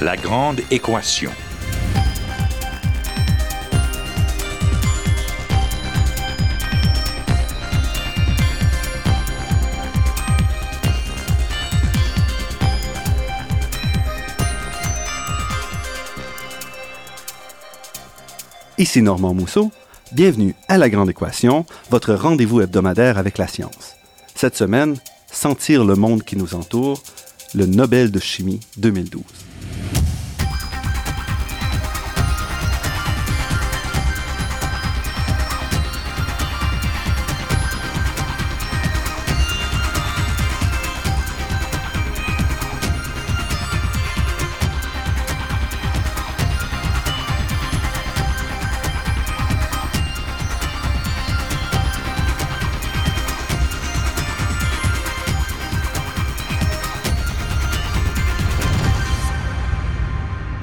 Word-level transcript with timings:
La 0.00 0.16
grande 0.16 0.60
équation. 0.70 1.32
Ici 18.78 19.02
Normand 19.02 19.34
Mousseau. 19.34 19.72
Bienvenue 20.12 20.54
à 20.68 20.78
La 20.78 20.88
Grande 20.88 21.10
Équation, 21.10 21.66
votre 21.90 22.14
rendez-vous 22.14 22.60
hebdomadaire 22.60 23.18
avec 23.18 23.36
la 23.36 23.48
science. 23.48 23.96
Cette 24.36 24.56
semaine, 24.56 24.96
Sentir 25.30 25.84
le 25.84 25.94
monde 25.94 26.24
qui 26.24 26.36
nous 26.36 26.54
entoure, 26.54 27.02
le 27.54 27.66
Nobel 27.66 28.10
de 28.10 28.18
chimie 28.18 28.60
2012. 28.78 29.22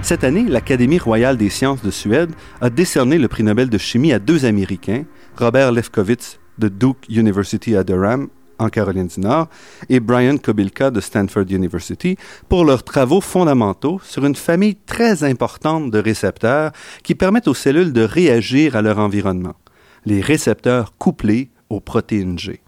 Cette 0.06 0.24
année, 0.24 0.44
l'Académie 0.44 1.00
royale 1.00 1.36
des 1.36 1.50
sciences 1.50 1.82
de 1.82 1.90
Suède 1.90 2.30
a 2.62 2.70
décerné 2.70 3.18
le 3.18 3.28
prix 3.28 3.42
Nobel 3.42 3.72
de 3.72 3.78
chimie 3.80 4.14
à 4.14 4.20
deux 4.20 4.46
Américains, 4.46 5.04
Robert 5.36 5.72
Lefkowitz 5.72 6.40
de 6.60 6.68
Duke 6.68 7.10
University 7.10 7.76
à 7.76 7.84
Durham, 7.84 8.28
en 8.60 8.70
Caroline 8.70 9.08
du 9.08 9.20
Nord, 9.20 9.48
et 9.90 10.00
Brian 10.00 10.38
Kobilka 10.38 10.92
de 10.92 11.02
Stanford 11.02 11.46
University, 11.50 12.18
pour 12.50 12.66
leurs 12.66 12.84
travaux 12.84 13.20
fondamentaux 13.20 14.00
sur 14.04 14.24
une 14.28 14.36
famille 14.36 14.76
très 14.76 15.24
importante 15.24 15.90
de 15.90 15.98
récepteurs 15.98 16.72
qui 17.02 17.16
permettent 17.16 17.48
aux 17.48 17.56
cellules 17.56 17.92
de 17.92 18.04
réagir 18.04 18.76
à 18.76 18.84
leur 18.84 19.00
environnement, 19.00 19.56
les 20.06 20.22
récepteurs 20.22 20.96
couplés 21.00 21.50
aux 21.72 21.80
protéines 21.80 22.38
G. 22.38 22.62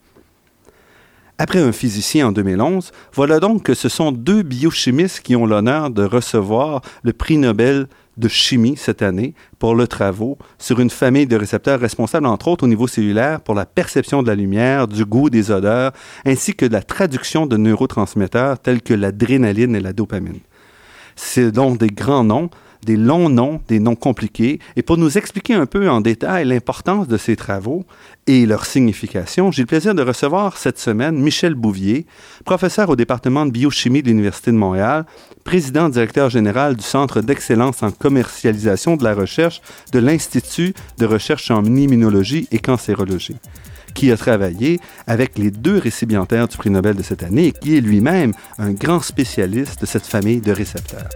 Après 1.40 1.60
un 1.60 1.72
physicien 1.72 2.30
en 2.30 2.32
2011, 2.32 2.92
voilà 3.14 3.40
donc 3.40 3.62
que 3.62 3.76
ce 3.76 3.90
sont 3.90 4.12
deux 4.12 4.42
biochimistes 4.42 5.20
qui 5.20 5.36
ont 5.36 5.46
l'honneur 5.46 5.92
de 5.92 6.04
recevoir 6.04 6.82
le 7.04 7.14
prix 7.14 7.38
Nobel 7.38 7.86
de 8.18 8.28
chimie 8.28 8.76
cette 8.76 9.04
année 9.04 9.36
pour 9.60 9.76
leurs 9.76 9.88
travaux 9.88 10.40
sur 10.58 10.80
une 10.80 10.90
famille 10.90 11.28
de 11.28 11.36
récepteurs 11.36 11.80
responsables, 11.80 12.26
entre 12.26 12.48
autres 12.48 12.64
au 12.64 12.68
niveau 12.68 12.88
cellulaire, 12.88 13.42
pour 13.42 13.54
la 13.54 13.68
perception 13.68 14.24
de 14.24 14.28
la 14.28 14.34
lumière, 14.34 14.88
du 14.88 15.06
goût, 15.06 15.30
des 15.30 15.52
odeurs, 15.52 15.92
ainsi 16.26 16.56
que 16.56 16.66
de 16.66 16.74
la 16.74 16.82
traduction 16.82 17.46
de 17.46 17.56
neurotransmetteurs 17.56 18.58
tels 18.58 18.82
que 18.82 18.96
l'adrénaline 18.96 19.76
et 19.76 19.80
la 19.80 19.94
dopamine. 19.94 20.40
C'est 21.16 21.52
donc 21.52 21.78
des 21.78 21.90
grands 21.90 22.24
noms, 22.24 22.50
des 22.86 22.97
longs 22.97 23.30
noms, 23.30 23.61
des 23.67 23.80
noms 23.80 23.95
compliqués. 23.95 24.59
Et 24.75 24.81
pour 24.81 24.97
nous 24.97 25.17
expliquer 25.17 25.53
un 25.53 25.66
peu 25.66 25.89
en 25.89 26.02
détail 26.02 26.45
l'importance 26.45 27.08
de 27.08 27.17
ces 27.17 27.36
travaux 27.36 27.86
et 28.28 28.45
leur 28.45 28.66
signification, 28.66 29.52
j'ai 29.52 29.63
le 29.63 29.68
plaisir 29.68 29.96
de 29.96 30.02
recevoir 30.02 30.57
cette 30.57 30.79
semaine 30.79 31.18
Michel 31.18 31.56
Bouvier, 31.56 32.06
professeur 32.46 32.90
au 32.90 32.96
département 32.96 33.46
de 33.46 33.52
biochimie 33.52 34.02
de 34.02 34.07
l'Université 34.07 34.52
de 34.52 34.57
Montréal, 34.57 35.06
président 35.44 35.90
directeur 35.90 36.29
général 36.29 36.75
du 36.75 36.84
Centre 36.84 37.22
d'excellence 37.22 37.84
en 37.84 37.91
commercialisation 37.91 38.97
de 38.97 39.03
la 39.03 39.13
recherche 39.13 39.62
de 39.91 40.00
l'Institut 40.00 40.73
de 40.97 41.06
recherche 41.06 41.52
en 41.52 41.63
immunologie 41.63 42.47
et 42.52 42.59
cancérologie 42.59 43.38
qui 43.97 44.12
a 44.12 44.18
travaillé 44.18 44.79
avec 45.07 45.40
les 45.40 45.50
deux 45.50 45.79
récipiendaires 45.79 46.47
du 46.47 46.56
prix 46.56 46.69
Nobel 46.69 46.96
de 46.96 47.02
cette 47.02 47.23
année 47.23 47.47
et 47.47 47.52
qui 47.52 47.78
est 47.78 47.81
lui-même 47.81 48.34
un 48.59 48.72
grand 48.72 49.02
spécialiste 49.02 49.81
de 49.81 49.88
cette 49.88 50.06
famille 50.06 50.40
de 50.40 50.52
récepteurs. 50.52 51.09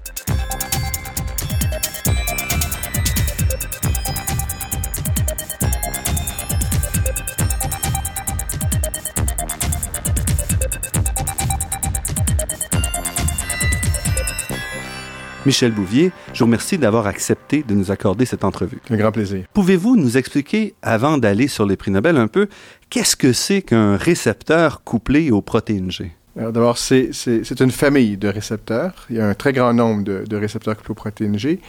Michel 15.44 15.72
Bouvier, 15.72 16.12
je 16.34 16.40
vous 16.40 16.46
remercie 16.46 16.78
d'avoir 16.78 17.08
accepté 17.08 17.64
de 17.64 17.74
nous 17.74 17.90
accorder 17.90 18.26
cette 18.26 18.44
entrevue. 18.44 18.80
Un 18.92 18.98
grand 18.98 19.12
plaisir. 19.12 19.46
Pouvez-vous 19.54 19.96
nous 19.96 20.16
expliquer, 20.16 20.76
avant 20.84 21.18
d'aller 21.18 21.48
sur 21.48 21.66
les 21.66 21.76
prix 21.76 21.90
Nobel 21.90 22.18
un 22.18 22.28
peu, 22.28 22.48
qu'est-ce 22.92 23.16
que 23.16 23.34
c'est 23.34 23.64
qu'un 23.64 23.98
récepteur 23.98 24.84
couplé 24.84 25.32
aux 25.32 25.42
protéines 25.42 25.90
G? 25.90 26.12
D'abord, 26.36 26.78
c'est 26.78 27.12
une 27.60 27.72
famille 27.72 28.18
de 28.18 28.28
récepteurs. 28.28 29.08
Il 29.10 29.16
y 29.16 29.20
a 29.20 29.28
un 29.28 29.34
très 29.34 29.52
grand 29.52 29.74
nombre 29.74 30.04
de, 30.04 30.24
de 30.28 30.38
récepteurs 30.38 30.78
couplés 30.78 30.92
aux 30.92 30.96
protéines 30.96 31.40
G. 31.40 31.60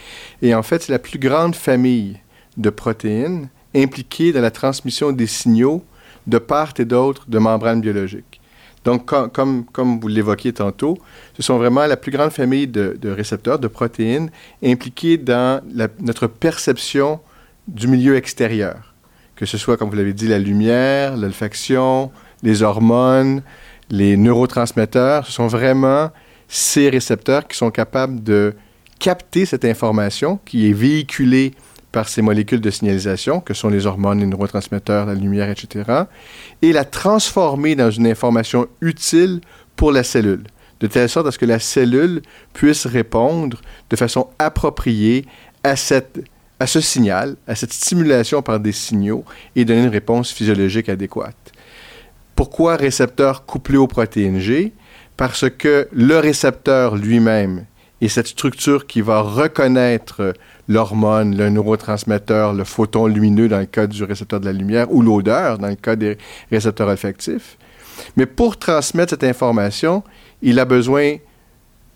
Et 0.43 0.53
en 0.53 0.61
fait, 0.61 0.83
c'est 0.83 0.91
la 0.91 0.99
plus 0.99 1.17
grande 1.17 1.55
famille 1.55 2.19
de 2.57 2.69
protéines 2.69 3.49
impliquées 3.75 4.31
dans 4.31 4.41
la 4.41 4.51
transmission 4.51 5.11
des 5.11 5.27
signaux 5.27 5.83
de 6.27 6.37
part 6.37 6.73
et 6.77 6.85
d'autre 6.85 7.25
de 7.27 7.39
membranes 7.39 7.81
biologiques. 7.81 8.32
Donc, 8.83 9.05
comme, 9.05 9.99
vous 10.01 10.07
l'évoquiez 10.07 10.53
tantôt, 10.53 10.97
ce 11.35 11.41
sont 11.41 11.57
vraiment 11.57 11.85
la 11.85 11.97
plus 11.97 12.11
grande 12.11 12.31
famille 12.31 12.67
de, 12.67 13.09
récepteurs, 13.09 13.59
de 13.59 13.67
protéines, 13.67 14.29
impliquées 14.63 15.17
dans 15.17 15.61
notre 15.99 16.27
perception 16.27 17.19
du 17.67 17.87
milieu 17.87 18.15
extérieur. 18.15 18.93
Que 19.35 19.45
ce 19.45 19.57
soit, 19.57 19.77
comme 19.77 19.89
vous 19.89 19.95
l'avez 19.95 20.13
dit, 20.13 20.27
la 20.27 20.39
lumière, 20.39 21.15
l'olfaction, 21.15 22.11
les 22.43 22.61
hormones, 22.61 23.41
les 23.89 24.17
neurotransmetteurs, 24.17 25.25
ce 25.25 25.31
sont 25.31 25.47
vraiment 25.47 26.11
ces 26.47 26.89
récepteurs 26.89 27.47
qui 27.47 27.57
sont 27.57 27.71
capables 27.71 28.21
de 28.21 28.53
capter 28.99 29.45
cette 29.45 29.65
information 29.65 30.39
qui 30.45 30.69
est 30.69 30.73
véhiculée 30.73 31.53
par 31.93 32.09
ces 32.09 32.23
molécules 32.23 32.59
de 32.59 32.71
signalisation, 32.71 33.39
que 33.39 33.53
sont 33.53 33.69
les 33.69 33.85
hormones, 33.85 34.19
les 34.19 34.25
neurotransmetteurs, 34.25 35.05
la 35.05 35.13
lumière, 35.13 35.49
etc., 35.49 36.03
et 36.61 36.73
la 36.73 36.83
transformer 36.83 37.75
dans 37.75 37.91
une 37.91 38.07
information 38.07 38.67
utile 38.81 39.39
pour 39.75 39.91
la 39.91 40.03
cellule, 40.03 40.43
de 40.79 40.87
telle 40.87 41.07
sorte 41.07 41.27
à 41.27 41.31
ce 41.31 41.37
que 41.37 41.45
la 41.45 41.59
cellule 41.59 42.23
puisse 42.51 42.87
répondre 42.87 43.61
de 43.89 43.95
façon 43.95 44.27
appropriée 44.39 45.25
à, 45.63 45.75
à 46.59 46.67
ce 46.67 46.81
signal, 46.81 47.35
à 47.47 47.53
cette 47.53 47.71
stimulation 47.71 48.41
par 48.41 48.59
des 48.59 48.71
signaux 48.71 49.23
et 49.55 49.63
donner 49.63 49.83
une 49.83 49.89
réponse 49.89 50.31
physiologique 50.31 50.89
adéquate. 50.89 51.51
Pourquoi 52.35 52.75
récepteur 52.75 53.45
couplé 53.45 53.77
aux 53.77 53.87
protéines 53.87 54.39
G? 54.39 54.73
Parce 55.15 55.47
que 55.47 55.87
le 55.93 56.17
récepteur 56.17 56.95
lui-même 56.95 57.65
et 58.03 58.09
cette 58.09 58.27
structure 58.27 58.85
qui 58.85 58.99
va 58.99 59.21
reconnaître 59.21 60.33
l'hormone, 60.67 61.37
le 61.37 61.49
neurotransmetteur, 61.49 62.51
le 62.51 62.65
photon 62.65 63.07
lumineux 63.07 63.47
dans 63.47 63.59
le 63.59 63.65
cas 63.65 63.87
du 63.87 64.03
récepteur 64.03 64.41
de 64.41 64.45
la 64.45 64.51
lumière 64.51 64.91
ou 64.91 65.01
l'odeur 65.01 65.57
dans 65.57 65.69
le 65.69 65.75
cas 65.75 65.95
des 65.95 66.17
récepteurs 66.51 66.89
olfactifs. 66.89 67.57
Mais 68.17 68.25
pour 68.25 68.59
transmettre 68.59 69.11
cette 69.11 69.23
information, 69.23 70.03
il 70.41 70.59
a 70.59 70.65
besoin 70.65 71.15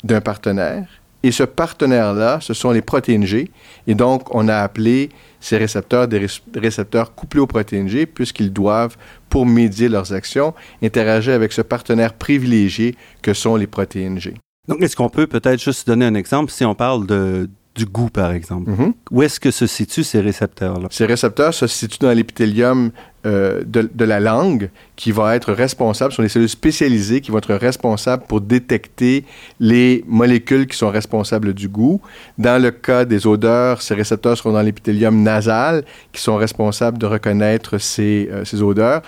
d'un 0.02 0.22
partenaire. 0.22 0.88
Et 1.24 1.32
ce 1.34 1.44
partenaire-là, 1.44 2.40
ce 2.40 2.54
sont 2.54 2.72
les 2.72 2.82
protéines 2.82 3.26
G. 3.26 3.52
Et 3.86 3.94
donc, 3.94 4.34
on 4.34 4.48
a 4.48 4.60
appelé 4.60 5.10
ces 5.42 5.58
récepteurs 5.58 6.08
des 6.08 6.26
récepteurs 6.56 7.16
couplés 7.16 7.42
aux 7.42 7.48
protéines 7.48 7.90
G, 7.90 8.06
puisqu'ils 8.06 8.54
doivent, 8.54 8.96
pour 9.30 9.46
médier 9.46 9.90
leurs 9.90 10.14
actions, 10.14 10.54
interagir 10.82 11.34
avec 11.34 11.52
ce 11.52 11.62
partenaire 11.62 12.14
privilégié 12.14 12.96
que 13.22 13.34
sont 13.34 13.58
les 13.58 13.68
protéines 13.68 14.20
G. 14.20 14.36
Donc, 14.68 14.82
est-ce 14.82 14.96
qu'on 14.96 15.10
peut 15.10 15.28
peut-être 15.28 15.62
juste 15.62 15.88
donner 15.88 16.06
un 16.06 16.16
exemple 16.16 16.52
si 16.52 16.66
on 16.66 16.76
parle 16.76 17.08
de, 17.08 17.50
du 17.76 17.86
goût, 17.86 18.10
par 18.10 18.32
exemple? 18.32 18.72
Mhm. 18.72 18.94
Où 19.12 19.24
est-ce 19.24 19.40
que 19.40 19.52
se 19.52 19.66
situent 19.66 20.04
ces 20.04 20.20
récepteurs-là? 20.20 20.88
Ces 20.92 21.06
récepteurs 21.06 21.54
se 21.54 21.68
situent 21.68 22.00
dans 22.00 22.12
l'épithélium 22.12 22.92
euh, 23.26 23.64
de, 23.66 23.90
de, 23.94 24.06
la 24.06 24.20
langue 24.20 24.70
qui 24.96 25.12
va 25.12 25.36
être 25.36 25.52
responsable, 25.52 26.12
ce 26.12 26.18
sont 26.18 26.24
des 26.24 26.30
cellules 26.30 26.50
spécialisées 26.50 27.20
qui 27.20 27.32
vont 27.32 27.40
être 27.40 27.54
responsables 27.56 28.24
pour 28.28 28.42
détecter 28.42 29.26
les 29.60 30.04
molécules 30.08 30.68
qui 30.68 30.78
sont 30.78 30.90
responsables 30.90 31.54
du 31.54 31.68
goût. 31.68 32.00
Dans 32.38 32.62
le 32.62 32.72
cas 32.72 33.06
des 33.06 33.26
odeurs, 33.26 33.82
ces 33.82 33.96
récepteurs 33.96 34.38
seront 34.38 34.54
dans 34.54 34.62
l'épithélium 34.62 35.24
nasal 35.24 35.84
qui 36.14 36.22
sont 36.22 36.36
responsables 36.36 36.98
de 36.98 37.06
reconnaître 37.06 37.80
ces, 37.80 38.30
euh, 38.32 38.46
ces 38.46 38.62
odeurs. 38.62 39.02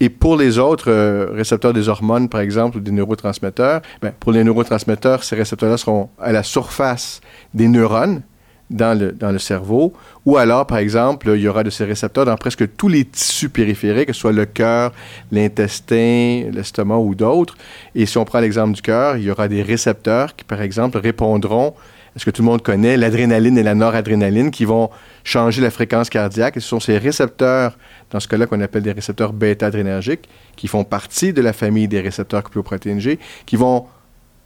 Et 0.00 0.08
pour 0.08 0.36
les 0.36 0.58
autres 0.58 0.90
euh, 0.90 1.26
récepteurs 1.32 1.74
des 1.74 1.88
hormones, 1.88 2.28
par 2.28 2.40
exemple, 2.40 2.78
ou 2.78 2.80
des 2.80 2.90
neurotransmetteurs, 2.90 3.82
ben, 4.00 4.12
pour 4.18 4.32
les 4.32 4.42
neurotransmetteurs, 4.42 5.22
ces 5.22 5.36
récepteurs-là 5.36 5.76
seront 5.76 6.08
à 6.18 6.32
la 6.32 6.42
surface 6.42 7.20
des 7.52 7.68
neurones 7.68 8.22
dans 8.70 8.98
le, 8.98 9.12
dans 9.12 9.32
le 9.32 9.38
cerveau, 9.38 9.92
ou 10.24 10.36
alors, 10.36 10.66
par 10.66 10.78
exemple, 10.78 11.30
il 11.34 11.42
y 11.42 11.48
aura 11.48 11.64
de 11.64 11.70
ces 11.70 11.84
récepteurs 11.84 12.24
dans 12.24 12.36
presque 12.36 12.76
tous 12.76 12.88
les 12.88 13.04
tissus 13.04 13.48
périphériques, 13.48 14.06
que 14.06 14.12
ce 14.12 14.20
soit 14.20 14.32
le 14.32 14.46
cœur, 14.46 14.92
l'intestin, 15.32 16.44
l'estomac 16.52 16.98
ou 16.98 17.14
d'autres. 17.14 17.56
Et 17.94 18.06
si 18.06 18.16
on 18.16 18.24
prend 18.24 18.40
l'exemple 18.40 18.72
du 18.72 18.82
cœur, 18.82 19.16
il 19.16 19.24
y 19.24 19.30
aura 19.30 19.48
des 19.48 19.62
récepteurs 19.62 20.36
qui, 20.36 20.44
par 20.44 20.62
exemple, 20.62 20.98
répondront 20.98 21.74
à 22.14 22.18
ce 22.18 22.24
que 22.24 22.30
tout 22.30 22.42
le 22.42 22.46
monde 22.46 22.62
connaît, 22.62 22.96
l'adrénaline 22.96 23.58
et 23.58 23.62
la 23.62 23.74
noradrénaline, 23.74 24.50
qui 24.50 24.64
vont 24.64 24.88
changer 25.24 25.62
la 25.62 25.70
fréquence 25.70 26.10
cardiaque. 26.10 26.56
Et 26.56 26.60
ce 26.60 26.68
sont 26.68 26.80
ces 26.80 26.98
récepteurs, 26.98 27.76
dans 28.10 28.20
ce 28.20 28.28
cas-là, 28.28 28.46
qu'on 28.46 28.60
appelle 28.60 28.82
des 28.82 28.92
récepteurs 28.92 29.32
bêta-adrénergiques, 29.32 30.28
qui 30.56 30.68
font 30.68 30.84
partie 30.84 31.32
de 31.32 31.42
la 31.42 31.52
famille 31.52 31.88
des 31.88 32.00
récepteurs 32.00 32.42
couplé 32.42 33.00
G, 33.00 33.18
qui 33.46 33.56
vont 33.56 33.86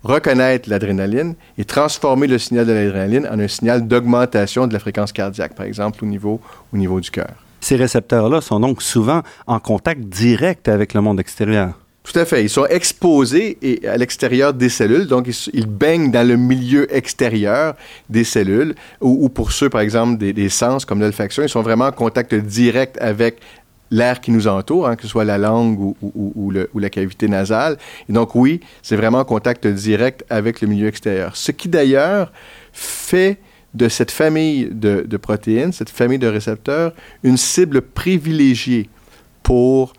reconnaître 0.02 0.68
l'adrénaline 0.68 1.34
et 1.56 1.64
transformer 1.64 2.26
le 2.26 2.38
signal 2.38 2.66
de 2.66 2.72
l'adrénaline 2.72 3.26
en 3.26 3.38
un 3.38 3.48
signal 3.48 3.86
d'augmentation 3.88 4.66
de 4.66 4.72
la 4.72 4.78
fréquence 4.78 5.12
cardiaque, 5.12 5.54
par 5.54 5.66
exemple, 5.66 6.04
au 6.04 6.06
niveau 6.06 7.00
du 7.00 7.10
cœur. 7.10 7.32
Ces 7.60 7.76
récepteurs-là 7.76 8.42
sont 8.42 8.60
donc 8.60 8.82
souvent 8.82 9.22
en 9.46 9.58
contact 9.58 10.02
direct 10.02 10.68
avec 10.68 10.92
le 10.92 11.00
monde 11.00 11.18
extérieur. 11.18 11.83
Tout 12.04 12.18
à 12.18 12.26
fait. 12.26 12.42
Ils 12.42 12.50
sont 12.50 12.66
exposés 12.66 13.56
et 13.62 13.88
à 13.88 13.96
l'extérieur 13.96 14.52
des 14.52 14.68
cellules, 14.68 15.06
donc 15.06 15.26
ils, 15.52 15.66
baignent 15.66 16.10
dans 16.10 16.26
le 16.26 16.36
milieu 16.36 16.94
extérieur 16.94 17.74
des 18.10 18.24
cellules, 18.24 18.74
ou, 19.00 19.30
pour 19.30 19.52
ceux, 19.52 19.70
par 19.70 19.80
exemple, 19.80 20.18
des, 20.18 20.48
sens 20.50 20.84
comme 20.84 21.00
l'olfaction, 21.00 21.42
ils 21.42 21.48
sont 21.48 21.62
vraiment 21.62 21.86
en 21.86 21.92
contact 21.92 22.34
direct 22.34 22.98
avec 23.00 23.40
l'air 23.90 24.20
qui 24.20 24.32
nous 24.32 24.48
entoure, 24.48 24.86
hein, 24.86 24.96
que 24.96 25.02
ce 25.02 25.08
soit 25.08 25.24
la 25.24 25.38
langue 25.38 25.94
ou, 26.02 26.50
la 26.50 26.90
cavité 26.90 27.26
nasale. 27.26 27.78
Et 28.08 28.12
donc 28.12 28.34
oui, 28.34 28.60
c'est 28.82 28.96
vraiment 28.96 29.20
en 29.20 29.24
contact 29.24 29.66
direct 29.66 30.24
avec 30.28 30.60
le 30.60 30.68
milieu 30.68 30.88
extérieur. 30.88 31.34
Ce 31.36 31.52
qui 31.52 31.68
d'ailleurs 31.68 32.32
fait 32.72 33.38
de 33.72 33.88
cette 33.88 34.10
famille 34.10 34.68
de, 34.70 35.16
protéines, 35.16 35.72
cette 35.72 35.90
famille 35.90 36.18
de 36.18 36.26
récepteurs, 36.26 36.92
une 37.22 37.38
cible 37.38 37.80
privilégiée 37.80 38.90
pour 39.42 39.94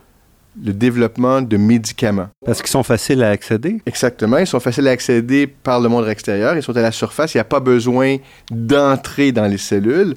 le 0.64 0.74
développement 0.74 1.42
de 1.42 1.58
médicaments. 1.58 2.30
Parce 2.46 2.62
qu'ils 2.62 2.72
sont 2.72 2.84
faciles 2.84 3.24
à 3.24 3.30
accéder? 3.30 3.82
Exactement, 3.86 4.38
ils 4.38 4.48
sont 4.48 4.60
faciles 4.60 4.88
à 4.88 4.92
accéder 4.92 5.48
par 5.48 5.80
le 5.80 5.90
monde 5.90 6.08
extérieur, 6.08 6.56
ils 6.56 6.64
sont 6.64 6.76
à 6.78 6.82
la 6.82 6.92
surface, 6.92 7.34
il 7.34 7.38
n'y 7.38 7.42
a 7.42 7.46
pas 7.46 7.60
besoin 7.60 8.18
d'entrer 8.52 9.32
dans 9.32 9.46
les 9.46 9.58
cellules 9.58 10.16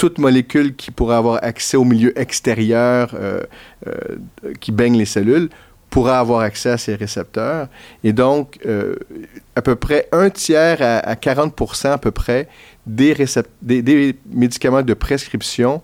toute 0.00 0.16
molécule 0.16 0.74
qui 0.76 0.90
pourrait 0.90 1.16
avoir 1.16 1.40
accès 1.44 1.76
au 1.76 1.84
milieu 1.84 2.18
extérieur 2.18 3.10
euh, 3.12 3.42
euh, 3.86 3.92
qui 4.58 4.72
baigne 4.72 4.96
les 4.96 5.04
cellules 5.04 5.50
pourra 5.90 6.20
avoir 6.20 6.40
accès 6.40 6.70
à 6.70 6.78
ces 6.78 6.94
récepteurs. 6.94 7.68
Et 8.02 8.14
donc, 8.14 8.58
euh, 8.64 8.94
à 9.56 9.60
peu 9.60 9.74
près 9.74 10.08
un 10.12 10.30
tiers 10.30 10.78
à, 10.80 11.16
40 11.16 11.84
à 11.84 11.98
peu 11.98 12.12
près 12.12 12.48
des, 12.86 13.14
des, 13.60 14.16
médicaments 14.32 14.82
de 14.82 14.94
prescription 14.94 15.82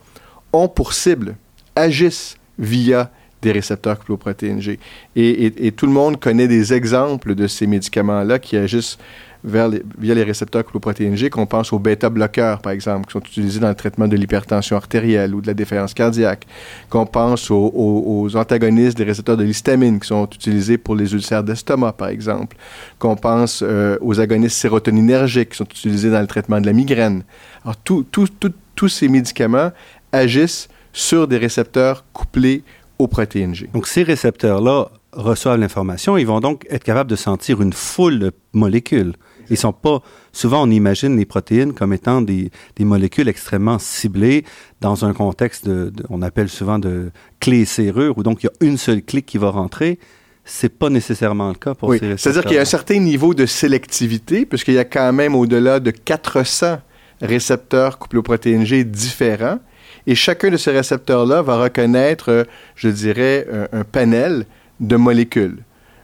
ont 0.53 0.69
pour 0.69 0.95
cible, 0.95 1.35
agissent 1.75 2.39
via 2.59 3.11
des 3.43 3.53
récepteurs 3.53 3.99
cloprotéine 3.99 4.61
G. 4.61 4.79
Et, 5.15 5.67
et, 5.67 5.73
tout 5.73 5.87
le 5.87 5.93
monde 5.93 6.19
connaît 6.19 6.49
des 6.49 6.73
exemples 6.73 7.35
de 7.35 7.47
ces 7.47 7.67
médicaments-là 7.67 8.39
qui 8.39 8.57
agissent 8.57 8.99
via 9.47 9.69
les 10.15 10.23
récepteurs 10.25 10.65
cloprotéine 10.65 11.17
G, 11.17 11.31
qu'on 11.31 11.47
pense 11.47 11.73
aux 11.73 11.79
bêta-bloqueurs, 11.79 12.61
par 12.61 12.73
exemple, 12.73 13.07
qui 13.07 13.13
sont 13.13 13.21
utilisés 13.21 13.61
dans 13.61 13.69
le 13.69 13.75
traitement 13.75 14.09
de 14.09 14.17
l'hypertension 14.17 14.77
artérielle 14.77 15.35
ou 15.35 15.41
de 15.41 15.47
la 15.47 15.55
défaillance 15.55 15.95
cardiaque, 15.95 16.47
qu'on 16.91 17.07
pense 17.07 17.51
aux, 17.51 18.29
antagonistes 18.35 18.99
des 18.99 19.05
récepteurs 19.05 19.37
de 19.37 19.45
l'histamine, 19.45 20.01
qui 20.01 20.09
sont 20.09 20.27
utilisés 20.27 20.79
pour 20.79 20.97
les 20.97 21.13
ulcères 21.13 21.45
d'estomac, 21.45 21.93
par 21.93 22.09
exemple, 22.09 22.57
qu'on 22.99 23.15
pense 23.15 23.63
euh, 23.63 23.97
aux 24.01 24.19
agonistes 24.19 24.57
sérotoninergiques, 24.57 25.51
qui 25.51 25.59
sont 25.59 25.65
utilisés 25.65 26.11
dans 26.11 26.21
le 26.21 26.27
traitement 26.27 26.61
de 26.61 26.67
la 26.67 26.73
migraine. 26.73 27.23
Alors, 27.63 27.77
tous 27.77 28.89
ces 28.89 29.09
médicaments 29.09 29.71
agissent 30.13 30.69
sur 30.93 31.29
des 31.29 31.37
récepteurs 31.37 32.05
couplés 32.13 32.65
aux 32.99 33.09
protéines 33.09 33.55
G. 33.55 33.69
Donc, 33.73 33.87
ces 33.87 34.03
récepteurs-là 34.03 34.89
reçoivent 35.13 35.59
l'information, 35.59 36.17
ils 36.17 36.27
vont 36.27 36.41
donc 36.41 36.67
être 36.71 36.85
capables 36.85 37.11
de 37.11 37.17
sentir 37.17 37.63
une 37.63 37.73
foule 37.73 38.19
de 38.19 38.33
molécules. 38.53 39.15
Ils 39.51 39.57
sont 39.57 39.73
pas. 39.73 40.03
Souvent, 40.33 40.67
on 40.67 40.71
imagine 40.71 41.17
les 41.17 41.25
protéines 41.25 41.73
comme 41.73 41.93
étant 41.93 42.21
des, 42.21 42.51
des 42.77 42.85
molécules 42.85 43.29
extrêmement 43.29 43.79
ciblées 43.79 44.45
dans 44.81 45.05
un 45.05 45.13
contexte 45.13 45.69
de, 45.69 45.93
on 46.11 46.23
appelle 46.23 46.49
souvent 46.49 46.79
de 46.79 47.11
clé 47.41 47.65
serrure, 47.65 48.19
où 48.19 48.23
donc 48.23 48.43
il 48.43 48.47
y 48.47 48.49
a 48.49 48.67
une 48.67 48.77
seule 48.77 49.03
clé 49.03 49.23
qui 49.23 49.39
va 49.39 49.51
rentrer. 49.51 49.99
C'est 50.45 50.69
pas 50.69 50.91
nécessairement 50.91 51.49
le 51.49 51.55
cas 51.55 51.75
pour 51.75 51.89
oui. 51.89 51.99
ces 51.99 52.17
C'est-à-dire 52.17 52.43
qu'il 52.45 52.55
y 52.55 52.59
a 52.59 52.63
un 52.63 52.65
certain 52.65 52.99
niveau 52.99 53.35
de 53.35 53.47
sélectivité, 53.47 54.47
puisqu'il 54.47 54.75
y 54.75 54.79
a 54.79 54.85
quand 54.85 55.13
même 55.13 55.35
au-delà 55.35 55.81
de 55.81 55.91
400 55.91 56.79
récepteurs 57.21 57.99
couplés 57.99 58.19
aux 58.19 58.25
protéines 58.25 58.65
G 58.65 58.85
différents. 58.85 59.59
Et 60.07 60.15
chacun 60.15 60.51
de 60.51 60.57
ces 60.57 60.71
récepteurs-là 60.71 61.43
va 61.43 61.59
reconnaître, 61.59 62.31
euh, 62.31 62.45
je 62.75 62.89
dirais, 62.89 63.47
un, 63.53 63.81
un 63.81 63.85
panel 63.85 64.47
de 64.81 64.97
molécules. 64.97 65.59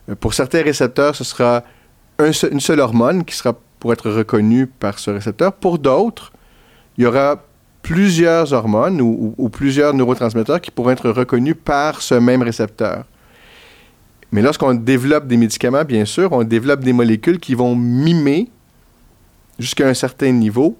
Euh, 0.08 0.14
pour 0.14 0.34
certains 0.34 0.62
récepteurs, 0.62 1.14
ce 1.14 1.24
sera 1.24 1.64
une 2.18 2.60
seule 2.60 2.80
hormone 2.80 3.24
qui 3.24 3.34
sera 3.34 3.58
pour 3.78 3.92
être 3.92 4.10
reconnue 4.10 4.66
par 4.66 4.98
ce 4.98 5.10
récepteur. 5.10 5.52
Pour 5.52 5.78
d'autres, 5.78 6.32
il 6.96 7.04
y 7.04 7.06
aura 7.06 7.42
plusieurs 7.82 8.52
hormones 8.52 9.00
ou, 9.00 9.48
plusieurs 9.48 9.92
neurotransmetteurs 9.92 10.60
qui 10.60 10.70
pourront 10.70 10.90
être 10.90 11.10
reconnus 11.10 11.56
par 11.64 12.00
ce 12.00 12.14
même 12.14 12.42
récepteur. 12.42 13.04
Mais 14.30 14.40
lorsqu'on 14.40 14.74
développe 14.74 15.26
des 15.26 15.36
médicaments, 15.36 15.84
bien 15.84 16.04
sûr, 16.04 16.30
on 16.32 16.44
développe 16.44 16.80
des 16.80 16.92
molécules 16.92 17.40
qui 17.40 17.54
vont 17.54 17.74
mimer 17.74 18.50
jusqu'à 19.58 19.88
un 19.88 19.94
certain 19.94 20.30
niveau 20.30 20.78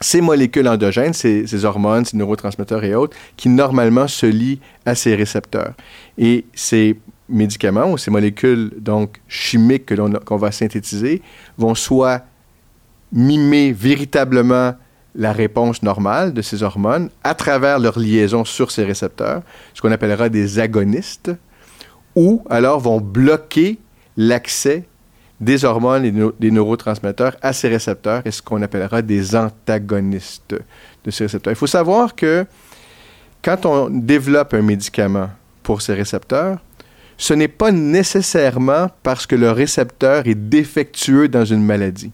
ces 0.00 0.20
molécules 0.20 0.68
endogènes, 0.68 1.14
ces, 1.14 1.64
hormones, 1.64 2.04
ces 2.04 2.16
neurotransmetteurs 2.16 2.84
et 2.84 2.94
autres, 2.94 3.16
qui 3.36 3.48
normalement 3.48 4.08
se 4.08 4.26
lient 4.26 4.60
à 4.84 4.94
ces 4.94 5.14
récepteurs. 5.14 5.72
Et 6.18 6.44
ces 6.54 6.98
médicaments 7.28 7.90
ou 7.90 7.98
ces 7.98 8.10
molécules 8.10 8.72
donc 8.78 9.20
chimiques 9.28 9.86
que 9.86 10.18
qu'on 10.20 10.36
va 10.36 10.52
synthétiser 10.52 11.22
vont 11.58 11.74
soit 11.74 12.22
mimer 13.12 13.72
véritablement 13.72 14.74
la 15.14 15.32
réponse 15.32 15.82
normale 15.82 16.34
de 16.34 16.42
ces 16.42 16.62
hormones 16.62 17.08
à 17.24 17.34
travers 17.34 17.78
leur 17.78 17.98
liaison 17.98 18.44
sur 18.44 18.70
ces 18.70 18.84
récepteurs, 18.84 19.42
ce 19.72 19.80
qu'on 19.80 19.90
appellera 19.90 20.28
des 20.28 20.58
agonistes, 20.58 21.30
ou 22.14 22.44
alors 22.50 22.80
vont 22.80 23.00
bloquer 23.00 23.78
l'accès 24.16 24.84
des 25.40 25.64
hormones 25.64 26.04
et 26.04 26.12
des 26.40 26.50
neurotransmetteurs 26.50 27.36
à 27.42 27.52
ces 27.52 27.68
récepteurs, 27.68 28.22
et 28.24 28.30
ce 28.30 28.40
qu'on 28.40 28.62
appellera 28.62 29.02
des 29.02 29.36
antagonistes 29.36 30.56
de 31.04 31.10
ces 31.10 31.24
récepteurs. 31.24 31.52
Il 31.52 31.56
faut 31.56 31.66
savoir 31.66 32.14
que 32.14 32.46
quand 33.42 33.66
on 33.66 33.90
développe 33.90 34.54
un 34.54 34.62
médicament 34.62 35.30
pour 35.62 35.82
ces 35.82 35.94
récepteurs, 35.94 36.58
ce 37.18 37.34
n'est 37.34 37.48
pas 37.48 37.70
nécessairement 37.72 38.90
parce 39.02 39.26
que 39.26 39.36
le 39.36 39.50
récepteur 39.50 40.26
est 40.26 40.34
défectueux 40.34 41.28
dans 41.28 41.44
une 41.44 41.62
maladie. 41.62 42.12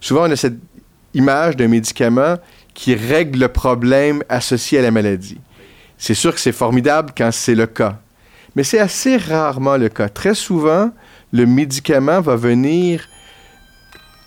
Souvent, 0.00 0.28
on 0.28 0.30
a 0.30 0.36
cette 0.36 0.58
image 1.14 1.56
d'un 1.56 1.68
médicament 1.68 2.36
qui 2.74 2.94
règle 2.94 3.40
le 3.40 3.48
problème 3.48 4.22
associé 4.28 4.80
à 4.80 4.82
la 4.82 4.90
maladie. 4.90 5.40
C'est 5.96 6.14
sûr 6.14 6.34
que 6.34 6.40
c'est 6.40 6.52
formidable 6.52 7.12
quand 7.16 7.30
c'est 7.32 7.54
le 7.54 7.66
cas, 7.66 7.98
mais 8.54 8.64
c'est 8.64 8.80
assez 8.80 9.16
rarement 9.16 9.76
le 9.76 9.88
cas. 9.88 10.08
Très 10.08 10.34
souvent, 10.34 10.90
le 11.34 11.46
médicament 11.46 12.20
va 12.20 12.36
venir 12.36 13.08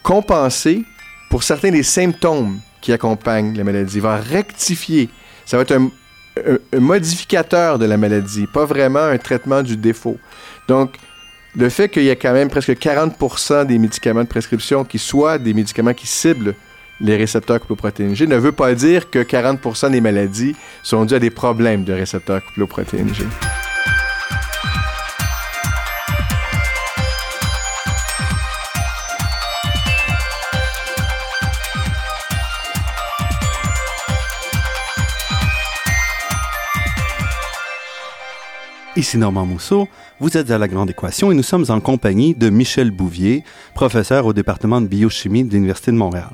compenser 0.03 0.83
pour 1.29 1.41
certains 1.41 1.71
des 1.71 1.83
symptômes 1.83 2.59
qui 2.81 2.91
accompagnent 2.91 3.55
la 3.57 3.63
maladie, 3.63 4.01
va 4.01 4.17
rectifier. 4.17 5.09
Ça 5.45 5.55
va 5.55 5.63
être 5.63 5.71
un, 5.71 5.89
modificateur 6.77 7.79
de 7.79 7.85
la 7.85 7.95
maladie, 7.95 8.45
pas 8.53 8.65
vraiment 8.65 8.99
un 8.99 9.17
traitement 9.17 9.63
du 9.63 9.77
défaut. 9.77 10.17
Donc, 10.67 10.97
le 11.55 11.69
fait 11.69 11.87
qu'il 11.87 12.03
y 12.03 12.11
a 12.11 12.15
quand 12.15 12.33
même 12.33 12.49
presque 12.49 12.71
40% 12.71 13.65
des 13.65 13.79
médicaments 13.79 14.23
de 14.23 14.27
prescription 14.27 14.83
qui 14.83 14.99
soient 14.99 15.37
des 15.37 15.53
médicaments 15.53 15.93
qui 15.93 16.07
ciblent 16.07 16.55
les 16.99 17.15
récepteurs 17.15 17.65
cloprotéine 17.65 18.15
G 18.15 18.27
ne 18.27 18.35
veut 18.35 18.51
pas 18.51 18.73
dire 18.75 19.09
que 19.09 19.19
40% 19.19 19.91
des 19.91 20.01
maladies 20.01 20.55
sont 20.83 21.05
dues 21.05 21.15
à 21.15 21.19
des 21.19 21.29
problèmes 21.29 21.85
de 21.85 21.93
récepteurs 21.93 22.41
cloprotéine 22.53 23.13
G. 23.13 23.23
Ici 38.97 39.19
Normand 39.19 39.45
Mousseau, 39.45 39.87
vous 40.19 40.37
êtes 40.37 40.49
à 40.49 40.57
La 40.57 40.67
Grande 40.67 40.89
Équation 40.89 41.31
et 41.31 41.35
nous 41.35 41.43
sommes 41.43 41.65
en 41.69 41.79
compagnie 41.79 42.33
de 42.33 42.49
Michel 42.49 42.89
Bouvier, 42.89 43.43
professeur 43.75 44.25
au 44.25 44.33
département 44.33 44.81
de 44.81 44.87
biochimie 44.87 45.43
de 45.43 45.53
l'Université 45.53 45.91
de 45.91 45.97
Montréal. 45.97 46.31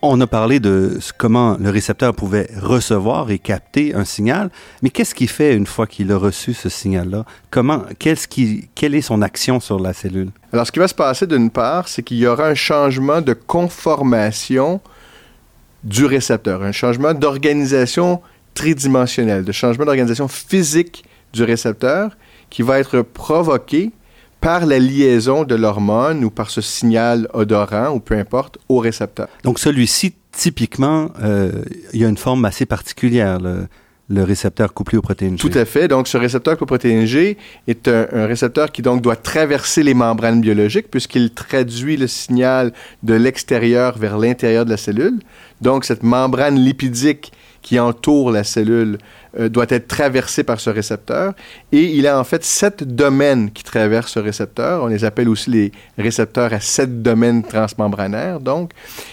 On 0.00 0.20
a 0.20 0.28
parlé 0.28 0.60
de 0.60 1.00
comment 1.18 1.56
le 1.58 1.70
récepteur 1.70 2.14
pouvait 2.14 2.48
recevoir 2.56 3.32
et 3.32 3.40
capter 3.40 3.92
un 3.92 4.04
signal, 4.04 4.52
mais 4.82 4.90
qu'est-ce 4.90 5.16
qu'il 5.16 5.28
fait 5.28 5.56
une 5.56 5.66
fois 5.66 5.88
qu'il 5.88 6.12
a 6.12 6.16
reçu 6.16 6.54
ce 6.54 6.68
signal-là? 6.68 7.24
Comment, 7.50 7.82
quelle 7.98 8.94
est 8.94 9.00
son 9.00 9.20
action 9.20 9.58
sur 9.58 9.80
la 9.80 9.92
cellule? 9.92 10.30
Alors, 10.52 10.68
ce 10.68 10.70
qui 10.70 10.78
va 10.78 10.86
se 10.86 10.94
passer 10.94 11.26
d'une 11.26 11.50
part, 11.50 11.88
c'est 11.88 12.04
qu'il 12.04 12.18
y 12.18 12.26
aura 12.28 12.46
un 12.46 12.54
changement 12.54 13.20
de 13.20 13.32
conformation 13.32 14.80
du 15.82 16.04
récepteur, 16.04 16.62
un 16.62 16.70
changement 16.70 17.14
d'organisation 17.14 18.22
tridimensionnelle, 18.54 19.42
de 19.42 19.50
changement 19.50 19.86
d'organisation 19.86 20.28
physique 20.28 21.04
du 21.34 21.42
récepteur 21.42 22.16
qui 22.50 22.62
va 22.62 22.78
être 22.78 23.02
provoqué 23.02 23.92
par 24.40 24.66
la 24.66 24.78
liaison 24.78 25.44
de 25.44 25.54
l'hormone 25.54 26.24
ou 26.24 26.30
par 26.30 26.50
ce 26.50 26.60
signal 26.60 27.28
odorant 27.32 27.94
ou 27.94 28.00
peu 28.00 28.14
importe 28.14 28.58
au 28.68 28.78
récepteur. 28.78 29.28
Donc 29.42 29.58
celui-ci, 29.58 30.14
typiquement, 30.32 31.10
euh, 31.22 31.50
il 31.92 32.00
y 32.00 32.04
a 32.04 32.08
une 32.08 32.18
forme 32.18 32.44
assez 32.44 32.66
particulière. 32.66 33.40
Le, 33.40 33.66
le 34.10 34.22
récepteur 34.22 34.74
couplé 34.74 34.98
aux 34.98 35.02
protéines 35.02 35.38
G. 35.38 35.48
Tout 35.48 35.58
à 35.58 35.64
fait. 35.64 35.88
Donc, 35.88 36.08
ce 36.08 36.18
récepteur 36.18 36.58
couplé 36.58 36.74
aux 36.74 36.78
protéines 36.78 37.06
G 37.06 37.38
est 37.66 37.88
un, 37.88 38.06
un, 38.12 38.26
récepteur 38.26 38.70
qui 38.70 38.82
donc 38.82 39.00
doit 39.00 39.16
traverser 39.16 39.82
les 39.82 39.94
membranes 39.94 40.42
biologiques 40.42 40.90
puisqu'il 40.90 41.30
traduit 41.32 41.96
le 41.96 42.06
signal 42.06 42.74
de 43.02 43.14
l'extérieur 43.14 43.96
vers 43.96 44.18
l'intérieur 44.18 44.66
de 44.66 44.70
la 44.70 44.76
cellule. 44.76 45.20
Donc, 45.62 45.86
cette 45.86 46.02
membrane 46.02 46.56
lipidique 46.56 47.32
qui 47.62 47.80
entoure 47.80 48.30
la 48.30 48.44
cellule 48.44 48.98
euh, 49.38 49.48
doit 49.48 49.66
être 49.68 49.88
traversée 49.88 50.44
par 50.44 50.60
ce 50.60 50.70
récepteur. 50.70 51.34
Et 51.72 51.82
il 51.96 52.06
a 52.06 52.18
en 52.18 52.24
fait 52.24 52.44
sept 52.44 52.84
domaines 52.84 53.50
qui 53.50 53.64
traversent 53.64 54.12
ce 54.12 54.20
récepteur. 54.20 54.82
On 54.82 54.86
les 54.86 55.04
appelle 55.04 55.28
aussi 55.28 55.50
les 55.50 55.72
récepteurs 55.98 56.52
à 56.52 56.60
sept 56.60 57.02
domaines 57.02 57.42
transmembranaires. 57.42 58.40
Donc, 58.40 58.72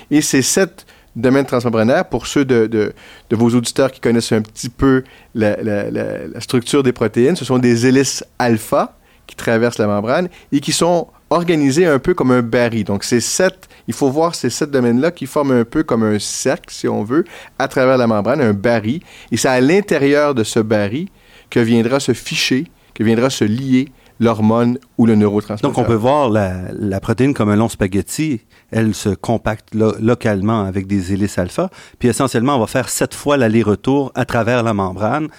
et 0.09 0.21
ces 0.21 0.41
sept 0.41 0.85
domaines 1.15 1.45
transmembranaires, 1.45 2.05
pour 2.05 2.27
ceux 2.27 2.45
de, 2.45 2.67
de, 2.67 2.93
vos 3.31 3.49
auditeurs 3.49 3.91
qui 3.91 3.99
connaissent 3.99 4.31
un 4.31 4.41
petit 4.41 4.69
peu 4.69 5.03
la, 5.35 5.57
la, 5.61 5.91
la, 5.91 6.27
la 6.27 6.39
structure 6.39 6.83
des 6.83 6.93
protéines, 6.93 7.35
ce 7.35 7.45
sont 7.45 7.57
des 7.57 7.85
hélices 7.85 8.23
alpha 8.39 8.97
qui 9.27 9.35
traversent 9.35 9.77
la 9.77 9.87
membrane 9.87 10.29
et 10.51 10.59
qui 10.59 10.71
sont 10.71 11.07
organisés 11.31 11.85
un 11.85 11.97
peu 11.97 12.13
comme 12.13 12.31
un 12.31 12.41
baril. 12.41 12.83
Donc, 12.83 13.03
ces 13.03 13.21
sept, 13.21 13.67
il 13.87 13.93
faut 13.93 14.09
voir 14.09 14.35
ces 14.35 14.49
sept 14.49 14.69
domaines-là 14.69 15.11
qui 15.11 15.25
forment 15.25 15.53
un 15.53 15.65
peu 15.65 15.81
comme 15.83 16.03
un 16.03 16.19
cercle, 16.19 16.73
si 16.73 16.87
on 16.87 17.03
veut, 17.03 17.23
à 17.57 17.67
travers 17.67 17.97
la 17.97 18.05
membrane, 18.05 18.41
un 18.41 18.53
baril. 18.53 19.01
Et 19.31 19.37
c'est 19.37 19.47
à 19.47 19.61
l'intérieur 19.61 20.35
de 20.35 20.43
ce 20.43 20.59
baril 20.59 21.07
que 21.49 21.59
viendra 21.59 21.99
se 21.99 22.13
ficher, 22.13 22.67
que 22.93 23.03
viendra 23.03 23.29
se 23.29 23.45
lier 23.45 23.89
l'hormone 24.19 24.77
ou 24.97 25.05
le 25.05 25.15
neurotransmetteur. 25.15 25.71
Donc, 25.71 25.77
on 25.77 25.87
peut 25.87 25.95
voir 25.95 26.29
la, 26.29 26.99
protéine 26.99 27.33
comme 27.33 27.49
un 27.49 27.55
long 27.55 27.69
spaghetti. 27.69 28.41
Elle 28.69 28.93
se 28.93 29.09
compacte 29.09 29.73
lo 29.73 29.93
localement 29.99 30.63
avec 30.63 30.85
des 30.85 31.13
hélices 31.13 31.37
alpha. 31.37 31.69
Puis, 31.97 32.09
essentiellement, 32.09 32.57
on 32.57 32.59
va 32.59 32.67
faire 32.67 32.89
sept 32.89 33.13
fois 33.13 33.37
l'aller-retour 33.37 34.11
à 34.15 34.25
travers 34.25 34.63
la 34.63 34.73
membrane 34.73 35.29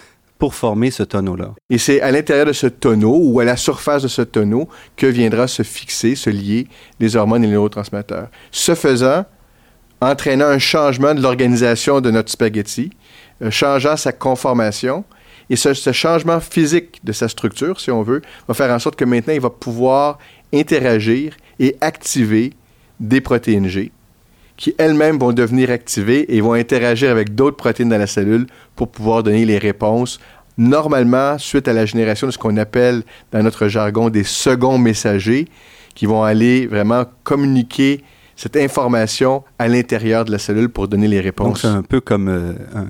pour 0.43 0.57
former 0.57 0.91
ce 0.91 1.05
tonneau-là. 1.05 1.55
Et 1.71 1.79
c'est 1.79 2.01
à 2.01 2.11
l'intérieur 2.11 2.47
de 2.47 2.53
ce 2.53 2.67
tonneau 2.67 3.17
ou 3.17 3.39
à 3.39 3.45
la 3.45 3.57
surface 3.57 4.03
de 4.03 4.09
ce 4.09 4.23
tonneau 4.23 4.69
que 4.97 5.07
viendra 5.07 5.47
se 5.47 5.63
fixer, 5.63 6.17
se 6.17 6.31
lier 6.31 6.67
les 6.99 7.15
hormones 7.15 7.45
et 7.45 7.47
les 7.47 7.53
neurotransmetteurs. 7.53 8.27
Ce 8.51 8.75
faisant, 8.75 9.25
entraînant 10.01 10.47
un 10.47 10.59
changement 10.59 11.15
de 11.15 11.23
l'organisation 11.23 12.01
de 12.01 12.11
notre 12.11 12.33
spaghetti, 12.33 12.91
euh, 13.41 13.53
changeant 13.53 13.97
sa 13.97 14.11
conformation, 14.11 15.05
et 15.49 15.55
ce, 15.55 15.75
ce, 15.75 15.93
changement 15.93 16.41
physique 16.41 16.99
de 17.05 17.13
sa 17.13 17.29
structure, 17.29 17.81
si 17.81 17.93
on 17.93 18.03
veut, 18.03 18.21
va 18.49 18.55
faire 18.55 18.75
en 18.75 18.81
sorte 18.81 18.97
que 18.97 19.05
maintenant, 19.05 19.35
il 19.35 19.41
va 19.41 19.51
pouvoir 19.51 20.19
interagir 20.53 21.37
et 21.61 21.77
activer 21.81 22.53
des 22.99 23.21
protéines 23.21 23.69
G 23.69 23.93
qui 24.57 24.75
elles-mêmes 24.79 25.19
vont 25.19 25.33
devenir 25.33 25.71
activées 25.71 26.35
et 26.35 26.41
vont 26.41 26.53
interagir 26.53 27.11
avec 27.11 27.35
d'autres 27.35 27.57
protéines 27.57 27.89
dans 27.89 27.99
la 27.99 28.07
cellule 28.07 28.47
pour 28.77 28.89
pouvoir 28.89 29.23
donner 29.23 29.45
les 29.45 29.59
réponses 29.59 30.21
normalement 30.59 31.39
suite 31.39 31.69
à 31.69 31.73
la 31.73 31.87
génération 31.87 32.27
de 32.27 32.33
ce 32.33 32.39
qu'on 32.39 32.57
appelle 32.57 33.03
dans 33.33 33.43
notre 33.43 33.69
jargon 33.69 34.11
des 34.11 34.25
seconds 34.25 34.79
messagers 34.79 35.49
qui 35.95 36.07
vont 36.07 36.23
aller 36.23 36.67
vraiment 36.67 37.05
communiquer 37.25 38.03
cette 38.37 38.57
information 38.57 39.45
à 39.59 39.69
l'intérieur 39.69 40.25
de 40.25 40.33
la 40.33 40.39
cellule 40.39 40.69
pour 40.69 40.89
donner 40.89 41.09
les 41.09 41.21
réponses. 41.21 41.47
Donc 41.47 41.59
c'est 41.59 41.67
un 41.67 41.83
peu 41.83 42.01
comme 42.01 42.29
euh, 42.29 42.53
un, 42.75 42.87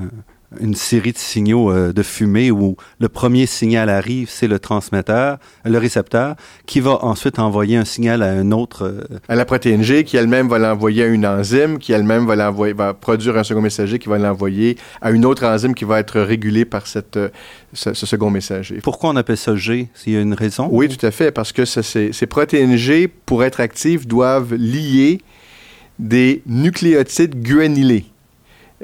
une 0.60 0.74
série 0.74 1.12
de 1.12 1.18
signaux 1.18 1.70
euh, 1.70 1.92
de 1.92 2.02
fumée 2.02 2.50
où 2.50 2.76
le 3.00 3.08
premier 3.08 3.46
signal 3.46 3.88
arrive, 3.88 4.28
c'est 4.30 4.48
le 4.48 4.58
transmetteur, 4.58 5.38
le 5.64 5.78
récepteur, 5.78 6.36
qui 6.66 6.80
va 6.80 7.04
ensuite 7.04 7.38
envoyer 7.38 7.76
un 7.76 7.84
signal 7.84 8.22
à 8.22 8.30
un 8.30 8.52
autre. 8.52 8.84
Euh... 8.84 9.18
À 9.28 9.34
la 9.34 9.44
protéine 9.44 9.82
G, 9.82 10.04
qui 10.04 10.16
elle-même 10.16 10.48
va 10.48 10.58
l'envoyer 10.58 11.04
à 11.04 11.06
une 11.06 11.26
enzyme, 11.26 11.78
qui 11.78 11.92
elle-même 11.92 12.26
va, 12.26 12.36
l'envoyer, 12.36 12.74
va 12.74 12.94
produire 12.94 13.36
un 13.36 13.44
second 13.44 13.60
messager, 13.60 13.98
qui 13.98 14.08
va 14.08 14.18
l'envoyer 14.18 14.76
à 15.00 15.10
une 15.10 15.24
autre 15.24 15.44
enzyme 15.44 15.74
qui 15.74 15.84
va 15.84 16.00
être 16.00 16.20
régulée 16.20 16.64
par 16.64 16.86
cette, 16.86 17.16
euh, 17.16 17.28
ce, 17.72 17.94
ce, 17.94 18.06
second 18.06 18.30
messager. 18.30 18.80
Pourquoi 18.82 19.10
on 19.10 19.16
appelle 19.16 19.36
ça 19.36 19.56
G? 19.56 19.88
S'il 19.94 20.12
y 20.12 20.16
a 20.16 20.20
une 20.20 20.34
raison? 20.34 20.68
Oui, 20.70 20.88
tout 20.88 21.04
à 21.04 21.10
fait, 21.10 21.30
parce 21.30 21.52
que 21.52 21.64
ce, 21.64 21.82
ces, 21.82 22.12
ces 22.12 22.26
protéines 22.26 22.76
G, 22.76 23.08
pour 23.08 23.44
être 23.44 23.60
actives, 23.60 24.06
doivent 24.06 24.54
lier 24.54 25.20
des 25.98 26.42
nucléotides 26.46 27.42
guanylés. 27.42 28.06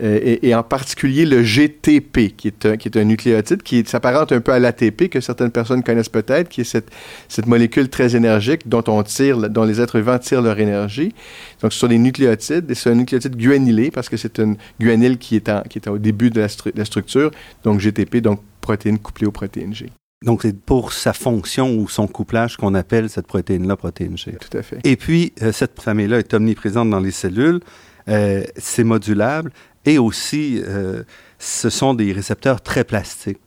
Euh, 0.01 0.21
et, 0.23 0.49
et, 0.49 0.55
en 0.55 0.63
particulier 0.63 1.25
le 1.25 1.43
GTP, 1.43 2.37
qui 2.37 2.49
est 2.49 2.67
un, 2.67 2.77
qui 2.77 2.89
est 2.89 2.97
un 2.97 3.05
nucléotide 3.05 3.63
qui 3.63 3.85
s'apparente 3.85 4.31
un 4.31 4.41
peu 4.41 4.53
à 4.53 4.59
l'ATP, 4.59 5.09
que 5.09 5.21
certaines 5.21 5.51
personnes 5.51 5.83
connaissent 5.83 6.09
peut-être, 6.09 6.49
qui 6.49 6.61
est 6.61 6.65
cette, 6.65 6.91
cette 7.29 7.47
molécule 7.47 7.89
très 7.89 8.15
énergique 8.15 8.69
dont 8.69 8.85
on 8.87 9.03
tire, 9.03 9.51
dont 9.51 9.65
les 9.65 9.81
êtres 9.81 9.99
vivants 9.99 10.19
tirent 10.19 10.43
leur 10.43 10.59
énergie. 10.61 11.15
Donc, 11.63 11.73
ce 11.73 11.81
sont 11.81 11.89
des 11.89 11.99
nucléotides, 11.99 12.71
et 12.71 12.75
c'est 12.75 12.91
un 12.91 12.95
nucléotide 12.95 13.37
guanylé, 13.37 13.91
parce 13.91 14.09
que 14.09 14.17
c'est 14.17 14.39
une 14.39 14.57
guanyle 14.81 15.19
qui 15.19 15.37
est, 15.37 15.49
en, 15.49 15.63
qui 15.63 15.79
est 15.79 15.89
au 15.89 15.99
début 15.99 16.31
de 16.31 16.41
la, 16.41 16.49
stru 16.49 16.71
la 16.77 16.85
structure, 16.85 17.31
donc 17.65 17.81
GTP, 17.81 18.19
donc 18.19 18.41
protéine 18.61 18.99
couplée 18.99 19.27
aux 19.27 19.33
protéines 19.33 19.75
G. 19.75 19.91
Donc, 20.25 20.43
c'est 20.43 20.57
pour 20.57 20.93
sa 20.93 21.13
fonction 21.13 21.77
ou 21.77 21.89
son 21.89 22.09
couplage 22.09 22.57
qu'on 22.57 22.75
appelle 22.75 23.09
cette 23.09 23.27
protéine-là 23.27 23.77
protéine 23.77 24.19
G. 24.19 24.37
Tout 24.41 24.57
à 24.57 24.63
fait. 24.63 24.79
Et 24.85 24.97
puis, 24.97 25.33
euh, 25.43 25.53
cette 25.53 25.81
famille-là 25.81 26.19
est 26.19 26.35
omniprésente 26.35 26.91
dans 26.91 27.01
les 27.01 27.13
cellules. 27.13 27.61
Euh, 28.09 28.43
c'est 28.57 28.85
modulable 28.85 29.53
et 29.85 29.99
aussi, 29.99 30.63
euh, 30.67 31.03
ce 31.39 31.71
sont 31.71 31.95
des 31.95 32.13
récepteurs 32.13 32.61
très 32.61 32.85
plastiques. 32.85 33.39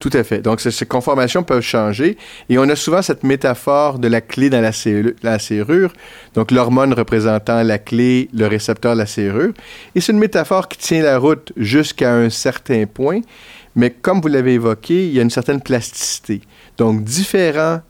Tout 0.00 0.10
à 0.14 0.24
fait. 0.24 0.40
Donc, 0.40 0.62
ces 0.62 0.86
conformations 0.86 1.42
peuvent 1.42 1.60
changer. 1.60 2.16
Et 2.48 2.56
on 2.56 2.62
a 2.62 2.74
souvent 2.74 3.02
cette 3.02 3.22
métaphore 3.22 3.98
de 3.98 4.08
la 4.08 4.22
clé 4.22 4.48
dans 4.48 4.62
la, 4.62 4.70
la 5.22 5.38
serrure. 5.38 5.92
Donc, 6.32 6.50
l'hormone 6.50 6.94
représentant 6.94 7.62
la 7.62 7.78
clé, 7.78 8.30
le 8.32 8.46
récepteur, 8.46 8.94
la 8.94 9.04
serrure. 9.04 9.52
Et 9.94 10.00
c'est 10.00 10.12
une 10.12 10.18
métaphore 10.18 10.68
qui 10.68 10.78
tient 10.78 11.02
la 11.02 11.18
route 11.18 11.52
jusqu'à 11.54 12.14
un 12.14 12.30
certain 12.30 12.86
point. 12.86 13.20
Mais 13.76 13.90
comme 13.90 14.22
vous 14.22 14.28
l'avez 14.28 14.54
évoqué, 14.54 15.06
il 15.06 15.12
y 15.12 15.18
a 15.18 15.22
une 15.22 15.28
certaine 15.28 15.60
plasticité. 15.60 16.40
Donc, 16.78 17.04
différents 17.04 17.82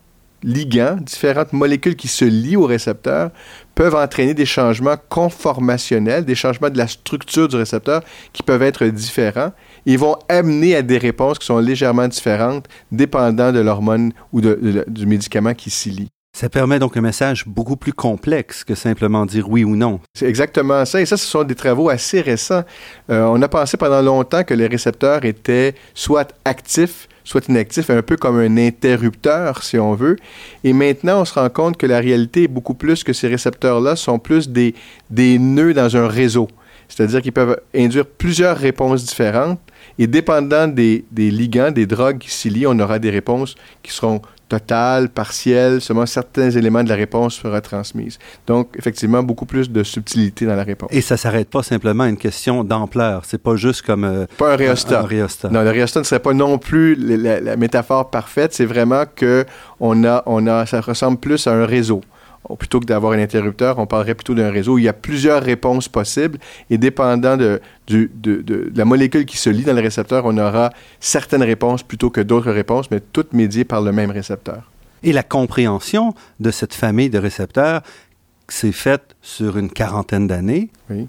ligands, 0.42 0.96
différentes 1.00 1.52
molécules 1.52 1.96
qui 1.96 2.08
se 2.08 2.24
lient 2.24 2.56
au 2.56 2.66
récepteur 2.66 3.30
peuvent 3.74 3.94
entraîner 3.94 4.34
des 4.34 4.46
changements 4.46 4.96
conformationnels, 5.08 6.24
des 6.24 6.34
changements 6.34 6.70
de 6.70 6.78
la 6.78 6.86
structure 6.86 7.48
du 7.48 7.56
récepteur 7.56 8.02
qui 8.32 8.42
peuvent 8.42 8.62
être 8.62 8.86
différents 8.86 9.52
et 9.86 9.96
vont 9.96 10.16
amener 10.28 10.76
à 10.76 10.82
des 10.82 10.98
réponses 10.98 11.38
qui 11.38 11.46
sont 11.46 11.58
légèrement 11.58 12.08
différentes 12.08 12.66
dépendant 12.92 13.52
de 13.52 13.60
l'hormone 13.60 14.12
ou 14.32 14.40
de, 14.40 14.58
de, 14.60 14.84
du 14.88 15.06
médicament 15.06 15.54
qui 15.54 15.70
s'y 15.70 15.90
lie. 15.90 16.08
Ça 16.32 16.48
permet 16.48 16.78
donc 16.78 16.96
un 16.96 17.00
message 17.00 17.44
beaucoup 17.46 17.76
plus 17.76 17.92
complexe 17.92 18.62
que 18.62 18.74
simplement 18.74 19.26
dire 19.26 19.50
oui 19.50 19.64
ou 19.64 19.74
non. 19.74 20.00
C'est 20.14 20.28
exactement 20.28 20.84
ça. 20.84 21.00
Et 21.00 21.06
ça, 21.06 21.16
ce 21.16 21.26
sont 21.26 21.42
des 21.42 21.56
travaux 21.56 21.88
assez 21.88 22.20
récents. 22.20 22.62
Euh, 23.10 23.24
on 23.24 23.42
a 23.42 23.48
pensé 23.48 23.76
pendant 23.76 24.00
longtemps 24.00 24.44
que 24.44 24.54
les 24.54 24.68
récepteurs 24.68 25.24
étaient 25.24 25.74
soit 25.92 26.32
actifs, 26.44 27.08
soit 27.30 27.46
inactifs, 27.46 27.90
un 27.90 28.02
peu 28.02 28.16
comme 28.16 28.40
un 28.40 28.56
interrupteur, 28.56 29.62
si 29.62 29.78
on 29.78 29.94
veut. 29.94 30.16
Et 30.64 30.72
maintenant, 30.72 31.20
on 31.20 31.24
se 31.24 31.34
rend 31.34 31.48
compte 31.48 31.76
que 31.76 31.86
la 31.86 32.00
réalité 32.00 32.42
est 32.44 32.48
beaucoup 32.48 32.74
plus 32.74 33.04
que 33.04 33.12
ces 33.12 33.28
récepteurs-là 33.28 33.94
sont 33.94 34.18
plus 34.18 34.48
des, 34.48 34.74
des 35.10 35.38
nœuds 35.38 35.72
dans 35.72 35.96
un 35.96 36.08
réseau. 36.08 36.48
C'est-à-dire 36.88 37.22
qu'ils 37.22 37.30
peuvent 37.30 37.60
induire 37.72 38.04
plusieurs 38.04 38.56
réponses 38.56 39.04
différentes. 39.04 39.60
Et 39.96 40.08
dépendant 40.08 40.66
des, 40.66 41.04
des 41.12 41.30
ligands, 41.30 41.70
des 41.70 41.86
drogues 41.86 42.18
qui 42.18 42.30
s'y 42.30 42.50
lient, 42.50 42.66
on 42.66 42.76
aura 42.80 42.98
des 42.98 43.10
réponses 43.10 43.54
qui 43.80 43.92
seront 43.92 44.20
totale, 44.50 45.08
partielle, 45.08 45.80
seulement 45.80 46.06
certains 46.06 46.50
éléments 46.50 46.84
de 46.84 46.90
la 46.90 46.96
réponse 46.96 47.36
sera 47.36 47.60
transmise. 47.60 48.18
Donc, 48.46 48.74
effectivement, 48.76 49.22
beaucoup 49.22 49.46
plus 49.46 49.70
de 49.70 49.82
subtilité 49.82 50.44
dans 50.44 50.56
la 50.56 50.64
réponse. 50.64 50.90
Et 50.92 51.00
ça 51.00 51.16
s'arrête 51.16 51.48
pas 51.48 51.62
simplement 51.62 52.04
à 52.04 52.08
une 52.08 52.18
question 52.18 52.64
d'ampleur. 52.64 53.22
C'est 53.24 53.42
pas 53.42 53.56
juste 53.56 53.82
comme 53.82 54.04
euh, 54.04 54.26
pas 54.36 54.52
un 54.52 54.56
rhéostat. 54.56 55.00
Un, 55.00 55.04
un 55.04 55.06
rhéostat. 55.06 55.48
Non, 55.50 55.62
le 55.62 55.70
rhéostat 55.70 56.00
ne 56.00 56.04
serait 56.04 56.20
pas 56.20 56.34
non 56.34 56.58
plus 56.58 56.94
la, 56.96 57.16
la, 57.16 57.40
la 57.40 57.56
métaphore 57.56 58.10
parfaite. 58.10 58.52
C'est 58.52 58.66
vraiment 58.66 59.04
que 59.14 59.46
on 59.78 60.04
a, 60.04 60.22
on 60.26 60.46
a, 60.46 60.66
ça 60.66 60.80
ressemble 60.80 61.18
plus 61.18 61.46
à 61.46 61.52
un 61.52 61.64
réseau 61.64 62.02
plutôt 62.58 62.80
que 62.80 62.86
d'avoir 62.86 63.12
un 63.12 63.18
interrupteur, 63.18 63.78
on 63.78 63.86
parlerait 63.86 64.14
plutôt 64.14 64.34
d'un 64.34 64.50
réseau 64.50 64.74
où 64.74 64.78
il 64.78 64.84
y 64.84 64.88
a 64.88 64.92
plusieurs 64.92 65.42
réponses 65.42 65.88
possibles 65.88 66.38
et 66.70 66.78
dépendant 66.78 67.36
de, 67.36 67.60
du, 67.86 68.10
de, 68.14 68.42
de, 68.42 68.72
la 68.74 68.84
molécule 68.84 69.26
qui 69.26 69.36
se 69.36 69.50
lie 69.50 69.62
dans 69.62 69.74
le 69.74 69.82
récepteur, 69.82 70.24
on 70.24 70.36
aura 70.38 70.70
certaines 71.00 71.42
réponses 71.42 71.82
plutôt 71.82 72.10
que 72.10 72.20
d'autres 72.20 72.50
réponses, 72.50 72.90
mais 72.90 73.00
toutes 73.00 73.32
médiées 73.32 73.64
par 73.64 73.82
le 73.82 73.92
même 73.92 74.10
récepteur. 74.10 74.70
Et 75.02 75.12
la 75.12 75.22
compréhension 75.22 76.14
de 76.40 76.50
cette 76.50 76.74
famille 76.74 77.10
de 77.10 77.18
récepteurs 77.18 77.82
s'est 78.48 78.72
faite 78.72 79.14
sur 79.22 79.56
une 79.56 79.70
quarantaine 79.70 80.26
d'années. 80.26 80.70
Oui. 80.90 81.06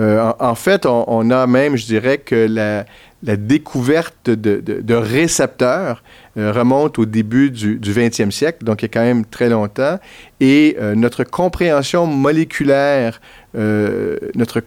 Euh, 0.00 0.32
en, 0.38 0.50
en, 0.50 0.54
fait, 0.54 0.86
on, 0.86 1.04
on, 1.08 1.30
a 1.30 1.46
même, 1.46 1.76
je 1.76 1.86
dirais, 1.86 2.18
que 2.18 2.46
la, 2.48 2.84
la 3.22 3.36
découverte 3.36 4.30
de, 4.30 4.94
récepteurs 4.94 6.02
euh, 6.36 6.52
remonte 6.52 6.98
au 6.98 7.06
début 7.06 7.50
du, 7.50 7.76
du 7.76 7.92
20e 7.92 8.30
siècle, 8.30 8.64
donc 8.64 8.82
il 8.82 8.84
y 8.84 8.86
a 8.86 8.88
quand 8.88 9.02
même 9.02 9.24
très 9.24 9.48
longtemps, 9.48 9.98
et 10.40 10.76
euh, 10.80 10.94
notre 10.94 11.24
compréhension 11.24 12.06
moléculaire, 12.06 13.20
euh, 13.56 14.16
notre 14.34 14.62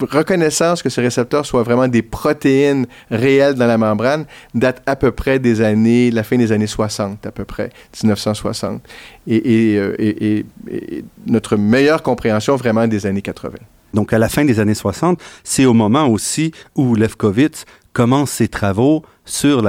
reconnaissance 0.00 0.82
que 0.82 0.90
ces 0.90 1.00
récepteurs 1.00 1.44
soient 1.44 1.64
vraiment 1.64 1.88
des 1.88 2.02
protéines 2.02 2.86
réelles 3.10 3.54
dans 3.54 3.66
la 3.66 3.78
membrane 3.78 4.26
date 4.54 4.80
à 4.86 4.94
peu 4.94 5.10
près 5.10 5.40
des 5.40 5.60
années, 5.60 6.12
la 6.12 6.22
fin 6.22 6.36
des 6.36 6.52
années 6.52 6.68
60, 6.68 7.26
à 7.26 7.32
peu 7.32 7.44
près, 7.44 7.70
1960. 8.00 8.80
Et, 9.26 9.36
et, 9.36 9.76
et, 9.98 10.46
et 10.70 11.04
notre 11.26 11.56
meilleure 11.56 12.04
compréhension 12.04 12.54
vraiment 12.54 12.86
des 12.86 13.06
années 13.06 13.22
80. 13.22 13.56
Donc, 13.94 14.12
à 14.12 14.18
la 14.18 14.28
fin 14.28 14.44
des 14.44 14.60
années 14.60 14.74
60, 14.74 15.20
c'est 15.44 15.64
au 15.64 15.72
moment 15.72 16.06
aussi 16.06 16.52
où 16.74 16.94
Lefkowitz 16.94 17.64
commence 17.92 18.30
ses 18.30 18.48
travaux 18.48 19.04
sur 19.24 19.68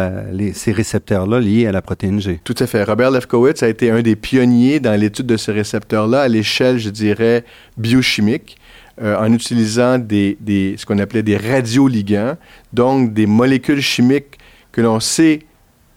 ces 0.53 0.71
récepteurs-là 0.71 1.39
liés 1.39 1.67
à 1.67 1.71
la 1.71 1.81
protéine 1.81 2.19
G. 2.19 2.39
Tout 2.43 2.55
à 2.59 2.67
fait. 2.67 2.83
Robert 2.83 3.11
Lefkowitz 3.11 3.63
a 3.63 3.67
été 3.67 3.91
un 3.91 4.01
des 4.01 4.15
pionniers 4.15 4.79
dans 4.79 4.99
l'étude 4.99 5.25
de 5.25 5.37
ces 5.37 5.51
récepteurs-là 5.51 6.21
à 6.21 6.27
l'échelle, 6.27 6.77
je 6.79 6.89
dirais, 6.89 7.43
biochimique. 7.77 8.57
Euh, 9.01 9.17
en 9.17 9.31
utilisant 9.31 9.97
ce 9.97 10.85
qu'on 10.85 10.99
appelait 10.99 11.23
des 11.23 11.37
radioligands, 11.37 12.35
donc 12.73 13.13
des 13.13 13.27
molécules 13.27 13.81
chimiques 13.81 14.37
que 14.73 14.81
l'on 14.81 14.99
sait 14.99 15.39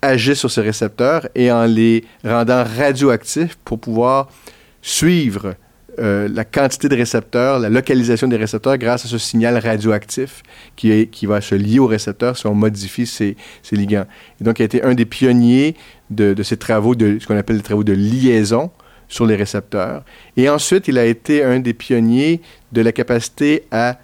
agir 0.02 0.36
sur 0.36 0.52
ces 0.52 0.60
récepteurs 0.60 1.26
et 1.34 1.50
en 1.50 1.64
les 1.64 2.04
rendant 2.24 2.62
radioactifs 2.62 3.58
pour 3.64 3.80
pouvoir 3.80 4.28
suivre 4.82 5.54
euh, 5.98 6.28
la 6.32 6.44
quantité 6.44 6.88
de 6.88 6.96
récepteurs, 6.96 7.58
la 7.58 7.68
localisation 7.68 8.28
des 8.28 8.36
récepteurs 8.36 8.78
grâce 8.78 9.04
à 9.04 9.08
ce 9.08 9.18
signal 9.18 9.58
radioactif 9.58 10.42
qui, 10.76 11.26
va 11.26 11.40
se 11.40 11.54
lier 11.54 11.78
aux 11.78 11.86
récepteurs 11.86 12.36
si 12.36 12.46
on 12.46 12.54
modifie 12.54 13.06
ces, 13.06 13.36
ligands. 13.72 14.06
Et 14.40 14.44
donc, 14.44 14.58
il 14.58 14.62
a 14.62 14.64
été 14.64 14.82
un 14.82 14.94
des 14.94 15.04
pionniers 15.04 15.76
de, 16.10 16.34
de 16.34 16.42
ces 16.42 16.56
travaux, 16.56 16.94
de 16.94 17.18
ce 17.18 17.26
qu'on 17.26 17.36
appelle 17.36 17.56
les 17.56 17.62
travaux 17.62 17.84
de 17.84 17.92
liaison 17.92 18.70
sur 19.08 19.26
les 19.26 19.36
récepteurs. 19.36 20.04
Et 20.36 20.48
ensuite, 20.48 20.88
il 20.88 20.98
a 20.98 21.04
été 21.04 21.44
un 21.44 21.60
des 21.60 21.74
pionniers 21.74 22.40
de 22.72 22.80
la 22.80 22.92
capacité 22.92 23.64
à 23.70 23.98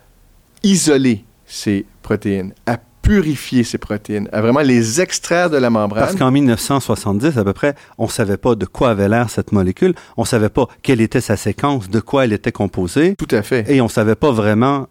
isoler 0.62 1.24
ces 1.46 1.86
protéines, 2.02 2.52
à 2.66 2.78
purifier 3.08 3.64
ces 3.64 3.78
protéines, 3.78 4.28
à 4.32 4.42
vraiment 4.42 4.60
les 4.60 5.00
extraire 5.00 5.48
de 5.48 5.56
la 5.56 5.70
membrane. 5.70 6.04
Parce 6.04 6.14
qu'en 6.14 6.30
1970, 6.30 7.38
à 7.38 7.44
peu 7.44 7.54
près, 7.54 7.74
on 7.96 8.04
ne 8.04 8.10
savait 8.10 8.36
pas 8.36 8.54
de 8.54 8.66
quoi 8.66 8.90
avait 8.90 9.08
l'air 9.08 9.30
cette 9.30 9.50
molécule, 9.50 9.94
on 10.18 10.22
ne 10.22 10.26
savait 10.26 10.50
pas 10.50 10.66
quelle 10.82 11.00
était 11.00 11.22
sa 11.22 11.38
séquence, 11.38 11.88
de 11.88 12.00
quoi 12.00 12.26
elle 12.26 12.34
était 12.34 12.52
composée. 12.52 13.14
Tout 13.16 13.34
à 13.34 13.40
fait. 13.40 13.64
Et 13.70 13.80
on 13.80 13.84
ne 13.84 13.90
savait 13.90 14.14
pas 14.14 14.30
vraiment 14.30 14.88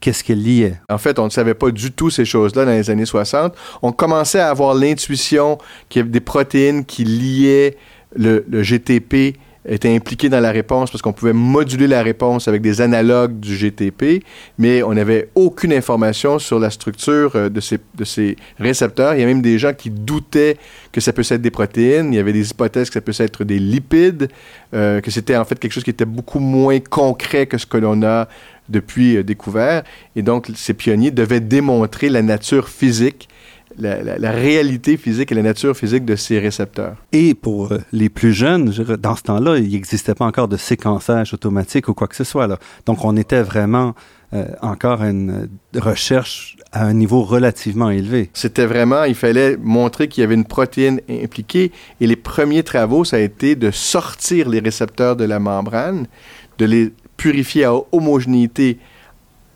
qu'est-ce 0.00 0.24
qu'elle 0.24 0.42
liait. 0.42 0.80
En 0.88 0.98
fait, 0.98 1.20
on 1.20 1.26
ne 1.26 1.30
savait 1.30 1.54
pas 1.54 1.70
du 1.70 1.92
tout 1.92 2.10
ces 2.10 2.24
choses-là 2.24 2.64
dans 2.64 2.72
les 2.72 2.90
années 2.90 3.06
60. 3.06 3.54
On 3.82 3.92
commençait 3.92 4.40
à 4.40 4.50
avoir 4.50 4.74
l'intuition 4.74 5.58
qu'il 5.88 6.00
y 6.00 6.02
avait 6.02 6.10
des 6.10 6.20
protéines 6.20 6.84
qui 6.84 7.04
liaient 7.04 7.76
le, 8.16 8.44
le 8.48 8.62
GTP 8.64 9.38
était 9.66 9.94
impliqué 9.94 10.28
dans 10.28 10.40
la 10.40 10.50
réponse 10.50 10.90
parce 10.90 11.02
qu'on 11.02 11.12
pouvait 11.12 11.32
moduler 11.32 11.86
la 11.86 12.02
réponse 12.02 12.48
avec 12.48 12.62
des 12.62 12.80
analogues 12.80 13.38
du 13.38 13.56
GTP, 13.56 14.24
mais 14.58 14.82
on 14.82 14.94
n'avait 14.94 15.28
aucune 15.34 15.72
information 15.72 16.38
sur 16.38 16.58
la 16.58 16.70
structure 16.70 17.32
euh, 17.36 17.48
de 17.48 17.60
ces, 17.60 17.78
de 17.94 18.04
ces 18.04 18.36
récepteurs. 18.58 19.14
Il 19.14 19.20
y 19.20 19.22
a 19.22 19.26
même 19.26 19.42
des 19.42 19.58
gens 19.58 19.74
qui 19.74 19.90
doutaient 19.90 20.56
que 20.92 21.00
ça 21.00 21.12
peut 21.12 21.22
être 21.28 21.42
des 21.42 21.50
protéines. 21.50 22.12
Il 22.12 22.16
y 22.16 22.18
avait 22.18 22.32
des 22.32 22.50
hypothèses 22.50 22.88
que 22.88 22.94
ça 22.94 23.00
peut 23.00 23.12
être 23.18 23.44
des 23.44 23.58
lipides, 23.58 24.28
euh, 24.74 25.00
que 25.00 25.10
c'était 25.10 25.36
en 25.36 25.44
fait 25.44 25.58
quelque 25.58 25.72
chose 25.72 25.84
qui 25.84 25.90
était 25.90 26.04
beaucoup 26.04 26.40
moins 26.40 26.80
concret 26.80 27.46
que 27.46 27.58
ce 27.58 27.66
que 27.66 27.76
l'on 27.76 28.02
a 28.02 28.28
depuis 28.68 29.16
euh, 29.16 29.22
découvert. 29.22 29.82
Et 30.16 30.22
donc, 30.22 30.50
ces 30.54 30.74
pionniers 30.74 31.10
devaient 31.10 31.40
démontrer 31.40 32.08
la 32.08 32.22
nature 32.22 32.68
physique 32.68 33.28
la, 33.80 34.02
la, 34.02 34.18
la, 34.18 34.30
réalité 34.30 34.96
physique 34.96 35.32
et 35.32 35.34
la 35.34 35.42
nature 35.42 35.76
physique 35.76 36.04
de 36.04 36.16
ces 36.16 36.38
récepteurs. 36.38 36.96
Et 37.12 37.34
pour 37.34 37.72
euh, 37.72 37.78
les 37.92 38.08
plus 38.08 38.32
jeunes, 38.32 38.70
dans 38.98 39.16
ce 39.16 39.22
temps-là, 39.22 39.58
il 39.58 39.70
n'existait 39.70 40.14
pas 40.14 40.26
encore 40.26 40.48
de 40.48 40.56
séquençage 40.56 41.34
automatique 41.34 41.88
ou 41.88 41.94
quoi 41.94 42.08
que 42.08 42.16
ce 42.16 42.24
soit. 42.24 42.46
Là. 42.46 42.58
Donc, 42.86 43.04
on 43.04 43.16
était 43.16 43.42
vraiment 43.42 43.94
euh, 44.32 44.46
encore 44.62 45.02
à 45.02 45.10
une 45.10 45.48
recherche 45.76 46.56
à 46.72 46.84
un 46.84 46.92
niveau 46.92 47.22
relativement 47.22 47.90
élevé. 47.90 48.30
C'était 48.32 48.66
vraiment, 48.66 49.04
il 49.04 49.16
fallait 49.16 49.56
montrer 49.56 50.06
qu'il 50.06 50.20
y 50.20 50.24
avait 50.24 50.34
une 50.34 50.44
protéine 50.44 51.00
impliquée. 51.08 51.72
Et 52.00 52.06
les 52.06 52.16
premiers 52.16 52.62
travaux, 52.62 53.04
ça 53.04 53.16
a 53.16 53.20
été 53.20 53.56
de 53.56 53.70
sortir 53.70 54.48
les 54.48 54.60
récepteurs 54.60 55.16
de 55.16 55.24
la 55.24 55.40
membrane, 55.40 56.06
de 56.58 56.64
les 56.64 56.92
purifier 57.16 57.64
à 57.64 57.74
homogénéité 57.92 58.78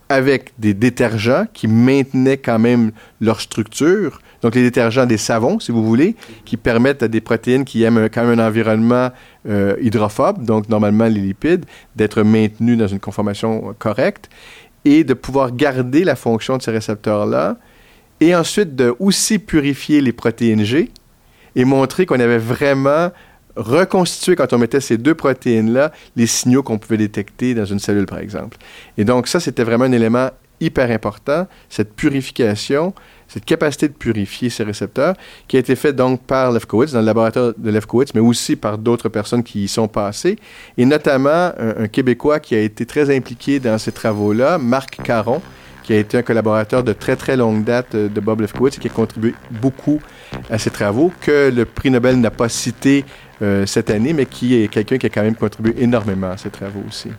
avec 0.08 0.52
des 0.58 0.74
détergents 0.74 1.46
qui 1.52 1.68
maintenaient 1.68 2.36
quand 2.36 2.58
même 2.58 2.92
leur 3.20 3.40
structure. 3.40 4.20
Donc, 4.42 4.54
les 4.54 4.62
détergents 4.62 5.06
des 5.06 5.16
savons, 5.16 5.58
si 5.58 5.72
vous 5.72 5.82
voulez, 5.82 6.16
qui 6.44 6.56
permettent 6.56 7.02
à 7.02 7.08
des 7.08 7.20
protéines 7.20 7.64
qui 7.64 7.82
aiment 7.82 8.08
quand 8.10 8.24
même 8.24 8.38
un 8.38 8.46
environnement 8.46 9.10
euh, 9.48 9.76
hydrophobe, 9.80 10.44
donc 10.44 10.68
normalement 10.68 11.06
les 11.06 11.20
lipides, 11.20 11.64
d'être 11.96 12.22
maintenus 12.22 12.76
dans 12.76 12.86
une 12.86 13.00
conformation 13.00 13.74
correcte 13.78 14.28
et 14.84 15.04
de 15.04 15.14
pouvoir 15.14 15.52
garder 15.52 16.04
la 16.04 16.16
fonction 16.16 16.58
de 16.58 16.62
ces 16.62 16.70
récepteurs-là 16.70 17.56
et 18.20 18.34
ensuite 18.34 18.76
de 18.76 18.94
aussi 18.98 19.38
purifier 19.38 20.00
les 20.00 20.12
protéines 20.12 20.64
G 20.64 20.90
et 21.56 21.64
montrer 21.64 22.06
qu'on 22.06 22.20
avait 22.20 22.38
vraiment 22.38 23.10
reconstituer, 23.56 24.36
quand 24.36 24.52
on 24.52 24.58
mettait 24.58 24.80
ces 24.80 24.98
deux 24.98 25.14
protéines-là, 25.14 25.92
les 26.16 26.26
signaux 26.26 26.62
qu'on 26.62 26.78
pouvait 26.78 26.96
détecter 26.96 27.54
dans 27.54 27.64
une 27.64 27.78
cellule, 27.78 28.06
par 28.06 28.18
exemple. 28.18 28.56
Et 28.98 29.04
donc, 29.04 29.28
ça, 29.28 29.40
c'était 29.40 29.64
vraiment 29.64 29.84
un 29.84 29.92
élément 29.92 30.30
hyper 30.60 30.90
important, 30.90 31.46
cette 31.68 31.94
purification, 31.94 32.94
cette 33.28 33.44
capacité 33.44 33.88
de 33.88 33.92
purifier 33.92 34.50
ces 34.50 34.62
récepteurs, 34.62 35.14
qui 35.48 35.56
a 35.56 35.60
été 35.60 35.74
faite 35.76 35.96
donc 35.96 36.22
par 36.22 36.52
Lefkowitz, 36.52 36.92
dans 36.92 37.00
le 37.00 37.06
laboratoire 37.06 37.52
de 37.56 37.70
Lefkowitz, 37.70 38.14
mais 38.14 38.20
aussi 38.20 38.56
par 38.56 38.78
d'autres 38.78 39.08
personnes 39.08 39.42
qui 39.42 39.64
y 39.64 39.68
sont 39.68 39.88
passées, 39.88 40.38
et 40.78 40.84
notamment 40.84 41.52
un, 41.58 41.84
un 41.84 41.88
Québécois 41.88 42.40
qui 42.40 42.54
a 42.54 42.60
été 42.60 42.86
très 42.86 43.14
impliqué 43.14 43.58
dans 43.60 43.78
ces 43.78 43.92
travaux-là, 43.92 44.58
Marc 44.58 45.02
Caron, 45.02 45.42
qui 45.84 45.92
a 45.92 45.98
été 45.98 46.18
un 46.18 46.22
collaborateur 46.22 46.82
de 46.82 46.92
très 46.92 47.14
très 47.14 47.36
longue 47.36 47.62
date 47.62 47.94
de 47.94 48.20
Bob 48.20 48.40
Lefkowitz 48.40 48.78
et 48.78 48.80
qui 48.80 48.88
a 48.88 48.90
contribué 48.90 49.34
beaucoup 49.50 50.00
à 50.50 50.58
ces 50.58 50.70
travaux, 50.70 51.12
que 51.20 51.52
le 51.54 51.64
prix 51.64 51.90
Nobel 51.90 52.20
n'a 52.20 52.30
pas 52.30 52.48
cité 52.48 53.04
euh, 53.42 53.66
cette 53.66 53.90
année, 53.90 54.12
mais 54.12 54.26
qui 54.26 54.54
est 54.56 54.68
quelqu'un 54.68 54.98
qui 54.98 55.06
a 55.06 55.10
quand 55.10 55.22
même 55.22 55.36
contribué 55.36 55.74
énormément 55.78 56.30
à 56.30 56.36
ces 56.36 56.50
travaux 56.50 56.82
aussi. 56.88 57.10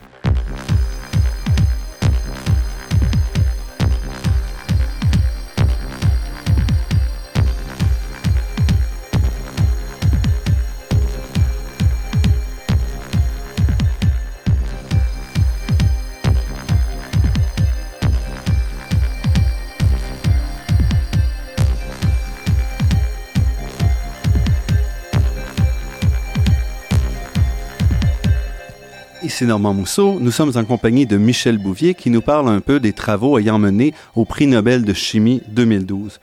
Ici 29.35 29.43
Normand 29.43 29.73
Mousseau, 29.73 30.17
nous 30.21 30.31
sommes 30.31 30.53
en 30.55 30.63
compagnie 30.63 31.05
de 31.05 31.17
Michel 31.17 31.57
Bouvier 31.57 31.93
qui 31.93 32.09
nous 32.09 32.21
parle 32.21 32.47
un 32.47 32.61
peu 32.61 32.79
des 32.79 32.93
travaux 32.93 33.37
ayant 33.37 33.59
mené 33.59 33.93
au 34.15 34.23
prix 34.23 34.47
Nobel 34.47 34.85
de 34.85 34.93
chimie 34.93 35.41
2012. 35.49 36.21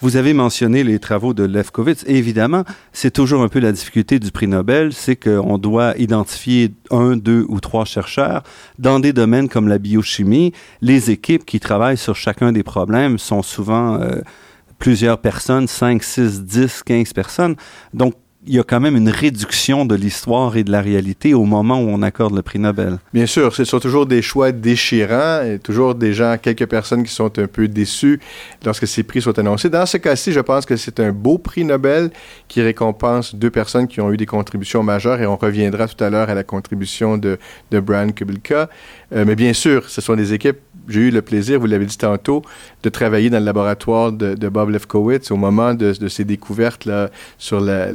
Vous 0.00 0.16
avez 0.16 0.32
mentionné 0.32 0.84
les 0.84 1.00
travaux 1.00 1.34
de 1.34 1.42
Lefkowitz 1.42 2.04
évidemment, 2.06 2.62
c'est 2.92 3.10
toujours 3.10 3.42
un 3.42 3.48
peu 3.48 3.58
la 3.58 3.72
difficulté 3.72 4.20
du 4.20 4.30
prix 4.30 4.46
Nobel, 4.46 4.92
c'est 4.92 5.16
qu'on 5.16 5.58
doit 5.58 5.96
identifier 5.98 6.72
un, 6.92 7.16
deux 7.16 7.44
ou 7.48 7.58
trois 7.58 7.84
chercheurs 7.84 8.44
dans 8.78 9.00
des 9.00 9.12
domaines 9.12 9.48
comme 9.48 9.66
la 9.66 9.78
biochimie. 9.78 10.52
Les 10.80 11.10
équipes 11.10 11.44
qui 11.44 11.58
travaillent 11.58 11.98
sur 11.98 12.14
chacun 12.14 12.52
des 12.52 12.62
problèmes 12.62 13.18
sont 13.18 13.42
souvent 13.42 14.00
euh, 14.00 14.20
plusieurs 14.78 15.18
personnes, 15.18 15.66
5, 15.66 16.00
6, 16.00 16.44
10, 16.44 16.84
15 16.84 17.12
personnes. 17.12 17.56
Donc, 17.92 18.14
il 18.46 18.54
y 18.54 18.58
a 18.60 18.62
quand 18.62 18.80
même 18.80 18.96
une 18.96 19.08
réduction 19.08 19.84
de 19.84 19.94
l'histoire 19.94 20.56
et 20.56 20.62
de 20.62 20.70
la 20.70 20.80
réalité 20.80 21.34
au 21.34 21.44
moment 21.44 21.80
où 21.80 21.88
on 21.88 22.00
accorde 22.02 22.34
le 22.34 22.42
prix 22.42 22.58
Nobel. 22.58 22.98
Bien 23.12 23.26
sûr, 23.26 23.54
ce 23.54 23.64
sont 23.64 23.80
toujours 23.80 24.06
des 24.06 24.22
choix 24.22 24.52
déchirants 24.52 25.42
et 25.42 25.58
toujours 25.58 25.94
des 25.96 26.12
gens, 26.12 26.36
quelques 26.40 26.66
personnes 26.66 27.02
qui 27.02 27.12
sont 27.12 27.38
un 27.38 27.46
peu 27.46 27.66
déçues 27.66 28.20
lorsque 28.64 28.86
ces 28.86 29.02
prix 29.02 29.20
sont 29.20 29.36
annoncés. 29.38 29.68
Dans 29.68 29.84
ce 29.84 29.96
cas-ci, 29.96 30.32
je 30.32 30.40
pense 30.40 30.64
que 30.64 30.76
c'est 30.76 31.00
un 31.00 31.10
beau 31.10 31.38
prix 31.38 31.64
Nobel 31.64 32.10
qui 32.46 32.62
récompense 32.62 33.34
deux 33.34 33.50
personnes 33.50 33.88
qui 33.88 34.00
ont 34.00 34.12
eu 34.12 34.16
des 34.16 34.26
contributions 34.26 34.82
majeures 34.82 35.20
et 35.20 35.26
on 35.26 35.36
reviendra 35.36 35.88
tout 35.88 36.02
à 36.02 36.08
l'heure 36.08 36.30
à 36.30 36.34
la 36.34 36.44
contribution 36.44 37.18
de, 37.18 37.38
de 37.72 37.80
Brian 37.80 38.10
Kubilka. 38.10 38.70
Euh, 39.12 39.24
mais 39.26 39.34
bien 39.34 39.52
sûr, 39.52 39.88
ce 39.88 40.00
sont 40.00 40.14
des 40.14 40.32
équipes, 40.32 40.58
j'ai 40.88 41.00
eu 41.00 41.10
le 41.10 41.22
plaisir, 41.22 41.60
vous 41.60 41.66
l'avez 41.66 41.86
dit 41.86 41.98
tantôt, 41.98 42.42
de 42.82 42.88
travailler 42.88 43.30
dans 43.30 43.38
le 43.38 43.44
laboratoire 43.44 44.12
de, 44.12 44.48
Bob 44.48 44.70
Lefkowitz 44.70 45.30
au 45.30 45.36
moment 45.36 45.74
de, 45.74 45.92
de 45.92 46.08
ses 46.08 46.24
découvertes 46.24 46.88
sur 47.38 47.60
la, 47.60 47.88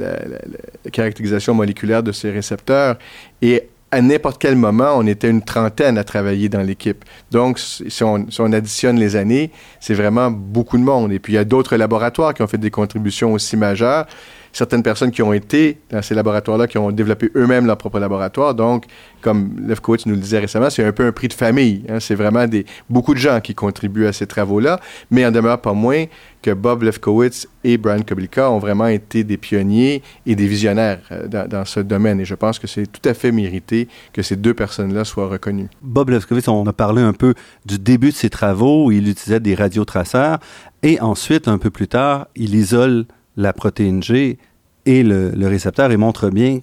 caractérisation 0.91 1.53
moléculaire 1.53 2.03
de 2.03 2.11
ces 2.11 2.31
récepteurs. 2.31 2.97
Et 3.41 3.69
à 3.91 4.01
n'importe 4.01 4.41
quel 4.41 4.55
moment, 4.55 4.93
on 4.95 5.05
était 5.05 5.29
une 5.29 5.41
trentaine 5.41 5.97
à 5.97 6.03
travailler 6.05 6.47
dans 6.47 6.61
l'équipe. 6.61 7.03
Donc, 7.29 7.59
si 7.59 8.03
on, 8.03 8.25
si 8.29 8.39
on, 8.39 8.53
additionne 8.53 8.97
les 8.97 9.17
années, 9.17 9.51
c'est 9.81 9.93
vraiment 9.93 10.31
beaucoup 10.31 10.77
de 10.77 10.83
monde. 10.83 11.11
Et 11.11 11.19
puis, 11.19 11.33
il 11.33 11.35
y 11.35 11.39
a 11.39 11.43
d'autres 11.43 11.75
laboratoires 11.75 12.33
qui 12.33 12.41
ont 12.41 12.47
fait 12.47 12.57
des 12.57 12.71
contributions 12.71 13.33
aussi 13.33 13.57
majeures. 13.57 14.05
Certaines 14.53 14.83
personnes 14.83 15.11
qui 15.11 15.21
ont 15.21 15.33
été 15.33 15.79
dans 15.89 16.01
ces 16.01 16.15
laboratoires-là, 16.15 16.67
qui 16.67 16.77
ont 16.77 16.91
développé 16.91 17.29
eux-mêmes 17.35 17.65
leur 17.65 17.77
propre 17.77 17.99
laboratoire. 17.99 18.53
Donc, 18.53 18.85
comme 19.21 19.55
Lefkowitz 19.67 20.05
nous 20.05 20.15
le 20.15 20.21
disait 20.21 20.39
récemment, 20.39 20.69
c'est 20.69 20.83
un 20.83 20.91
peu 20.91 21.05
un 21.05 21.11
prix 21.11 21.27
de 21.27 21.33
famille. 21.33 21.83
Hein. 21.89 21.99
C'est 21.99 22.15
vraiment 22.15 22.47
des, 22.47 22.65
beaucoup 22.89 23.13
de 23.13 23.19
gens 23.19 23.39
qui 23.39 23.55
contribuent 23.55 24.07
à 24.07 24.13
ces 24.13 24.27
travaux-là, 24.27 24.79
mais 25.09 25.25
en 25.25 25.31
demeure 25.31 25.61
pas 25.61 25.73
moins 25.73 26.05
que 26.41 26.51
Bob 26.51 26.81
Lefkowitz 26.81 27.47
et 27.63 27.77
Brian 27.77 28.01
Kobilka 28.01 28.49
ont 28.49 28.57
vraiment 28.57 28.87
été 28.87 29.23
des 29.23 29.37
pionniers 29.37 30.01
et 30.25 30.35
des 30.35 30.47
visionnaires 30.47 31.01
euh, 31.11 31.27
dans, 31.27 31.47
dans, 31.47 31.65
ce 31.65 31.79
domaine. 31.79 32.19
Et 32.19 32.25
je 32.25 32.33
pense 32.33 32.57
que 32.57 32.65
c'est 32.65 32.87
tout 32.87 33.07
à 33.07 33.13
fait 33.13 33.31
mérité 33.31 33.87
que 34.11 34.23
ces 34.23 34.35
deux 34.35 34.55
personnes-là 34.55 35.05
soient 35.05 35.27
reconnues. 35.27 35.69
Bob 35.83 36.09
Lefkowitz, 36.09 36.47
on 36.47 36.65
a 36.65 36.73
parlé 36.73 37.03
un 37.03 37.13
peu 37.13 37.35
du 37.65 37.77
début 37.77 38.09
de 38.09 38.15
ses 38.15 38.31
travaux 38.31 38.87
où 38.87 38.91
il 38.91 39.07
utilisait 39.07 39.39
des 39.39 39.53
radiotraceurs 39.53 40.39
et 40.83 40.99
ensuite, 40.99 41.47
un 41.47 41.57
peu 41.57 41.69
plus 41.69 41.87
tard, 41.87 42.27
il 42.35 42.55
isole 42.55 43.05
la 43.41 43.53
protéine 43.53 44.01
G 44.03 44.37
et 44.85 45.03
le, 45.03 45.31
le 45.31 45.47
récepteur 45.47 45.91
et 45.91 45.97
montre 45.97 46.29
bien 46.29 46.59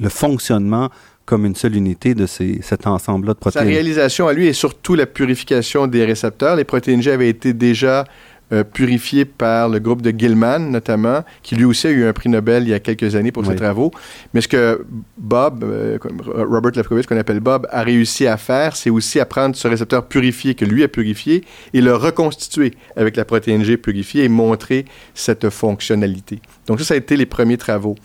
le 0.00 0.08
fonctionnement 0.08 0.90
comme 1.24 1.46
une 1.46 1.54
seule 1.54 1.76
unité 1.76 2.14
de 2.14 2.26
ces, 2.26 2.60
cet 2.62 2.86
ensemble-là 2.86 3.34
de 3.34 3.38
protéines. 3.38 3.64
Sa 3.64 3.68
réalisation 3.68 4.26
à 4.26 4.32
lui 4.32 4.48
est 4.48 4.52
surtout 4.52 4.94
la 4.94 5.06
purification 5.06 5.86
des 5.86 6.04
récepteurs. 6.04 6.56
Les 6.56 6.64
protéines 6.64 7.00
G 7.00 7.12
avaient 7.12 7.28
été 7.28 7.52
déjà 7.52 8.04
euh, 8.52 8.64
purifiées 8.64 9.24
par 9.24 9.68
le 9.68 9.78
groupe 9.78 10.02
de 10.02 10.10
Gilman, 10.10 10.58
notamment, 10.70 11.24
qui 11.42 11.56
lui 11.56 11.64
aussi 11.64 11.86
a 11.86 11.90
eu 11.90 12.04
un 12.04 12.12
prix 12.12 12.28
Nobel 12.28 12.64
il 12.64 12.68
y 12.68 12.74
a 12.74 12.80
quelques 12.80 13.14
années 13.14 13.32
pour 13.32 13.42
oui. 13.44 13.50
ses 13.50 13.56
travaux. 13.56 13.90
Mais 14.34 14.40
ce 14.40 14.48
que 14.48 14.84
Bob, 15.16 15.64
euh, 15.64 15.98
Robert 16.34 16.72
Lefkowitz, 16.76 17.06
qu'on 17.06 17.16
appelle 17.16 17.40
Bob, 17.40 17.66
a 17.70 17.82
réussi 17.82 18.26
à 18.26 18.36
faire, 18.36 18.76
c'est 18.76 18.90
aussi 18.90 19.20
à 19.20 19.24
prendre 19.24 19.56
ce 19.56 19.66
récepteur 19.68 20.06
purifié 20.06 20.54
que 20.54 20.64
lui 20.64 20.82
a 20.82 20.88
purifié 20.88 21.44
et 21.72 21.80
le 21.80 21.94
reconstituer 21.94 22.74
avec 22.96 23.16
la 23.16 23.24
protéine 23.24 23.64
G 23.64 23.76
purifiée 23.76 24.24
et 24.24 24.28
montrer 24.28 24.84
cette 25.14 25.48
fonctionnalité. 25.48 26.40
Donc 26.66 26.78
ça, 26.80 26.86
ça 26.86 26.94
a 26.94 26.96
été 26.98 27.16
les 27.16 27.26
premiers 27.26 27.56
travaux. 27.56 27.96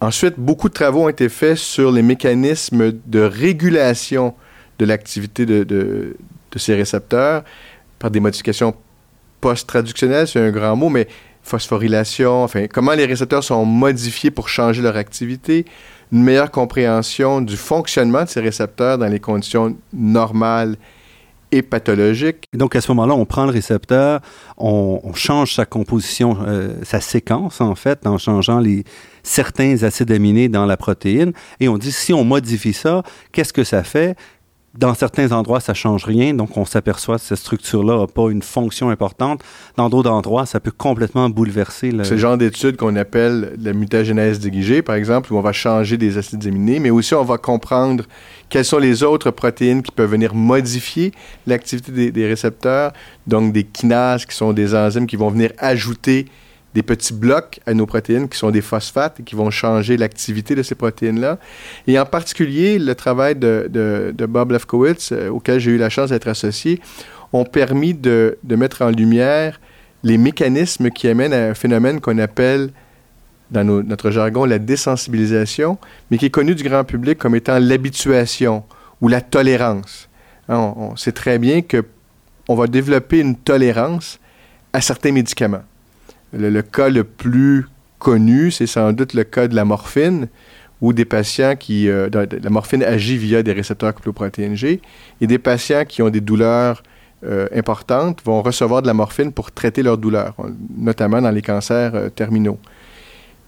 Ensuite, 0.00 0.34
beaucoup 0.38 0.68
de 0.68 0.74
travaux 0.74 1.04
ont 1.04 1.08
été 1.08 1.28
faits 1.28 1.56
sur 1.56 1.90
les 1.90 2.02
mécanismes 2.02 2.92
de 3.06 3.20
régulation 3.20 4.34
de 4.78 4.84
l'activité 4.84 5.46
de, 5.46 5.64
de, 5.64 6.16
de, 6.52 6.58
ces 6.58 6.74
récepteurs 6.74 7.42
par 7.98 8.10
des 8.10 8.20
modifications 8.20 8.74
post-traductionnelles, 9.40 10.28
c'est 10.28 10.40
un 10.40 10.50
grand 10.50 10.76
mot, 10.76 10.88
mais 10.88 11.08
phosphorylation, 11.42 12.42
enfin, 12.42 12.66
comment 12.66 12.92
les 12.92 13.06
récepteurs 13.06 13.44
sont 13.44 13.64
modifiés 13.64 14.30
pour 14.30 14.48
changer 14.48 14.82
leur 14.82 14.96
activité, 14.96 15.64
une 16.12 16.22
meilleure 16.22 16.50
compréhension 16.50 17.40
du 17.40 17.56
fonctionnement 17.56 18.24
de 18.24 18.28
ces 18.28 18.40
récepteurs 18.40 18.98
dans 18.98 19.08
les 19.08 19.20
conditions 19.20 19.76
normales 19.92 20.76
et 21.52 21.62
pathologique. 21.62 22.44
Et 22.52 22.56
donc, 22.56 22.74
à 22.74 22.80
ce 22.80 22.90
moment-là, 22.90 23.14
on 23.14 23.24
prend 23.24 23.44
le 23.44 23.52
récepteur, 23.52 24.20
on, 24.56 25.00
on 25.04 25.14
change 25.14 25.54
sa 25.54 25.64
composition, 25.64 26.36
euh, 26.46 26.74
sa 26.82 27.00
séquence, 27.00 27.60
en 27.60 27.76
fait, 27.76 28.04
en 28.06 28.18
changeant 28.18 28.58
les, 28.58 28.84
certains 29.22 29.82
acides 29.84 30.10
aminés 30.10 30.48
dans 30.48 30.66
la 30.66 30.76
protéine. 30.76 31.32
Et 31.60 31.68
on 31.68 31.78
dit, 31.78 31.92
si 31.92 32.12
on 32.12 32.24
modifie 32.24 32.72
ça, 32.72 33.02
qu'est-ce 33.32 33.52
que 33.52 33.64
ça 33.64 33.84
fait? 33.84 34.16
Dans 34.78 34.94
certains 34.94 35.32
endroits, 35.32 35.60
ça 35.60 35.72
change 35.72 36.04
rien, 36.04 36.34
donc 36.34 36.56
on 36.56 36.66
s'aperçoit 36.66 37.16
que 37.16 37.24
cette 37.24 37.38
structure-là 37.38 37.98
n'a 37.98 38.06
pas 38.06 38.30
une 38.30 38.42
fonction 38.42 38.90
importante. 38.90 39.42
Dans 39.76 39.88
d'autres 39.88 40.10
endroits, 40.10 40.44
ça 40.44 40.60
peut 40.60 40.70
complètement 40.70 41.30
bouleverser 41.30 41.92
le... 41.92 42.04
C'est 42.04 42.12
le 42.12 42.18
genre 42.18 42.36
d'étude 42.36 42.76
qu'on 42.76 42.94
appelle 42.96 43.56
la 43.58 43.72
mutagénèse 43.72 44.38
dirigée, 44.38 44.82
par 44.82 44.96
exemple, 44.96 45.32
où 45.32 45.38
on 45.38 45.40
va 45.40 45.52
changer 45.52 45.96
des 45.96 46.18
acides 46.18 46.46
aminés, 46.46 46.78
mais 46.78 46.90
aussi 46.90 47.14
on 47.14 47.24
va 47.24 47.38
comprendre 47.38 48.04
quelles 48.48 48.64
sont 48.64 48.78
les 48.78 49.02
autres 49.02 49.30
protéines 49.30 49.82
qui 49.82 49.92
peuvent 49.92 50.10
venir 50.10 50.34
modifier 50.34 51.12
l'activité 51.46 51.92
des, 51.92 52.12
des, 52.12 52.26
récepteurs, 52.26 52.92
donc 53.26 53.52
des 53.52 53.64
kinases 53.64 54.26
qui 54.26 54.36
sont 54.36 54.52
des 54.52 54.74
enzymes 54.74 55.06
qui 55.06 55.16
vont 55.16 55.30
venir 55.30 55.52
ajouter 55.58 56.26
des 56.76 56.82
petits 56.82 57.14
blocs 57.14 57.58
à 57.64 57.72
nos 57.72 57.86
protéines 57.86 58.28
qui 58.28 58.36
sont 58.36 58.50
des 58.50 58.60
phosphates 58.60 59.20
et 59.20 59.22
qui 59.22 59.34
vont 59.34 59.50
changer 59.50 59.96
l'activité 59.96 60.54
de 60.54 60.62
ces 60.62 60.74
protéines-là. 60.74 61.38
Et 61.86 61.98
en 61.98 62.04
particulier, 62.04 62.78
le 62.78 62.94
travail 62.94 63.34
de, 63.34 64.14
Bob 64.28 64.52
Lefkowitz, 64.52 65.12
euh, 65.12 65.30
auquel 65.30 65.58
j'ai 65.58 65.70
eu 65.70 65.78
la 65.78 65.88
chance 65.88 66.10
d'être 66.10 66.28
associé, 66.28 66.78
ont 67.32 67.46
permis 67.46 67.94
de, 67.94 68.36
mettre 68.44 68.82
en 68.82 68.90
lumière 68.90 69.58
les 70.02 70.18
mécanismes 70.18 70.90
qui 70.90 71.08
amènent 71.08 71.32
à 71.32 71.48
un 71.48 71.54
phénomène 71.54 71.98
qu'on 71.98 72.18
appelle, 72.18 72.68
dans 73.50 73.64
notre 73.64 74.10
jargon, 74.10 74.44
la 74.44 74.58
désensibilisation, 74.58 75.78
mais 76.10 76.18
qui 76.18 76.26
est 76.26 76.30
connu 76.30 76.54
du 76.54 76.62
grand 76.62 76.84
public 76.84 77.16
comme 77.16 77.34
étant 77.36 77.58
l'habituation 77.58 78.64
ou 79.00 79.08
la 79.08 79.22
tolérance. 79.22 80.10
Hein, 80.50 80.58
on, 80.58 80.90
on 80.90 80.96
sait 80.96 81.12
très 81.12 81.38
bien 81.38 81.62
que 81.62 81.86
on 82.48 82.54
va 82.54 82.66
développer 82.66 83.20
une 83.20 83.34
tolérance 83.34 84.20
à 84.74 84.82
certains 84.82 85.12
médicaments. 85.12 85.64
Le, 86.32 86.62
cas 86.62 86.88
le 86.88 87.04
plus 87.04 87.66
connu, 87.98 88.50
c'est 88.50 88.66
sans 88.66 88.92
doute 88.92 89.14
le 89.14 89.24
cas 89.24 89.48
de 89.48 89.54
la 89.54 89.64
morphine, 89.64 90.28
où 90.80 90.92
des 90.92 91.04
patients 91.04 91.56
qui... 91.56 91.88
Euh, 91.88 92.08
la 92.42 92.50
morphine 92.50 92.82
agit 92.82 93.16
via 93.16 93.42
des 93.42 93.52
récepteurs 93.52 93.94
couplés 93.94 94.56
G, 94.56 94.80
et 95.20 95.26
des 95.26 95.38
patients 95.38 95.84
qui 95.84 96.02
ont 96.02 96.10
des 96.10 96.20
douleurs 96.20 96.82
euh, 97.24 97.48
importantes 97.54 98.20
vont 98.24 98.42
recevoir 98.42 98.82
de 98.82 98.86
la 98.86 98.94
morphine 98.94 99.32
pour 99.32 99.50
traiter 99.50 99.82
leurs 99.82 99.96
douleurs, 99.96 100.34
notamment 100.76 101.22
dans 101.22 101.30
les 101.30 101.42
cancers 101.42 101.94
euh, 101.94 102.08
terminaux. 102.10 102.58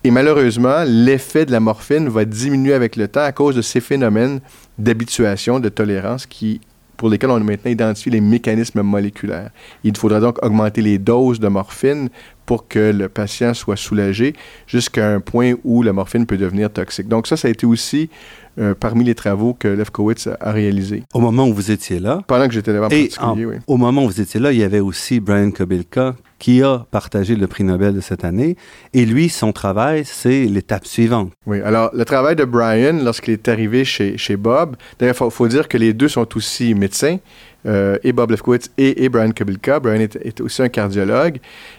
Et 0.04 0.10
malheureusement, 0.10 0.84
l'effet 0.86 1.44
de 1.44 1.52
la 1.52 1.60
morphine 1.60 2.08
va 2.08 2.24
diminuer 2.24 2.72
avec 2.72 2.96
le 2.96 3.08
temps 3.08 3.24
à 3.24 3.32
cause 3.32 3.56
de 3.56 3.62
ces 3.62 3.80
phénomènes 3.80 4.40
d'habituation, 4.78 5.60
de 5.60 5.68
tolérance 5.68 6.24
qui 6.24 6.60
pour 6.98 7.08
lesquels 7.08 7.30
on 7.30 7.36
a 7.36 7.40
maintenant 7.40 7.70
identifié 7.70 8.12
les 8.12 8.20
mécanismes 8.20 8.82
moléculaires. 8.82 9.50
Il 9.84 9.96
faudra 9.96 10.20
donc 10.20 10.44
augmenter 10.44 10.82
les 10.82 10.98
doses 10.98 11.40
de 11.40 11.48
morphine 11.48 12.10
pour 12.44 12.68
que 12.68 12.92
le 12.92 13.08
patient 13.08 13.54
soit 13.54 13.76
soulagé 13.76 14.34
jusqu'à 14.66 15.08
un 15.08 15.20
point 15.20 15.54
où 15.64 15.82
la 15.82 15.92
morphine 15.92 16.26
peut 16.26 16.36
devenir 16.36 16.70
toxique. 16.70 17.08
Donc 17.08 17.26
ça, 17.26 17.36
ça 17.36 17.48
a 17.48 17.50
été 17.50 17.66
aussi 17.66 18.10
euh, 18.58 18.74
parmi 18.74 19.04
les 19.04 19.14
travaux 19.14 19.54
que 19.54 19.68
Lefkowitz 19.68 20.26
a, 20.26 20.36
a 20.40 20.52
réalisé. 20.52 21.04
Au 21.14 21.20
moment 21.20 21.46
où 21.46 21.54
vous 21.54 21.70
étiez 21.70 22.00
là. 22.00 22.22
Pendant 22.26 22.48
que 22.48 22.54
j'étais 22.54 22.72
là 22.72 22.78
en 22.78 22.88
particulier, 22.88 23.16
en, 23.20 23.36
oui. 23.36 23.56
Au 23.66 23.76
moment 23.76 24.04
où 24.04 24.08
vous 24.08 24.20
étiez 24.20 24.40
là, 24.40 24.52
il 24.52 24.58
y 24.58 24.64
avait 24.64 24.80
aussi 24.80 25.20
Brian 25.20 25.50
Kobilka 25.52 26.16
qui 26.38 26.62
a 26.62 26.86
partagé 26.90 27.36
le 27.36 27.46
prix 27.46 27.64
Nobel 27.64 27.94
de 27.94 28.00
cette 28.00 28.24
année. 28.24 28.56
Et 28.94 29.04
lui, 29.04 29.28
son 29.28 29.52
travail, 29.52 30.04
c'est 30.04 30.44
l'étape 30.44 30.86
suivante. 30.86 31.32
Oui, 31.46 31.60
alors 31.60 31.90
le 31.94 32.04
travail 32.04 32.36
de 32.36 32.44
Brian, 32.44 33.00
lorsqu'il 33.02 33.34
est 33.34 33.48
arrivé 33.48 33.84
chez, 33.84 34.16
chez 34.16 34.36
Bob, 34.36 34.76
d'ailleurs, 34.98 35.16
il 35.20 35.30
faut, 35.30 35.48
dire 35.48 35.68
que 35.68 35.78
les 35.78 35.92
deux 35.92 36.08
sont 36.08 36.36
aussi 36.36 36.74
médecins, 36.74 37.18
euh, 37.66 37.98
et 38.04 38.12
Bob 38.12 38.30
Lefkowitz 38.30 38.70
et, 38.78 39.08
Brian 39.08 39.32
Kobilka. 39.32 39.80
Brian 39.80 40.00
est, 40.00 40.40
aussi 40.40 40.62
un 40.62 40.68
cardiologue. 40.68 41.38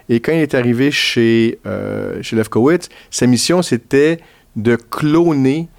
Et 0.10 0.20
quand 0.20 0.34
il 0.34 0.42
est 0.42 0.54
arrivé 0.54 0.92
chez, 0.92 1.60
euh, 1.66 2.22
chez 2.22 2.36
Lefkowitz, 2.36 2.90
sa 3.10 3.28
mission, 3.28 3.62
c'était 3.62 4.20
de 4.56 4.76
cloner 4.76 5.70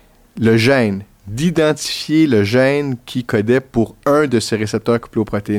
le 0.41 0.57
gène 0.57 1.05
d'identifier 1.27 2.27
le 2.27 2.43
gène 2.43 2.97
qui 3.07 3.23
codait 3.23 3.61
pour 3.61 3.95
un 4.05 4.27
de 4.27 4.41
ces 4.41 4.57
récepteurs 4.57 4.99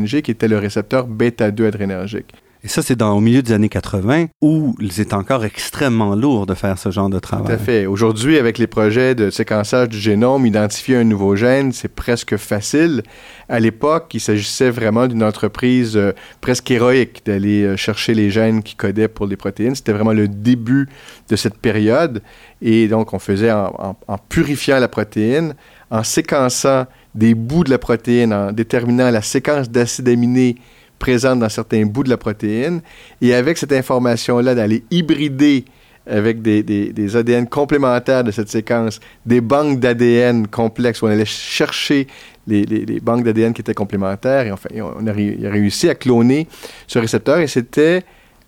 G, 0.03 0.21
qui 0.21 0.31
était 0.31 0.49
le 0.49 0.57
récepteur 0.57 1.07
bêta-2 1.07 1.65
adrénergique. 1.65 2.33
Et 2.63 2.67
ça, 2.67 2.83
c'est 2.83 2.95
dans 2.95 3.17
au 3.17 3.21
milieu 3.21 3.41
des 3.41 3.53
années 3.53 3.69
80 3.69 4.27
où 4.41 4.75
il 4.79 4.99
est 5.01 5.13
encore 5.13 5.43
extrêmement 5.45 6.13
lourd 6.13 6.45
de 6.45 6.53
faire 6.53 6.77
ce 6.77 6.91
genre 6.91 7.09
de 7.09 7.17
travail. 7.17 7.47
Tout 7.47 7.51
à 7.53 7.57
fait. 7.57 7.87
Aujourd'hui, 7.87 8.37
avec 8.37 8.59
les 8.59 8.67
projets 8.67 9.15
de 9.15 9.31
séquençage 9.31 9.89
du 9.89 9.97
génome, 9.97 10.45
identifier 10.45 10.97
un 10.97 11.03
nouveau 11.03 11.35
gène, 11.35 11.71
c'est 11.71 11.87
presque 11.87 12.37
facile. 12.37 13.01
À 13.49 13.59
l'époque, 13.59 14.11
il 14.13 14.19
s'agissait 14.19 14.69
vraiment 14.69 15.07
d'une 15.07 15.23
entreprise 15.23 15.97
euh, 15.97 16.13
presque 16.39 16.69
héroïque 16.69 17.23
d'aller 17.25 17.63
euh, 17.63 17.77
chercher 17.77 18.13
les 18.13 18.29
gènes 18.29 18.61
qui 18.61 18.75
codaient 18.75 19.07
pour 19.07 19.25
les 19.25 19.37
protéines. 19.37 19.73
C'était 19.73 19.93
vraiment 19.93 20.13
le 20.13 20.27
début 20.27 20.87
de 21.29 21.35
cette 21.35 21.57
période. 21.57 22.21
Et 22.61 22.87
donc, 22.87 23.13
on 23.13 23.19
faisait 23.19 23.51
en, 23.51 23.73
en, 23.79 23.97
en 24.07 24.17
purifiant 24.19 24.77
la 24.77 24.87
protéine, 24.87 25.55
en 25.89 26.03
séquençant 26.03 26.85
des 27.15 27.33
bouts 27.33 27.63
de 27.63 27.71
la 27.71 27.79
protéine, 27.79 28.31
en 28.31 28.51
déterminant 28.51 29.09
la 29.09 29.23
séquence 29.23 29.67
d'acides 29.67 30.07
aminés 30.07 30.57
présente 31.01 31.39
dans 31.39 31.49
certains 31.49 31.85
bouts 31.85 32.03
de 32.03 32.09
la 32.09 32.17
protéine. 32.17 32.81
Et 33.21 33.33
avec 33.33 33.57
cette 33.57 33.73
information-là, 33.73 34.53
d'aller 34.53 34.83
hybrider 34.91 35.65
avec 36.07 36.41
des, 36.41 37.15
ADN 37.15 37.47
complémentaires 37.47 38.23
de 38.23 38.31
cette 38.31 38.49
séquence, 38.49 38.99
des 39.25 39.41
banques 39.41 39.79
d'ADN 39.79 40.47
complexes 40.47 41.01
où 41.01 41.07
on 41.07 41.09
allait 41.09 41.25
chercher 41.25 42.07
les, 42.47 42.99
banques 43.01 43.23
d'ADN 43.23 43.53
qui 43.53 43.61
étaient 43.61 43.73
complémentaires. 43.73 44.45
Et 44.45 44.51
enfin, 44.51 44.69
on 44.79 45.05
a, 45.07 45.11
ré, 45.11 45.37
a 45.43 45.49
réussi 45.49 45.89
à 45.89 45.95
cloner 45.95 46.47
ce 46.87 46.99
récepteur. 46.99 47.39
Et 47.39 47.47
c'était, 47.47 48.03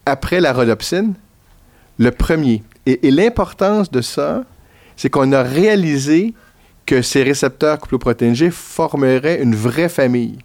après 0.06 0.40
la 0.40 0.54
rhodopsine, 0.54 1.14
le 1.98 2.12
premier. 2.12 2.64
Et, 2.86 3.12
l'importance 3.12 3.90
de 3.90 4.02
ça, 4.02 4.44
c'est 4.96 5.10
qu'on 5.10 5.32
a 5.32 5.42
réalisé 5.42 6.34
que 6.86 7.02
ces 7.02 7.24
récepteurs 7.24 7.80
couplés 7.80 8.36
G 8.36 8.52
formeraient 8.52 9.42
une 9.42 9.56
vraie 9.56 9.90
famille 9.90 10.38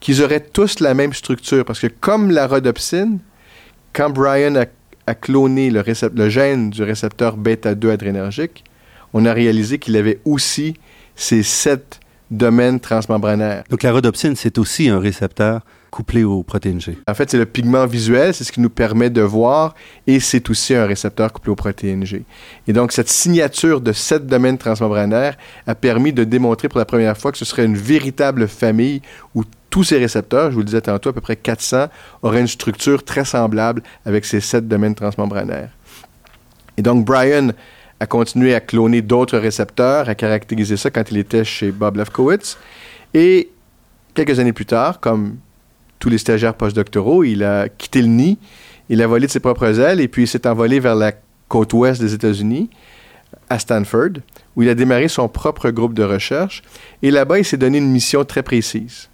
qu'ils 0.00 0.22
auraient 0.22 0.40
tous 0.40 0.80
la 0.80 0.94
même 0.94 1.12
structure. 1.12 1.64
Parce 1.64 1.80
que 1.80 1.86
comme 1.86 2.30
la 2.30 2.46
rhodopsine, 2.46 3.18
quand 3.92 4.10
Brian 4.10 4.54
a, 4.56 4.64
a 5.06 5.14
cloné 5.14 5.70
le, 5.70 5.82
le, 6.14 6.28
gène 6.28 6.70
du 6.70 6.82
récepteur 6.82 7.36
bêta-2 7.36 7.90
adrénergique, 7.90 8.64
on 9.12 9.24
a 9.24 9.32
réalisé 9.32 9.78
qu'il 9.78 9.96
avait 9.96 10.20
aussi 10.24 10.74
ces 11.16 11.42
sept 11.42 12.00
domaines 12.30 12.78
transmembranaires. 12.78 13.64
Donc 13.70 13.82
la 13.82 13.92
rhodopsine, 13.92 14.36
c'est 14.36 14.58
aussi 14.58 14.88
un 14.88 14.98
récepteur 14.98 15.62
couplé 15.90 16.24
aux 16.24 16.42
protéines 16.42 16.80
G. 16.80 16.98
En 17.08 17.14
fait, 17.14 17.30
c'est 17.30 17.38
le 17.38 17.46
pigment 17.46 17.86
visuel, 17.86 18.34
c'est 18.34 18.44
ce 18.44 18.52
qui 18.52 18.60
nous 18.60 18.70
permet 18.70 19.10
de 19.10 19.22
voir, 19.22 19.74
et 20.06 20.20
c'est 20.20 20.48
aussi 20.50 20.74
un 20.74 20.86
récepteur 20.86 21.32
couplé 21.32 21.50
aux 21.50 21.56
protéines 21.56 22.04
G. 22.04 22.24
Et 22.66 22.72
donc, 22.72 22.92
cette 22.92 23.08
signature 23.08 23.80
de 23.80 23.92
sept 23.92 24.26
domaines 24.26 24.58
transmembranaires 24.58 25.36
a 25.66 25.74
permis 25.74 26.12
de 26.12 26.24
démontrer 26.24 26.68
pour 26.68 26.78
la 26.78 26.84
première 26.84 27.16
fois 27.16 27.32
que 27.32 27.38
ce 27.38 27.44
serait 27.44 27.64
une 27.64 27.76
véritable 27.76 28.48
famille 28.48 29.02
où 29.34 29.44
tous 29.70 29.84
ces 29.84 29.98
récepteurs, 29.98 30.50
je 30.50 30.54
vous 30.54 30.60
le 30.60 30.66
disais 30.66 30.80
tantôt, 30.80 31.10
à 31.10 31.12
peu 31.12 31.20
près 31.20 31.36
400, 31.36 31.88
auraient 32.22 32.40
une 32.40 32.48
structure 32.48 33.04
très 33.04 33.24
semblable 33.24 33.82
avec 34.04 34.24
ces 34.24 34.40
sept 34.40 34.66
domaines 34.66 34.94
transmembranaires. 34.94 35.70
Et 36.76 36.82
donc, 36.82 37.04
Brian 37.04 37.50
a 38.00 38.06
continué 38.06 38.54
à 38.54 38.60
cloner 38.60 39.02
d'autres 39.02 39.38
récepteurs, 39.38 40.08
à 40.08 40.14
caractériser 40.14 40.76
ça 40.76 40.90
quand 40.90 41.10
il 41.10 41.18
était 41.18 41.44
chez 41.44 41.72
Bob 41.72 41.96
Lefkowitz. 41.96 42.56
Et 43.14 43.50
quelques 44.14 44.38
années 44.38 44.52
plus 44.52 44.66
tard, 44.66 45.00
comme 45.00 45.36
tous 45.98 46.08
les 46.08 46.18
stagiaires 46.18 46.54
postdoctoraux, 46.54 47.24
il 47.24 47.42
a 47.42 47.68
quitté 47.68 48.00
le 48.00 48.08
nid, 48.08 48.38
il 48.88 49.02
a 49.02 49.06
volé 49.06 49.26
de 49.26 49.32
ses 49.32 49.40
propres 49.40 49.80
ailes 49.80 50.00
et 50.00 50.08
puis 50.08 50.22
il 50.22 50.28
s'est 50.28 50.46
envolé 50.46 50.80
vers 50.80 50.94
la 50.94 51.12
côte 51.48 51.72
ouest 51.72 52.00
des 52.00 52.14
États-Unis, 52.14 52.70
à 53.50 53.58
Stanford, 53.58 54.20
où 54.56 54.62
il 54.62 54.68
a 54.68 54.74
démarré 54.74 55.08
son 55.08 55.28
propre 55.28 55.70
groupe 55.70 55.94
de 55.94 56.04
recherche. 56.04 56.62
Et 57.02 57.10
là-bas, 57.10 57.38
il 57.38 57.44
s'est 57.44 57.56
donné 57.56 57.78
une 57.78 57.90
mission 57.90 58.24
très 58.24 58.42
précise. 58.42 59.08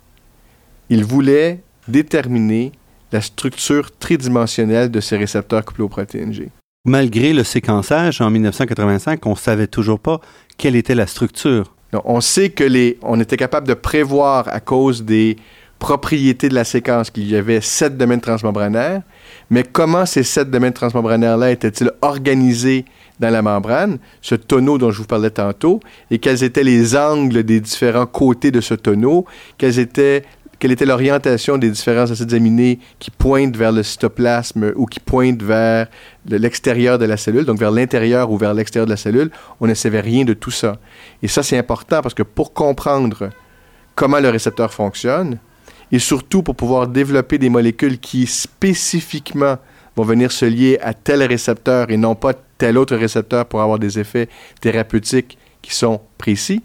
Il 0.90 1.04
voulait 1.04 1.62
déterminer 1.88 2.72
la 3.12 3.20
structure 3.20 3.90
tridimensionnelle 3.96 4.90
de 4.90 5.00
ces 5.00 5.16
récepteurs 5.16 5.64
couplés 5.64 5.84
aux 5.84 5.88
protéines 5.88 6.32
G. 6.32 6.50
Malgré 6.86 7.32
le 7.32 7.44
séquençage 7.44 8.20
en 8.20 8.30
1985, 8.30 9.24
on 9.26 9.30
ne 9.30 9.36
savait 9.36 9.66
toujours 9.66 9.98
pas 9.98 10.20
quelle 10.58 10.76
était 10.76 10.94
la 10.94 11.06
structure. 11.06 11.74
on 12.04 12.20
sait 12.20 12.50
que 12.50 12.64
les, 12.64 12.98
on 13.02 13.20
était 13.20 13.36
capable 13.36 13.66
de 13.66 13.74
prévoir 13.74 14.48
à 14.48 14.60
cause 14.60 15.04
des 15.04 15.36
propriétés 15.78 16.48
de 16.48 16.54
la 16.54 16.64
séquence 16.64 17.10
qu'il 17.10 17.28
y 17.28 17.36
avait 17.36 17.60
sept 17.60 17.96
domaines 17.96 18.20
transmembranaires, 18.20 19.02
mais 19.50 19.62
comment 19.62 20.06
ces 20.06 20.22
sept 20.22 20.50
domaines 20.50 20.72
transmembranaires-là 20.72 21.50
étaient-ils 21.50 21.90
organisés 22.02 22.84
dans 23.20 23.30
la 23.30 23.42
membrane, 23.42 23.98
ce 24.22 24.34
tonneau 24.34 24.76
dont 24.78 24.90
je 24.90 24.98
vous 24.98 25.06
parlais 25.06 25.30
tantôt, 25.30 25.80
et 26.10 26.18
quels 26.18 26.42
étaient 26.42 26.64
les 26.64 26.96
angles 26.96 27.44
des 27.44 27.60
différents 27.60 28.06
côtés 28.06 28.50
de 28.50 28.60
ce 28.60 28.74
tonneau, 28.74 29.24
quelles 29.56 29.78
étaient 29.78 30.24
quelle 30.64 30.72
était 30.72 30.86
l'orientation 30.86 31.58
des 31.58 31.68
différents 31.68 32.10
acides 32.10 32.32
aminés 32.32 32.78
qui 32.98 33.10
pointent 33.10 33.54
vers 33.54 33.70
le 33.70 33.82
cytoplasme 33.82 34.72
ou 34.76 34.86
qui 34.86 34.98
pointent 34.98 35.42
vers 35.42 35.88
l'extérieur 36.26 36.98
de 36.98 37.04
la 37.04 37.18
cellule, 37.18 37.44
donc 37.44 37.58
vers 37.58 37.70
l'intérieur 37.70 38.30
ou 38.30 38.38
vers 38.38 38.54
l'extérieur 38.54 38.86
de 38.86 38.90
la 38.90 38.96
cellule, 38.96 39.30
on 39.60 39.66
ne 39.66 39.74
savait 39.74 40.00
rien 40.00 40.24
de 40.24 40.32
tout 40.32 40.50
ça. 40.50 40.78
Et 41.22 41.28
ça, 41.28 41.42
c'est 41.42 41.58
important 41.58 42.00
parce 42.00 42.14
que 42.14 42.22
pour 42.22 42.54
comprendre 42.54 43.28
comment 43.94 44.18
le 44.20 44.30
récepteur 44.30 44.72
fonctionne, 44.72 45.36
et 45.92 45.98
surtout 45.98 46.42
pour 46.42 46.56
pouvoir 46.56 46.86
développer 46.86 47.36
des 47.36 47.50
molécules 47.50 47.98
qui 47.98 48.26
spécifiquement 48.26 49.58
vont 49.96 50.04
venir 50.04 50.32
se 50.32 50.46
lier 50.46 50.78
à 50.80 50.94
tel 50.94 51.22
récepteur 51.24 51.90
et 51.90 51.98
non 51.98 52.14
pas 52.14 52.32
tel 52.56 52.78
autre 52.78 52.96
récepteur 52.96 53.44
pour 53.44 53.60
avoir 53.60 53.78
des 53.78 53.98
effets 53.98 54.30
thérapeutiques 54.62 55.36
qui 55.60 55.74
sont 55.74 56.00
précis, 56.16 56.62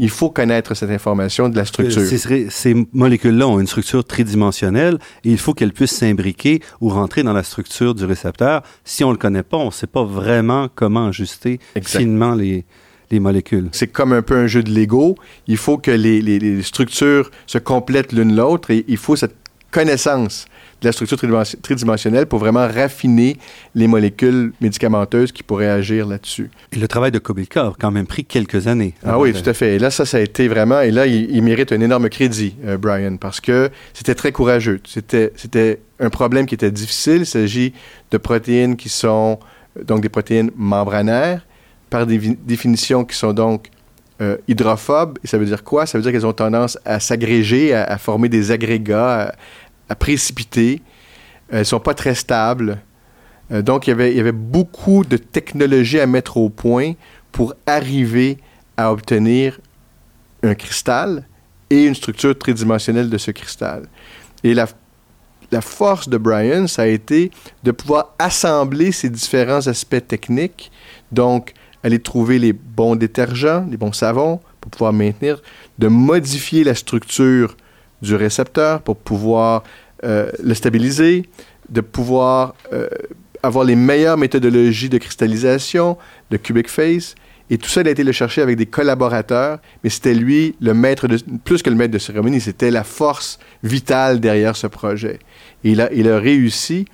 il 0.00 0.08
faut 0.08 0.30
connaître 0.30 0.74
cette 0.74 0.90
information 0.90 1.50
de 1.50 1.56
la 1.56 1.66
structure. 1.66 2.02
ces 2.02 2.86
molécules-là 2.92 3.46
ont 3.46 3.60
une 3.60 3.66
structure 3.66 4.02
tridimensionnelle 4.02 4.98
et 5.24 5.30
il 5.30 5.38
faut 5.38 5.52
qu'elles 5.52 5.74
puissent 5.74 5.94
s'imbriquer 5.94 6.60
ou 6.80 6.88
rentrer 6.88 7.22
dans 7.22 7.34
la 7.34 7.42
structure 7.42 7.94
du 7.94 8.06
récepteur. 8.06 8.62
Si 8.82 9.04
on 9.04 9.08
ne 9.08 9.12
le 9.12 9.18
connaît 9.18 9.42
pas, 9.42 9.58
on 9.58 9.66
ne 9.66 9.70
sait 9.70 9.86
pas 9.86 10.02
vraiment 10.02 10.68
comment 10.74 11.08
ajuster 11.08 11.60
finement 11.82 12.34
les, 12.34 12.64
les 13.10 13.20
molécules. 13.20 13.68
C'est 13.72 13.88
comme 13.88 14.14
un 14.14 14.22
peu 14.22 14.36
un 14.36 14.46
jeu 14.46 14.62
de 14.62 14.70
Lego. 14.70 15.16
Il 15.46 15.58
faut 15.58 15.76
que 15.76 15.90
les, 15.90 16.22
les 16.22 16.62
structures 16.62 17.30
se 17.46 17.58
complètent 17.58 18.12
l'une 18.12 18.34
l'autre 18.34 18.70
et 18.70 18.86
il 18.88 18.96
faut 18.96 19.16
cette 19.16 19.36
connaissance 19.70 20.46
de 20.80 20.88
la 20.88 20.92
structure 20.92 21.18
tridimensionnelle 21.62 22.26
pour 22.26 22.38
vraiment 22.38 22.66
raffiner 22.66 23.36
les 23.74 23.86
molécules 23.86 24.52
médicamenteuses 24.60 25.32
qui 25.32 25.42
pourraient 25.42 25.68
agir 25.68 26.06
là-dessus. 26.06 26.50
Et 26.72 26.78
le 26.78 26.88
travail 26.88 27.10
de 27.10 27.18
Kobilka 27.18 27.66
a 27.66 27.72
quand 27.78 27.90
même 27.90 28.06
pris 28.06 28.24
quelques 28.24 28.66
années. 28.66 28.94
Ah 29.04 29.18
oui, 29.18 29.32
tout 29.32 29.48
à 29.48 29.52
fait. 29.52 29.76
Et 29.76 29.78
là, 29.78 29.90
ça, 29.90 30.06
ça 30.06 30.16
a 30.16 30.20
été 30.20 30.48
vraiment... 30.48 30.80
Et 30.80 30.90
là, 30.90 31.06
il, 31.06 31.42
mérite 31.42 31.72
un 31.72 31.80
énorme 31.80 32.08
crédit, 32.08 32.54
euh, 32.64 32.76
Brian, 32.76 33.16
parce 33.16 33.40
que 33.40 33.70
c'était 33.92 34.14
très 34.14 34.32
courageux. 34.32 34.80
C'était, 34.86 35.32
c'était 35.36 35.80
un 35.98 36.10
problème 36.10 36.46
qui 36.46 36.54
était 36.54 36.70
difficile. 36.70 37.22
Il 37.22 37.26
s'agit 37.26 37.72
de 38.10 38.18
protéines 38.18 38.76
qui 38.76 38.88
sont 38.88 39.38
donc 39.84 40.00
des 40.00 40.08
protéines 40.08 40.50
membranaires, 40.56 41.46
par 41.90 42.06
des 42.06 42.18
définitions 42.18 43.04
qui 43.04 43.16
sont 43.16 43.32
donc 43.32 43.68
euh, 44.20 44.36
hydrophobes. 44.48 45.18
Et 45.24 45.26
ça 45.26 45.38
veut 45.38 45.44
dire 45.44 45.64
quoi? 45.64 45.86
Ça 45.86 45.98
veut 45.98 46.02
dire 46.02 46.12
qu'elles 46.12 46.26
ont 46.26 46.32
tendance 46.32 46.78
à 46.84 47.00
s'agréger, 47.00 47.74
à, 47.74 47.98
former 47.98 48.28
des 48.28 48.50
agrégats, 48.50 49.22
à 49.22 49.34
précipiter. 49.94 50.82
Elles 51.50 51.60
ne 51.60 51.64
sont 51.64 51.80
pas 51.80 51.94
très 51.94 52.14
stables. 52.14 52.78
Euh, 53.50 53.62
donc, 53.62 53.86
il 53.86 53.90
y, 53.90 54.20
avait, 54.20 54.32
beaucoup 54.32 55.04
de 55.04 55.16
technologies 55.16 56.00
à 56.00 56.06
mettre 56.06 56.36
au 56.36 56.48
point 56.48 56.92
pour 57.32 57.54
arriver 57.66 58.38
à 58.76 58.92
obtenir 58.92 59.60
un 60.42 60.54
cristal 60.54 61.26
et 61.68 61.84
une 61.86 61.94
structure 61.94 62.36
tridimensionnelle 62.36 63.10
de 63.10 63.18
ce 63.18 63.30
cristal. 63.30 63.86
Et 64.42 64.54
la 64.54 64.66
force 65.60 66.08
de 66.08 66.16
Brian, 66.16 66.66
ça 66.66 66.82
a 66.82 66.86
été 66.86 67.30
de 67.62 67.70
pouvoir 67.70 68.14
assembler 68.18 68.92
ces 68.92 69.10
différents 69.10 69.66
aspects 69.66 70.06
techniques, 70.06 70.72
donc 71.12 71.52
aller 71.82 71.98
trouver 71.98 72.38
les 72.38 72.52
bons 72.52 72.96
détergents, 72.96 73.66
les 73.70 73.76
bons 73.76 73.92
savons 73.92 74.40
pour 74.60 74.70
pouvoir 74.70 74.92
maintenir, 74.92 75.40
de 75.78 75.88
modifier 75.88 76.64
la 76.64 76.74
structure 76.74 77.56
du 78.02 78.14
récepteur 78.14 78.82
pour 78.82 78.96
pouvoir 78.96 79.62
euh, 80.04 80.30
le 80.42 80.54
stabiliser, 80.54 81.26
de 81.68 81.80
pouvoir 81.80 82.54
euh, 82.72 82.88
avoir 83.42 83.64
les 83.64 83.76
meilleures 83.76 84.16
méthodologies 84.16 84.88
de 84.88 84.98
cristallisation, 84.98 85.96
de 86.30 86.36
cubic 86.36 86.68
phase. 86.68 87.14
Et 87.52 87.58
tout 87.58 87.68
ça, 87.68 87.80
il 87.80 87.88
a 87.88 87.90
été 87.90 88.04
le 88.04 88.12
chercher 88.12 88.42
avec 88.42 88.56
des 88.56 88.66
collaborateurs, 88.66 89.58
mais 89.82 89.90
c'était 89.90 90.14
lui 90.14 90.54
le 90.60 90.72
maître 90.72 91.08
de, 91.08 91.18
plus 91.44 91.62
que 91.62 91.70
le 91.70 91.76
maître 91.76 91.92
de 91.92 91.98
cérémonie, 91.98 92.40
c'était 92.40 92.70
la 92.70 92.84
force 92.84 93.38
vitale 93.64 94.20
derrière 94.20 94.54
ce 94.56 94.68
projet. 94.68 95.18
Et 95.64 95.72
il 95.72 95.80
a, 95.80 95.92
il 95.92 96.08
a 96.08 96.18
réussi, 96.18 96.86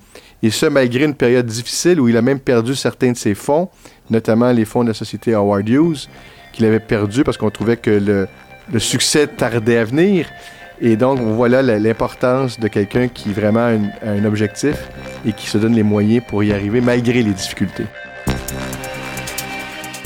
et 0.43 0.49
ce, 0.49 0.65
malgré 0.65 1.05
une 1.05 1.15
période 1.15 1.45
difficile 1.45 1.99
où 1.99 2.07
il 2.07 2.17
a 2.17 2.21
même 2.21 2.39
perdu 2.39 2.75
certains 2.75 3.11
de 3.11 3.17
ses 3.17 3.35
fonds, 3.35 3.69
notamment 4.09 4.51
les 4.51 4.65
fonds 4.65 4.83
de 4.83 4.89
la 4.89 4.93
société 4.93 5.33
Howard 5.33 5.67
Hughes, 5.67 6.07
qu'il 6.53 6.65
avait 6.65 6.79
perdu 6.79 7.23
parce 7.23 7.37
qu'on 7.37 7.51
trouvait 7.51 7.77
que 7.77 7.91
le, 7.91 8.27
le 8.71 8.79
succès 8.79 9.27
tardait 9.27 9.77
à 9.77 9.83
venir. 9.83 10.27
Et 10.79 10.95
donc, 10.95 11.19
voilà 11.19 11.61
l'importance 11.61 12.59
de 12.59 12.67
quelqu'un 12.67 13.07
qui 13.07 13.33
vraiment 13.33 13.65
a 14.05 14.09
un 14.09 14.25
objectif 14.25 14.75
et 15.25 15.33
qui 15.33 15.47
se 15.47 15.57
donne 15.57 15.73
les 15.73 15.83
moyens 15.83 16.23
pour 16.27 16.43
y 16.43 16.53
arriver 16.53 16.81
malgré 16.81 17.23
les 17.23 17.31
difficultés. 17.31 17.85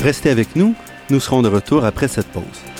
Restez 0.01 0.29
avec 0.29 0.55
nous, 0.55 0.73
nous 1.10 1.19
serons 1.19 1.41
de 1.41 1.49
retour 1.49 1.86
après 1.86 2.07
cette 2.07 2.27
pause. 2.27 2.70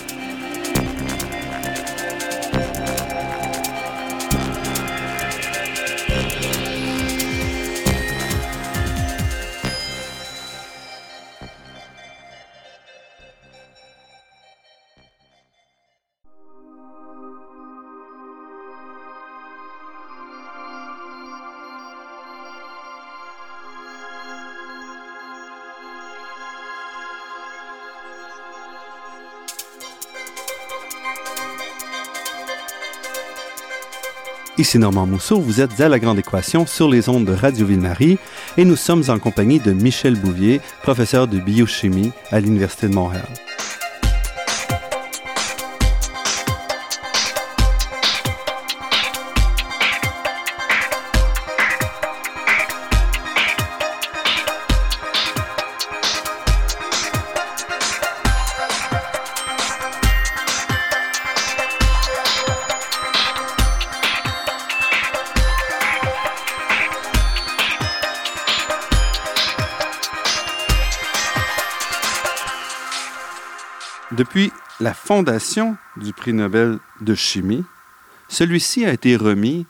Ici 34.62 34.78
Normand 34.78 35.06
Mousseau, 35.06 35.40
vous 35.40 35.60
êtes 35.60 35.80
à 35.80 35.88
La 35.88 35.98
Grande 35.98 36.20
Équation 36.20 36.66
sur 36.66 36.88
les 36.88 37.08
ondes 37.08 37.24
de 37.24 37.32
Radio 37.32 37.66
Ville-Marie 37.66 38.16
et 38.56 38.64
nous 38.64 38.76
sommes 38.76 39.02
en 39.08 39.18
compagnie 39.18 39.58
de 39.58 39.72
Michel 39.72 40.14
Bouvier, 40.14 40.60
professeur 40.84 41.26
de 41.26 41.40
biochimie 41.40 42.12
à 42.30 42.38
l'Université 42.38 42.86
de 42.86 42.94
Montréal. 42.94 43.26
Fondation 75.14 75.76
du 75.98 76.14
prix 76.14 76.32
Nobel 76.32 76.78
de 77.02 77.14
chimie, 77.14 77.64
Celui-ci 78.30 78.86
a 78.86 78.94
été 78.94 79.14
remis 79.14 79.66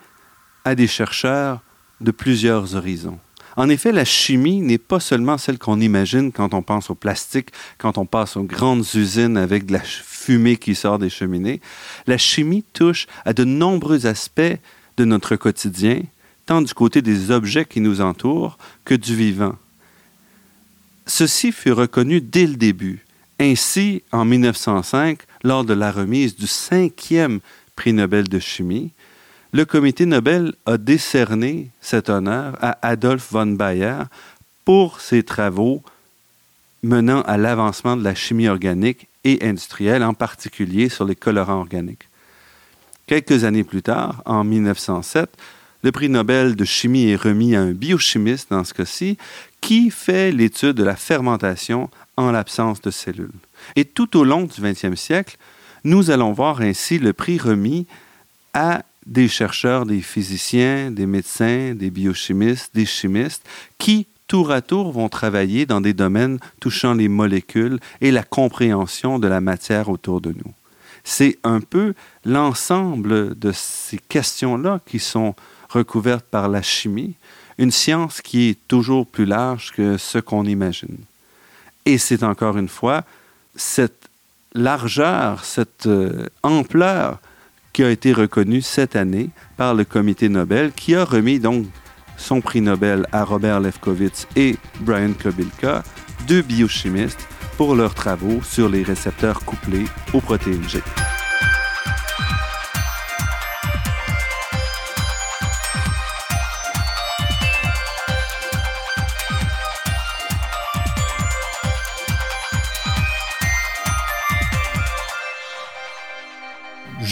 à 0.64 0.76
des 0.76 0.86
chercheurs 0.86 1.62
de 2.00 2.12
plusieurs 2.12 2.76
horizons. 2.76 3.18
En 3.56 3.68
effet, 3.68 3.90
la 3.90 4.04
chimie 4.04 4.60
n'est 4.60 4.78
pas 4.78 5.00
seulement 5.00 5.38
celle 5.38 5.58
qu'on 5.58 5.80
imagine 5.80 6.30
quand 6.30 6.54
on 6.54 6.62
pense 6.62 6.90
au 6.90 6.94
plastique, 6.94 7.48
quand 7.76 7.98
on 7.98 8.06
passe 8.06 8.36
aux 8.36 8.44
grandes 8.44 8.86
usines 8.94 9.36
avec 9.36 9.66
de 9.66 9.72
la 9.72 9.80
fumée 9.80 10.58
qui 10.58 10.76
sort 10.76 11.00
des 11.00 11.10
cheminées. 11.10 11.60
La 12.06 12.18
chimie 12.18 12.64
touche 12.72 13.08
à 13.24 13.32
de 13.32 13.42
nombreux 13.42 14.06
aspects 14.06 14.58
de 14.96 15.04
notre 15.04 15.34
quotidien, 15.34 16.02
tant 16.46 16.62
du 16.62 16.72
côté 16.72 17.02
des 17.02 17.32
objets 17.32 17.64
qui 17.64 17.80
nous 17.80 18.00
entourent 18.00 18.58
que 18.84 18.94
du 18.94 19.16
vivant. 19.16 19.56
Ceci 21.08 21.50
fut 21.50 21.72
reconnu 21.72 22.20
dès 22.20 22.46
le 22.46 22.54
début. 22.54 23.04
Ainsi, 23.42 24.04
en 24.12 24.24
1905, 24.24 25.18
lors 25.42 25.64
de 25.64 25.74
la 25.74 25.90
remise 25.90 26.36
du 26.36 26.46
cinquième 26.46 27.40
prix 27.76 27.92
Nobel 27.92 28.28
de 28.28 28.38
chimie, 28.38 28.90
le 29.52 29.64
comité 29.64 30.06
Nobel 30.06 30.54
a 30.66 30.78
décerné 30.78 31.70
cet 31.80 32.08
honneur 32.08 32.56
à 32.62 32.78
Adolf 32.86 33.32
von 33.32 33.46
Bayer 33.46 34.04
pour 34.64 35.00
ses 35.00 35.22
travaux 35.22 35.82
menant 36.82 37.22
à 37.22 37.36
l'avancement 37.36 37.96
de 37.96 38.02
la 38.02 38.14
chimie 38.14 38.48
organique 38.48 39.08
et 39.24 39.38
industrielle, 39.42 40.02
en 40.02 40.14
particulier 40.14 40.88
sur 40.88 41.04
les 41.04 41.14
colorants 41.14 41.60
organiques. 41.60 42.08
Quelques 43.06 43.44
années 43.44 43.64
plus 43.64 43.82
tard, 43.82 44.22
en 44.24 44.42
1907, 44.42 45.28
le 45.82 45.92
prix 45.92 46.08
Nobel 46.08 46.56
de 46.56 46.64
chimie 46.64 47.10
est 47.10 47.16
remis 47.16 47.56
à 47.56 47.60
un 47.60 47.72
biochimiste, 47.72 48.50
dans 48.50 48.64
ce 48.64 48.72
cas-ci, 48.72 49.18
qui 49.62 49.90
fait 49.90 50.32
l'étude 50.32 50.72
de 50.72 50.82
la 50.82 50.96
fermentation 50.96 51.88
en 52.18 52.30
l'absence 52.30 52.82
de 52.82 52.90
cellules. 52.90 53.30
Et 53.76 53.86
tout 53.86 54.18
au 54.18 54.24
long 54.24 54.42
du 54.42 54.60
20e 54.60 54.96
siècle, 54.96 55.38
nous 55.84 56.10
allons 56.10 56.32
voir 56.32 56.60
ainsi 56.60 56.98
le 56.98 57.14
prix 57.14 57.38
remis 57.38 57.86
à 58.52 58.82
des 59.06 59.28
chercheurs, 59.28 59.86
des 59.86 60.02
physiciens, 60.02 60.90
des 60.90 61.06
médecins, 61.06 61.74
des 61.74 61.90
biochimistes, 61.90 62.74
des 62.74 62.86
chimistes, 62.86 63.48
qui, 63.78 64.06
tour 64.26 64.50
à 64.50 64.60
tour, 64.62 64.92
vont 64.92 65.08
travailler 65.08 65.64
dans 65.64 65.80
des 65.80 65.94
domaines 65.94 66.38
touchant 66.60 66.94
les 66.94 67.08
molécules 67.08 67.78
et 68.00 68.10
la 68.10 68.24
compréhension 68.24 69.18
de 69.18 69.28
la 69.28 69.40
matière 69.40 69.88
autour 69.88 70.20
de 70.20 70.30
nous. 70.30 70.52
C'est 71.04 71.38
un 71.44 71.60
peu 71.60 71.94
l'ensemble 72.24 73.38
de 73.38 73.52
ces 73.52 73.98
questions-là 73.98 74.80
qui 74.86 74.98
sont 74.98 75.34
recouvertes 75.68 76.26
par 76.26 76.48
la 76.48 76.62
chimie, 76.62 77.14
une 77.58 77.70
science 77.70 78.20
qui 78.20 78.50
est 78.50 78.58
toujours 78.68 79.06
plus 79.06 79.24
large 79.24 79.72
que 79.72 79.96
ce 79.96 80.18
qu'on 80.18 80.44
imagine. 80.44 80.98
Et 81.84 81.98
c'est 81.98 82.22
encore 82.22 82.56
une 82.58 82.68
fois 82.68 83.04
cette 83.56 84.08
largeur, 84.54 85.44
cette 85.44 85.86
euh, 85.86 86.26
ampleur 86.42 87.18
qui 87.72 87.82
a 87.82 87.90
été 87.90 88.12
reconnu 88.12 88.60
cette 88.60 88.96
année 88.96 89.30
par 89.56 89.74
le 89.74 89.84
comité 89.84 90.28
Nobel, 90.28 90.72
qui 90.72 90.94
a 90.94 91.04
remis 91.04 91.40
donc 91.40 91.66
son 92.16 92.40
prix 92.40 92.60
Nobel 92.60 93.06
à 93.12 93.24
Robert 93.24 93.60
Lefkowitz 93.60 94.26
et 94.36 94.56
Brian 94.80 95.12
Kobilka, 95.12 95.82
deux 96.26 96.42
biochimistes, 96.42 97.26
pour 97.56 97.74
leurs 97.74 97.94
travaux 97.94 98.42
sur 98.42 98.68
les 98.68 98.82
récepteurs 98.82 99.44
couplés 99.44 99.84
aux 100.12 100.20
protéines 100.20 100.68
G. 100.68 100.80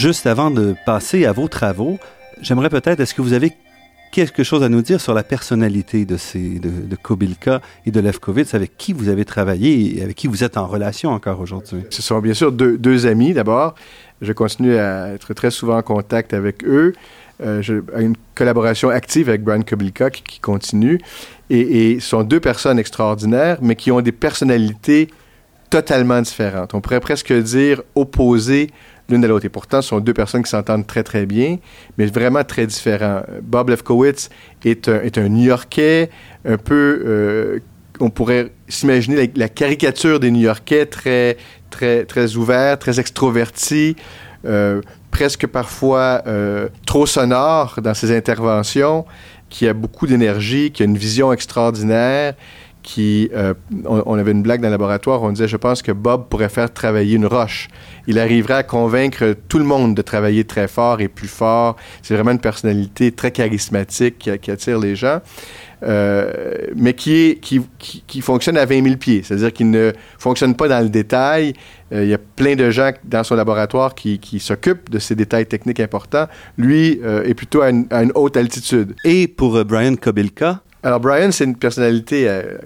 Juste 0.01 0.25
avant 0.25 0.49
de 0.49 0.73
passer 0.83 1.27
à 1.27 1.31
vos 1.31 1.47
travaux, 1.47 1.99
j'aimerais 2.41 2.69
peut-être, 2.69 2.99
est-ce 2.99 3.13
que 3.13 3.21
vous 3.21 3.33
avez 3.33 3.53
quelque 4.11 4.43
chose 4.43 4.63
à 4.63 4.67
nous 4.67 4.81
dire 4.81 4.99
sur 4.99 5.13
la 5.13 5.21
personnalité 5.21 6.05
de, 6.05 6.17
ces, 6.17 6.57
de, 6.57 6.95
Kobilka 6.95 7.61
et 7.85 7.91
de 7.91 7.99
Lefkowitz, 7.99 8.55
avec 8.55 8.79
qui 8.79 8.93
vous 8.93 9.09
avez 9.09 9.25
travaillé 9.25 9.99
et 9.99 10.01
avec 10.01 10.15
qui 10.15 10.25
vous 10.25 10.43
êtes 10.43 10.57
en 10.57 10.65
relation 10.65 11.11
encore 11.11 11.39
aujourd'hui? 11.39 11.83
Ce 11.91 12.01
sont 12.01 12.17
bien 12.17 12.33
sûr 12.33 12.51
deux, 12.51 13.05
amis 13.05 13.35
d'abord. 13.35 13.75
Je 14.23 14.33
continue 14.33 14.75
à 14.75 15.09
être 15.09 15.35
très 15.35 15.51
souvent 15.51 15.77
en 15.77 15.83
contact 15.83 16.33
avec 16.33 16.63
eux. 16.63 16.93
Euh, 17.43 17.61
j'ai 17.61 17.79
une 17.99 18.15
collaboration 18.33 18.89
active 18.89 19.29
avec 19.29 19.43
Brian 19.43 19.61
Kobilka 19.61 20.09
qui, 20.09 20.39
continue. 20.39 20.99
Et, 21.51 21.91
et, 21.91 21.99
sont 21.99 22.23
deux 22.23 22.39
personnes 22.39 22.79
extraordinaires, 22.79 23.59
mais 23.61 23.75
qui 23.75 23.91
ont 23.91 24.01
des 24.01 24.11
personnalités 24.11 25.09
totalement 25.69 26.21
différentes. 26.21 26.73
On 26.73 26.81
pourrait 26.81 26.99
presque 26.99 27.31
dire 27.31 27.83
opposées 27.93 28.71
l'une 29.11 29.23
à 29.25 29.27
l'autre. 29.27 29.45
Et 29.45 29.49
pourtant, 29.49 29.81
ce 29.81 29.89
sont 29.89 29.99
deux 29.99 30.13
personnes 30.13 30.43
qui 30.43 30.49
s'entendent 30.49 30.87
très, 30.87 31.03
très 31.03 31.25
bien, 31.25 31.57
mais 31.97 32.05
vraiment 32.05 32.43
très 32.43 32.65
différents. 32.65 33.21
Bob 33.43 33.69
Lefkowitz 33.69 34.29
est 34.65 34.87
un, 34.87 35.01
est 35.01 35.17
un 35.17 35.29
New-Yorkais, 35.29 36.09
un 36.45 36.57
peu, 36.57 37.03
euh, 37.05 37.59
on 37.99 38.09
pourrait 38.09 38.51
s'imaginer 38.67 39.31
la, 39.35 39.49
caricature 39.49 40.19
des 40.19 40.31
New-Yorkais, 40.31 40.85
très, 40.87 41.37
très, 41.69 42.05
très 42.05 42.35
ouvert, 42.35 42.79
très 42.79 42.99
extroverti, 42.99 43.95
euh, 44.45 44.81
presque 45.11 45.45
parfois 45.47 46.23
euh, 46.25 46.69
trop 46.85 47.05
sonore 47.05 47.79
dans 47.81 47.93
ses 47.93 48.15
interventions, 48.15 49.05
qui 49.49 49.67
a 49.67 49.73
beaucoup 49.73 50.07
d'énergie, 50.07 50.71
qui 50.71 50.81
a 50.81 50.85
une 50.85 50.97
vision 50.97 51.33
extraordinaire, 51.33 52.33
euh, 52.99 53.53
on, 53.85 54.17
avait 54.17 54.31
une 54.31 54.41
blague 54.41 54.61
dans 54.61 54.67
le 54.67 54.73
laboratoire, 54.73 55.21
on 55.23 55.31
disait, 55.31 55.47
je 55.47 55.57
pense 55.57 55.81
que 55.81 55.91
Bob 55.91 56.27
pourrait 56.29 56.49
faire 56.49 56.71
travailler 56.73 57.15
une 57.15 57.25
roche. 57.25 57.67
Il 58.07 58.19
arriverait 58.19 58.55
à 58.55 58.63
convaincre 58.63 59.35
tout 59.47 59.59
le 59.59 59.65
monde 59.65 59.95
de 59.95 60.01
travailler 60.01 60.43
très 60.43 60.67
fort 60.67 61.01
et 61.01 61.07
plus 61.07 61.27
fort. 61.27 61.75
C'est 62.01 62.15
vraiment 62.15 62.31
une 62.31 62.39
personnalité 62.39 63.11
très 63.11 63.31
charismatique 63.31 64.17
qui, 64.41 64.51
attire 64.51 64.79
les 64.79 64.95
gens, 64.95 65.21
euh, 65.83 66.31
mais 66.75 66.93
qui, 66.93 67.39
fonctionne 68.21 68.57
à 68.57 68.65
20 68.65 68.83
000 68.83 68.95
pieds. 68.97 69.21
C'est-à-dire 69.23 69.53
qu'il 69.53 69.69
ne 69.69 69.91
fonctionne 70.17 70.55
pas 70.55 70.67
dans 70.67 70.81
le 70.81 70.89
détail. 70.89 71.53
Euh, 71.93 72.03
il 72.03 72.09
y 72.09 72.13
a 72.13 72.19
plein 72.19 72.55
de 72.55 72.69
gens 72.71 72.91
dans 73.03 73.23
son 73.23 73.35
laboratoire 73.35 73.95
qui, 73.95 74.19
qui 74.19 74.39
s'occupent 74.39 74.89
de 74.89 74.99
ces 74.99 75.15
détails 75.15 75.45
techniques 75.45 75.79
importants. 75.79 76.27
Lui 76.57 76.99
est 77.03 77.33
plutôt 77.33 77.61
à 77.61 77.69
une, 77.69 77.85
à 77.91 78.03
une 78.03 78.11
haute 78.15 78.37
altitude. 78.37 78.95
Et 79.03 79.27
pour 79.27 79.63
Brian 79.65 79.95
Kobilka, 79.95 80.61
alors, 80.83 80.99
Brian, 80.99 81.31
c'est 81.31 81.43
une 81.43 81.55
personnalité 81.55 82.27
euh, 82.27 82.57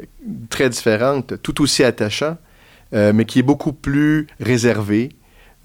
très 0.49 0.69
différente, 0.69 1.41
tout 1.41 1.61
aussi 1.61 1.83
attachant, 1.83 2.37
euh, 2.93 3.11
mais 3.13 3.25
qui 3.25 3.39
est 3.39 3.43
beaucoup 3.43 3.73
plus 3.73 4.27
réservé. 4.39 5.09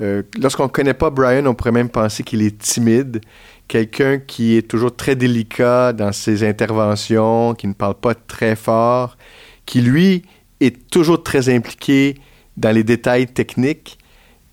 Euh, 0.01 0.23
lorsqu'on 0.41 0.65
ne 0.65 0.69
connaît 0.69 0.95
pas 0.95 1.11
Brian, 1.11 1.47
on 1.47 1.55
pourrait 1.55 1.73
même 1.73 1.91
penser 1.91 2.25
qu'il 2.25 2.43
est 2.43 2.59
timide, 2.59 3.21
quelqu'un 3.69 4.19
qui 4.19 4.57
est 4.57 4.69
toujours 4.69 4.97
très 4.97 5.15
délicat 5.15 5.93
dans 5.93 6.11
ses 6.11 6.43
interventions, 6.43 7.55
qui 7.55 7.69
ne 7.69 7.75
parle 7.75 7.95
pas 7.95 8.15
très 8.15 8.57
fort, 8.57 9.17
qui, 9.65 9.81
lui, 9.81 10.25
est 10.59 10.89
toujours 10.91 11.23
très 11.23 11.55
impliqué 11.55 12.17
dans 12.57 12.75
les 12.75 12.83
détails 12.83 13.29
techniques 13.29 14.00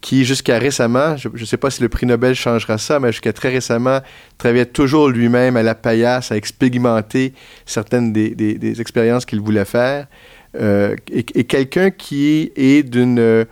qui 0.08 0.24
jusqu'à 0.24 0.58
récemment, 0.58 1.17
je 1.17 1.28
ne 1.28 1.46
sais 1.46 1.58
pas 1.58 1.70
si 1.70 1.82
le 1.82 1.89
prix 1.89 2.06
Nobel 2.06 2.34
changera 2.34 2.78
ça, 2.78 2.98
mais 2.98 3.12
jusqu'à 3.12 3.34
très 3.34 3.50
récemment, 3.50 4.00
travaillait 4.38 4.65
toujours 4.65 5.10
lui-même 5.10 5.58
à 5.58 5.63
la 5.63 5.76
paillasse, 5.76 6.32
à 6.32 6.38
expérimenter 6.38 7.34
certaines 7.65 8.13
des, 8.13 8.80
expériences 8.80 9.26
qu'il 9.26 9.41
voulait 9.41 9.65
faire. 9.65 10.08
Euh, 10.62 10.96
et, 11.12 11.43
quelqu'un 11.43 11.89
qui 11.89 12.54
est 12.56 12.84
d'une 12.89 13.46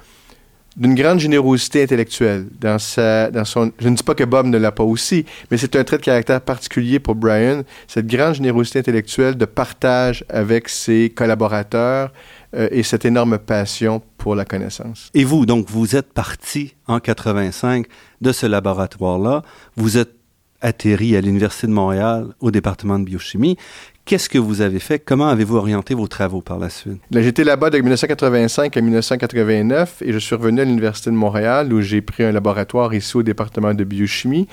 grande 0.78 1.20
générosité 1.20 1.84
intellectuelle 1.84 2.46
dans 2.62 2.80
son 2.80 3.74
je 3.78 3.90
ne 3.90 3.96
dis 3.98 4.04
pas 4.04 4.16
que 4.16 4.24
Bob 4.24 4.46
ne 4.46 4.58
l'a 4.58 4.72
pas 4.72 4.84
aussi 4.84 5.26
mais 5.52 5.58
c'est 5.58 5.76
un 5.76 5.84
trait 5.84 5.98
de 5.98 6.04
caractère 6.04 6.40
particulier 6.40 7.00
pour 7.00 7.16
Brian 7.16 7.64
cette 7.88 8.08
grande 8.08 8.36
générosité 8.36 8.80
intellectuelle 8.80 9.36
de 9.36 9.46
partage 9.46 10.24
avec 10.30 10.70
ses 10.70 11.12
collaborateurs 11.14 12.12
euh, 12.56 12.68
et 12.72 12.84
cette 12.84 13.06
énorme 13.06 13.38
passion 13.38 14.02
pour 14.18 14.36
la 14.36 14.46
connaissance. 14.46 15.10
Et 15.14 15.24
vous, 15.24 15.46
donc, 15.46 15.70
vous 15.70 15.96
êtes 15.96 16.14
parti 16.14 16.76
en 16.88 17.00
85 17.00 17.86
de 18.22 18.32
ce 18.32 18.46
laboratoire-là. 18.46 19.44
Vous 19.76 19.98
êtes 19.98 20.16
atterri 20.62 21.16
à 21.16 21.22
l'Université 21.22 21.68
de 21.68 21.72
Montréal 21.74 22.28
au 22.40 22.52
département 22.52 22.98
de 22.98 23.04
biochimie. 23.04 23.58
Qu'est-ce 24.06 24.30
que 24.30 24.38
vous 24.38 24.62
avez 24.62 24.80
fait? 24.80 25.00
Comment 25.00 25.28
avez-vous 25.30 25.58
orienté 25.58 25.96
vos 25.96 26.08
travaux 26.08 26.42
par 26.42 26.60
la 26.60 26.70
suite? 26.70 27.02
J'étais 27.12 27.44
là-bas 27.44 27.72
de 27.72 27.80
1985 27.80 28.78
à 28.78 28.82
1989 28.82 30.04
et 30.04 30.14
je 30.14 30.20
suis 30.20 30.36
revenu 30.36 30.62
à 30.62 30.66
l'Université 30.66 31.10
de 31.10 31.16
Montréal 31.16 31.74
où 31.74 31.82
j'ai 31.82 32.02
pris 32.02 32.24
un 32.24 32.32
laboratoire 32.32 32.94
ici 32.94 33.18
au 33.18 33.24
département 33.24 33.74
de 33.74 33.84
biochimie. 33.84 34.48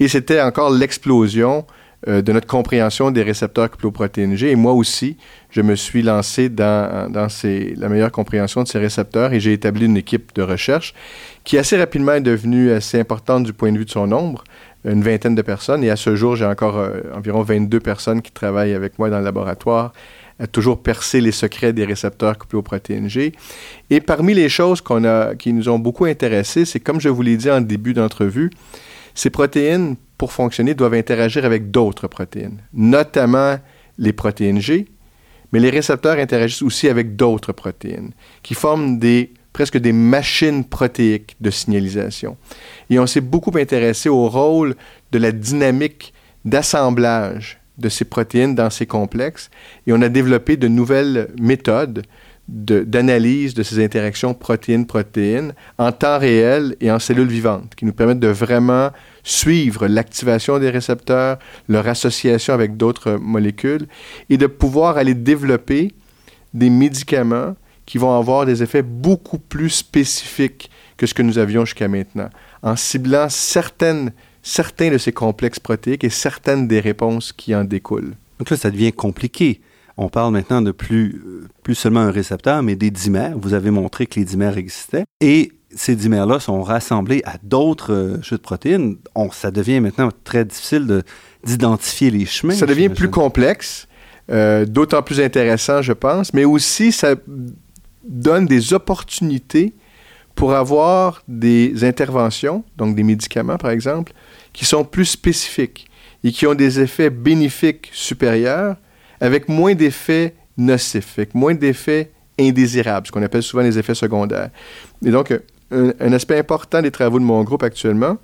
Et 0.00 0.08
c'était 0.08 0.40
encore 0.40 0.70
l'explosion 0.70 1.66
euh, 2.08 2.22
de 2.22 2.32
notre 2.32 2.46
compréhension 2.46 3.10
des 3.10 3.22
récepteurs 3.22 3.68
cycloprotéines 3.70 4.36
G. 4.36 4.50
Et 4.50 4.56
moi 4.56 4.72
aussi, 4.72 5.16
je 5.50 5.60
me 5.60 5.74
suis 5.74 6.02
lancé 6.02 6.48
dans, 6.48 7.10
dans 7.10 7.26
la 7.42 7.88
meilleure 7.88 8.12
compréhension 8.12 8.62
de 8.62 8.68
ces 8.68 8.78
récepteurs 8.78 9.32
et 9.32 9.40
j'ai 9.40 9.52
établi 9.52 9.86
une 9.86 9.96
équipe 9.96 10.32
de 10.34 10.42
recherche 10.42 10.94
qui 11.44 11.58
assez 11.58 11.76
rapidement 11.76 12.12
est 12.12 12.20
devenue 12.20 12.70
assez 12.70 13.00
importante 13.00 13.44
du 13.44 13.52
point 13.52 13.72
de 13.72 13.78
vue 13.78 13.84
de 13.84 13.90
son 13.90 14.06
nombre, 14.06 14.44
une 14.84 15.02
vingtaine 15.02 15.34
de 15.34 15.42
personnes. 15.42 15.82
Et 15.82 15.90
à 15.90 15.96
ce 15.96 16.14
jour, 16.14 16.36
j'ai 16.36 16.44
encore 16.44 16.78
euh, 16.78 17.00
environ 17.14 17.42
22 17.42 17.80
personnes 17.80 18.22
qui 18.22 18.30
travaillent 18.30 18.74
avec 18.74 18.98
moi 18.98 19.10
dans 19.10 19.18
le 19.18 19.24
laboratoire 19.24 19.92
à 20.38 20.46
toujours 20.46 20.82
percer 20.82 21.20
les 21.20 21.32
secrets 21.32 21.72
des 21.72 21.84
récepteurs 21.84 22.38
couplés 22.38 22.58
aux 22.58 22.62
protéines 22.62 23.08
G. 23.08 23.32
Et 23.90 24.00
parmi 24.00 24.34
les 24.34 24.48
choses 24.48 24.80
qu'on 24.80 25.04
a, 25.04 25.34
qui 25.34 25.52
nous 25.52 25.68
ont 25.68 25.78
beaucoup 25.78 26.04
intéressés, 26.04 26.64
c'est 26.64 26.80
comme 26.80 27.00
je 27.00 27.08
vous 27.08 27.22
l'ai 27.22 27.36
dit 27.36 27.50
en 27.50 27.60
début 27.60 27.94
d'entrevue, 27.94 28.50
ces 29.14 29.30
protéines 29.30 29.96
pour 30.18 30.32
fonctionner, 30.32 30.74
doivent 30.74 30.94
interagir 30.94 31.44
avec 31.44 31.70
d'autres 31.70 32.08
protéines, 32.08 32.62
notamment 32.72 33.56
les 33.98 34.12
protéines 34.12 34.60
G, 34.60 34.86
mais 35.52 35.60
les 35.60 35.70
récepteurs 35.70 36.18
interagissent 36.18 36.62
aussi 36.62 36.88
avec 36.88 37.16
d'autres 37.16 37.52
protéines 37.52 38.12
qui 38.42 38.54
forment 38.54 38.98
presque 39.52 39.78
des 39.78 39.92
machines 39.92 40.64
protéiques 40.64 41.36
de 41.40 41.50
signalisation. 41.50 42.36
Et 42.90 42.98
on 42.98 43.06
s'est 43.06 43.20
beaucoup 43.20 43.56
intéressé 43.56 44.08
au 44.08 44.28
rôle 44.28 44.74
de 45.12 45.18
la 45.18 45.32
dynamique 45.32 46.12
d'assemblage 46.44 47.58
de 47.78 47.88
ces 47.88 48.04
protéines 48.04 48.54
dans 48.54 48.70
ces 48.70 48.86
complexes 48.86 49.50
et 49.86 49.92
on 49.92 50.02
a 50.02 50.08
développé 50.08 50.56
de 50.56 50.68
nouvelles 50.68 51.28
méthodes 51.38 52.02
d'analyse 52.48 53.54
de, 53.54 53.62
ces 53.64 53.84
interactions 53.84 54.32
protéines-protéines 54.32 55.52
en 55.78 55.90
temps 55.90 56.18
réel 56.18 56.76
et 56.80 56.92
en 56.92 57.00
cellules 57.00 57.26
vivantes, 57.26 57.74
qui 57.74 57.84
nous 57.84 57.92
permettent 57.92 58.20
de 58.20 58.28
vraiment 58.28 58.90
suivre 59.26 59.88
l'activation 59.88 60.60
des 60.60 60.70
récepteurs, 60.70 61.38
leur 61.68 61.88
association 61.88 62.54
avec 62.54 62.76
d'autres 62.76 63.16
molécules, 63.16 63.88
et 64.30 64.38
de 64.38 64.46
pouvoir 64.46 64.96
aller 64.96 65.14
développer 65.14 65.92
des 66.54 66.70
médicaments 66.70 67.56
qui 67.86 67.98
vont 67.98 68.16
avoir 68.16 68.46
des 68.46 68.62
effets 68.62 68.82
beaucoup 68.82 69.38
plus 69.38 69.70
spécifiques 69.70 70.70
que 70.96 71.06
ce 71.06 71.12
que 71.12 71.22
nous 71.22 71.38
avions 71.38 71.64
jusqu'à 71.64 71.88
maintenant, 71.88 72.30
en 72.62 72.76
ciblant 72.76 73.28
certaines, 73.28 74.12
certains 74.42 74.90
de 74.90 74.98
ces 74.98 75.12
complexes 75.12 75.60
protéiques 75.60 76.04
et 76.04 76.10
certaines 76.10 76.68
des 76.68 76.80
réponses 76.80 77.32
qui 77.32 77.54
en 77.54 77.64
découlent. 77.64 78.14
Donc 78.38 78.50
là, 78.50 78.56
ça 78.56 78.70
devient 78.70 78.92
compliqué 78.92 79.60
on 79.98 80.08
parle 80.08 80.32
maintenant 80.32 80.60
de 80.60 80.72
plus, 80.72 81.22
euh, 81.26 81.48
plus 81.62 81.74
seulement 81.74 82.00
un 82.00 82.10
récepteur, 82.10 82.62
mais 82.62 82.76
des 82.76 82.90
dimères. 82.90 83.36
Vous 83.38 83.54
avez 83.54 83.70
montré 83.70 84.06
que 84.06 84.20
les 84.20 84.26
dimères 84.26 84.58
existaient. 84.58 85.04
Et 85.20 85.52
ces 85.76 85.94
dimères-là 85.94 86.40
sont 86.40 86.62
rassemblés 86.62 87.22
à 87.24 87.36
d'autres 87.42 87.92
euh, 87.92 88.22
jeux 88.22 88.36
de 88.36 88.42
protéines. 88.42 88.96
On, 89.14 89.30
ça 89.30 89.50
devient 89.50 89.80
maintenant 89.80 90.10
très 90.24 90.44
difficile 90.44 91.02
d'identifier 91.44 92.10
les 92.10 92.26
chemins. 92.26 92.54
Ça 92.54 92.66
devient 92.66 92.88
plus 92.88 93.10
complexe, 93.10 93.86
euh, 94.30 94.64
d'autant 94.64 95.02
plus 95.02 95.20
intéressant, 95.20 95.82
je 95.82 95.92
pense, 95.92 96.32
mais 96.32 96.44
aussi 96.44 96.92
ça 96.92 97.14
donne 98.04 98.46
des 98.46 98.72
opportunités 98.72 99.74
pour 100.34 100.54
avoir 100.54 101.22
des 101.28 101.84
interventions, 101.84 102.64
donc 102.76 102.94
des 102.94 103.02
médicaments 103.02 103.56
par 103.56 103.70
exemple, 103.70 104.12
qui 104.52 104.64
sont 104.64 104.84
plus 104.84 105.06
spécifiques 105.06 105.88
et 106.24 106.32
qui 106.32 106.46
ont 106.46 106.54
des 106.54 106.80
effets 106.80 107.10
bénéfiques 107.10 107.90
supérieurs 107.92 108.76
avec 109.20 109.48
moins 109.48 109.74
d'effets 109.74 110.34
nocifs, 110.56 111.18
avec 111.18 111.34
moins 111.34 111.54
d'effets 111.54 112.12
indésirables, 112.38 113.06
ce 113.06 113.12
qu'on 113.12 113.22
appelle 113.22 113.42
souvent 113.42 113.62
les 113.62 113.78
effets 113.78 113.94
secondaires. 113.94 114.50
Et 115.04 115.10
donc, 115.10 115.32
un, 115.70 116.12
aspect 116.12 116.38
important 116.38 116.82
des 116.82 116.90
travaux 116.90 117.18
de 117.18 117.24
mon 117.24 117.42
groupe 117.42 117.62
actuellement, 117.62 118.18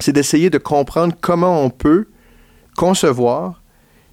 c'est 0.00 0.12
d'essayer 0.12 0.50
de 0.50 0.58
comprendre 0.58 1.14
comment 1.20 1.62
on 1.62 1.70
peut 1.70 2.06
concevoir 2.76 3.62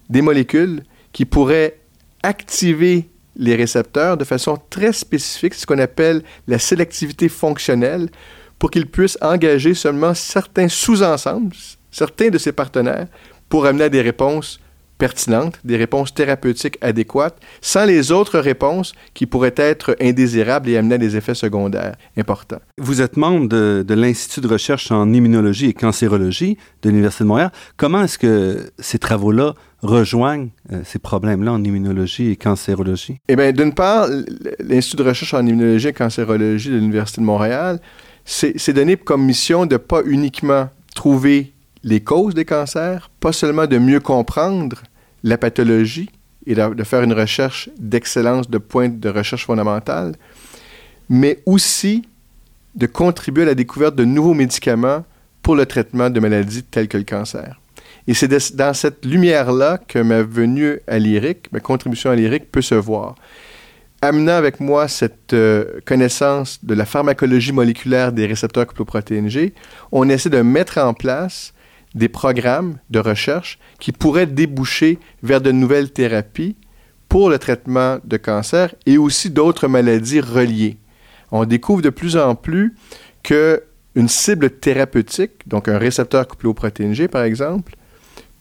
des 0.08 0.22
molécules 0.22 0.82
qui 1.12 1.24
pourraient 1.24 1.78
activer 2.22 3.08
les 3.36 3.56
récepteurs 3.56 4.16
de 4.16 4.24
façon 4.24 4.58
très 4.70 4.92
spécifique, 4.92 5.54
ce 5.54 5.66
qu'on 5.66 5.78
appelle 5.78 6.22
la 6.46 6.58
sélectivité 6.58 7.28
fonctionnelle, 7.28 8.08
pour 8.58 8.70
qu'ils 8.70 8.86
puissent 8.86 9.18
engager 9.20 9.74
seulement 9.74 10.14
certains 10.14 10.68
sous-ensembles, 10.68 11.54
certains 11.90 12.30
de 12.30 12.38
ces 12.38 12.52
partenaires, 12.52 13.08
pour 13.48 13.66
amener 13.66 13.84
à 13.84 13.88
des 13.88 14.00
réponses 14.00 14.60
pertinentes, 15.04 15.58
des 15.64 15.76
réponses 15.76 16.14
thérapeutiques 16.14 16.78
adéquates, 16.80 17.36
sans 17.60 17.84
les 17.84 18.10
autres 18.10 18.38
réponses 18.38 18.94
qui 19.12 19.26
pourraient 19.26 19.58
être 19.58 19.94
indésirables 20.00 20.70
et 20.70 20.78
amener 20.78 20.94
à 20.94 20.98
des 21.06 21.14
effets 21.18 21.34
secondaires 21.34 21.94
importants. 22.16 22.62
Vous 22.78 23.02
êtes 23.02 23.18
membre 23.18 23.46
de, 23.48 23.94
l'Institut 23.94 24.40
de 24.40 24.48
recherche 24.48 24.90
en 24.90 25.12
immunologie 25.12 25.66
et 25.66 25.74
cancérologie 25.74 26.56
de 26.80 26.88
l'Université 26.88 27.22
de 27.24 27.28
Montréal. 27.28 27.52
Comment 27.76 28.02
est-ce 28.04 28.16
que 28.16 28.70
ces 28.78 28.98
travaux-là 28.98 29.52
rejoignent 29.82 30.48
euh, 30.72 30.80
ces 30.86 30.98
problèmes-là 30.98 31.52
en 31.52 31.62
immunologie 31.62 32.30
et 32.30 32.36
cancérologie? 32.36 33.18
Eh 33.28 33.36
bien, 33.36 33.52
d'une 33.52 33.74
part, 33.74 34.08
l'Institut 34.58 35.02
de 35.02 35.08
recherche 35.10 35.34
en 35.34 35.44
immunologie 35.44 35.88
et 35.88 35.92
cancérologie 35.92 36.70
de 36.70 36.76
l'Université 36.76 37.20
de 37.20 37.26
Montréal, 37.26 37.78
c'est 38.24 38.72
donné 38.72 38.96
comme 38.96 39.22
mission 39.22 39.66
de 39.66 39.76
pas 39.76 40.00
uniquement 40.06 40.70
trouver 40.94 41.52
les 41.82 42.00
causes 42.00 42.32
des 42.32 42.46
cancers, 42.46 43.10
pas 43.20 43.32
seulement 43.34 43.66
de 43.66 43.76
mieux 43.76 44.00
comprendre 44.00 44.78
la 45.24 45.38
pathologie 45.38 46.10
et 46.46 46.54
de, 46.54 46.84
faire 46.84 47.02
une 47.02 47.14
recherche 47.14 47.70
d'excellence 47.78 48.48
de 48.48 48.58
pointe 48.58 49.00
de 49.00 49.08
recherche 49.08 49.46
fondamentale, 49.46 50.14
mais 51.08 51.40
aussi 51.46 52.06
de 52.74 52.86
contribuer 52.86 53.42
à 53.44 53.46
la 53.46 53.54
découverte 53.54 53.96
de 53.96 54.04
nouveaux 54.04 54.34
médicaments 54.34 55.04
pour 55.42 55.56
le 55.56 55.66
traitement 55.66 56.10
de 56.10 56.20
maladies 56.20 56.62
telles 56.62 56.88
que 56.88 56.98
le 56.98 57.04
cancer. 57.04 57.60
Et 58.06 58.12
c'est 58.12 58.28
dans 58.54 58.74
cette 58.74 59.04
lumière-là 59.04 59.78
que 59.78 59.98
ma 59.98 60.22
venue 60.22 60.78
à 60.86 60.98
l'IRIC, 60.98 61.50
ma 61.52 61.60
contribution 61.60 62.10
à 62.10 62.16
l'IRIC 62.16 62.52
peut 62.52 62.62
se 62.62 62.74
voir. 62.74 63.14
Amenant 64.02 64.32
avec 64.34 64.60
moi 64.60 64.86
cette 64.88 65.32
euh, 65.32 65.80
connaissance 65.86 66.62
de 66.62 66.74
la 66.74 66.84
pharmacologie 66.84 67.52
moléculaire 67.52 68.12
des 68.12 68.26
récepteurs 68.26 68.66
couplopprotéines 68.66 69.30
G, 69.30 69.54
on 69.90 70.06
essaie 70.10 70.28
de 70.28 70.42
mettre 70.42 70.76
en 70.76 70.92
place 70.92 71.54
des 71.94 72.08
programmes 72.08 72.78
de 72.90 72.98
recherche 72.98 73.58
qui 73.78 73.92
pourraient 73.92 74.26
déboucher 74.26 74.98
vers 75.22 75.40
de 75.40 75.52
nouvelles 75.52 75.92
thérapies 75.92 76.56
pour 77.08 77.30
le 77.30 77.38
traitement 77.38 77.98
de 78.04 78.16
cancer 78.16 78.74
et 78.86 78.98
aussi 78.98 79.30
d'autres 79.30 79.68
maladies 79.68 80.20
reliées. 80.20 80.78
On 81.30 81.44
découvre 81.44 81.82
de 81.82 81.90
plus 81.90 82.16
en 82.16 82.34
plus 82.34 82.74
que 83.22 83.62
une 83.94 84.08
cible 84.08 84.50
thérapeutique, 84.50 85.46
donc 85.46 85.68
un 85.68 85.78
récepteur 85.78 86.26
couplé 86.26 86.48
aux 86.48 86.92
G 86.94 87.08
par 87.08 87.22
exemple, 87.22 87.76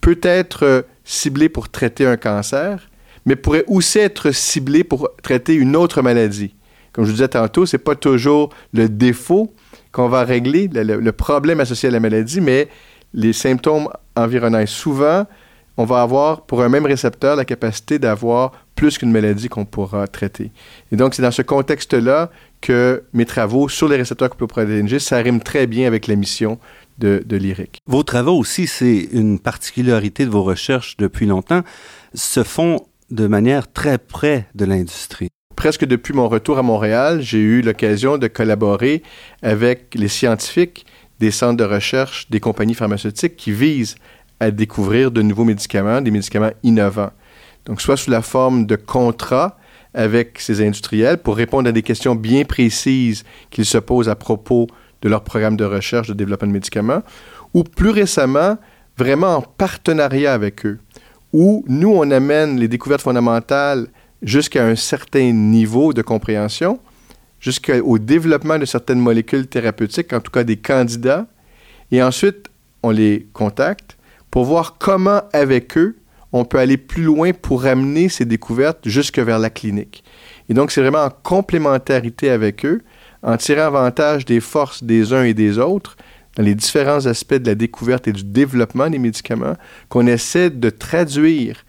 peut 0.02 0.20
être 0.24 0.86
ciblé 1.04 1.50
pour 1.50 1.70
traiter 1.70 2.06
un 2.06 2.18
cancer, 2.18 2.90
mais 3.26 3.36
pourrait 3.36 3.64
aussi 3.68 4.00
être 4.00 4.32
ciblé 4.32 4.84
pour 4.84 5.10
traiter 5.22 5.54
une 5.54 5.76
autre 5.76 6.02
maladie. 6.02 6.56
Comme 6.92 7.06
je 7.06 7.10
vous 7.10 7.16
disais 7.16 7.28
tantôt, 7.28 7.66
ce 7.66 7.78
n'est 7.78 7.84
pas 7.84 7.96
toujours 7.96 8.50
le 8.74 8.90
défaut 8.90 9.54
qu'on 9.92 10.10
va 10.10 10.24
régler, 10.24 10.68
le, 10.68 11.00
le, 11.00 11.12
problème 11.12 11.60
associé 11.60 11.90
à 11.90 11.92
la 11.92 12.00
maladie, 12.00 12.42
mais 12.42 12.68
les 13.14 13.34
symptômes 13.34 13.90
environnants. 14.16 14.66
Souvent, 14.66 15.26
on 15.78 15.86
va 15.86 16.02
avoir, 16.02 16.42
pour 16.42 16.62
un 16.62 16.70
même 16.70 16.86
récepteur, 16.86 17.36
la 17.36 17.46
capacité 17.46 17.98
d'avoir 18.00 18.52
plus 18.76 18.98
qu'une 18.98 19.12
maladie 19.12 19.50
qu'on 19.50 19.66
pourra 19.66 20.08
traiter. 20.08 20.52
Et 20.92 20.96
donc, 20.96 21.14
c'est 21.14 21.22
dans 21.22 21.32
ce 21.32 21.42
contexte-là 21.42 22.30
que 22.62 23.04
mes 23.14 23.26
travaux 23.26 23.70
sur 23.70 23.88
les 23.88 23.98
récepteurs 23.98 24.30
couploprodéine 24.30 24.88
G, 24.88 25.00
ça 25.00 25.18
rime 25.18 25.42
très 25.42 25.68
bien 25.68 25.88
avec 25.88 26.08
la 26.08 26.16
mission 26.16 26.60
de, 27.00 27.24
de 27.26 27.38
l'IRIC. 27.38 27.80
Vos 27.88 28.04
travaux 28.04 28.38
aussi, 28.38 28.68
c'est 28.68 29.10
une 29.12 29.40
particularité 29.40 30.26
de 30.26 30.30
vos 30.30 30.44
recherches 30.44 30.96
depuis 30.98 31.26
longtemps, 31.26 31.62
se 32.14 32.44
font 32.44 32.86
de 33.10 33.28
manière 33.28 33.72
très 33.72 33.98
près 33.98 34.48
de 34.56 34.66
l'industrie. 34.66 35.30
Presque 35.56 35.86
depuis 35.86 36.14
mon 36.14 36.30
retour 36.30 36.58
à 36.58 36.64
Montréal, 36.64 37.22
j'ai 37.22 37.40
eu 37.40 37.62
l'occasion 37.62 38.18
de 38.18 38.28
collaborer 38.28 39.04
avec 39.44 39.94
les 39.96 40.08
scientifiques 40.08 40.86
des 41.20 41.32
centres 41.32 41.58
de 41.58 41.64
recherche 41.64 42.30
des 42.30 42.40
compagnies 42.40 42.74
pharmaceutiques 42.74 43.36
qui 43.36 43.52
visent 43.52 43.96
à 44.40 44.52
découvrir 44.52 45.12
de 45.12 45.22
nouveaux 45.22 45.46
médicaments, 45.46 46.02
des 46.02 46.12
médicaments 46.12 46.52
innovants. 46.64 47.12
Donc, 47.66 47.82
soit 47.82 47.98
sous 47.98 48.12
la 48.12 48.22
forme 48.22 48.66
de 48.66 48.76
contrats 48.76 49.58
avec 49.94 50.40
ces 50.40 50.66
industriels 50.66 51.18
pour 51.18 51.38
répondre 51.38 51.70
à 51.70 51.72
des 51.72 51.84
questions 51.84 52.16
bien 52.16 52.44
précises 52.44 53.24
qu'ils 53.52 53.66
se 53.66 53.78
posent 53.78 54.10
à 54.10 54.16
propos 54.16 54.68
de 55.02 55.10
leur 55.10 55.24
programme 55.24 55.56
de 55.56 55.66
recherche 55.66 56.08
de 56.08 56.14
développement 56.14 56.48
de 56.48 56.54
médicaments, 56.54 57.04
ou 57.54 57.64
plus 57.64 57.90
récemment, 57.90 58.58
vraiment 58.98 59.36
en 59.38 59.42
partenariat 59.42 60.34
avec 60.34 60.66
eux, 60.66 60.80
où 61.32 61.64
nous, 61.68 61.90
on 61.90 62.10
amène 62.12 62.60
les 62.60 62.68
découvertes 62.68 63.02
fondamentales 63.02 63.88
jusqu'à 64.22 64.66
un 64.66 64.76
certain 64.76 65.32
niveau 65.32 65.94
de 65.94 66.02
compréhension, 66.02 66.80
jusqu'au 67.44 68.00
développement 68.00 68.58
de 68.58 68.64
certaines 68.64 69.02
molécules 69.02 69.48
thérapeutiques, 69.48 70.14
en 70.14 70.22
tout 70.22 70.32
cas 70.32 70.46
des 70.46 70.56
candidats, 70.56 71.28
et 71.92 72.02
ensuite 72.02 72.48
on 72.84 72.90
les 72.90 73.28
contacte 73.34 73.98
pour 74.32 74.46
voir 74.46 74.78
comment 74.80 75.24
avec 75.34 75.78
eux 75.78 75.98
on 76.32 76.46
peut 76.46 76.58
aller 76.58 76.78
plus 76.78 77.04
loin 77.04 77.32
pour 77.34 77.66
amener 77.66 78.10
ces 78.10 78.26
découvertes 78.26 78.88
jusque 78.90 79.20
vers 79.20 79.40
la 79.40 79.50
clinique. 79.50 80.04
Et 80.50 80.54
donc 80.54 80.72
c'est 80.72 80.82
vraiment 80.82 81.04
en 81.04 81.12
complémentarité 81.12 82.30
avec 82.30 82.66
eux, 82.66 82.82
en 83.22 83.36
tirant 83.38 83.66
avantage 83.66 84.26
des 84.26 84.40
forces 84.40 84.84
des 84.84 85.14
uns 85.14 85.26
et 85.26 85.34
des 85.34 85.60
autres, 85.60 85.98
dans 86.38 86.44
les 86.44 86.56
différents 86.56 87.06
aspects 87.06 87.36
de 87.36 87.46
la 87.46 87.56
découverte 87.56 88.08
et 88.08 88.14
du 88.14 88.24
développement 88.24 88.90
des 88.90 88.98
médicaments, 88.98 89.56
qu'on 89.90 90.08
essaie 90.08 90.50
de 90.50 90.70
traduire 90.70 91.66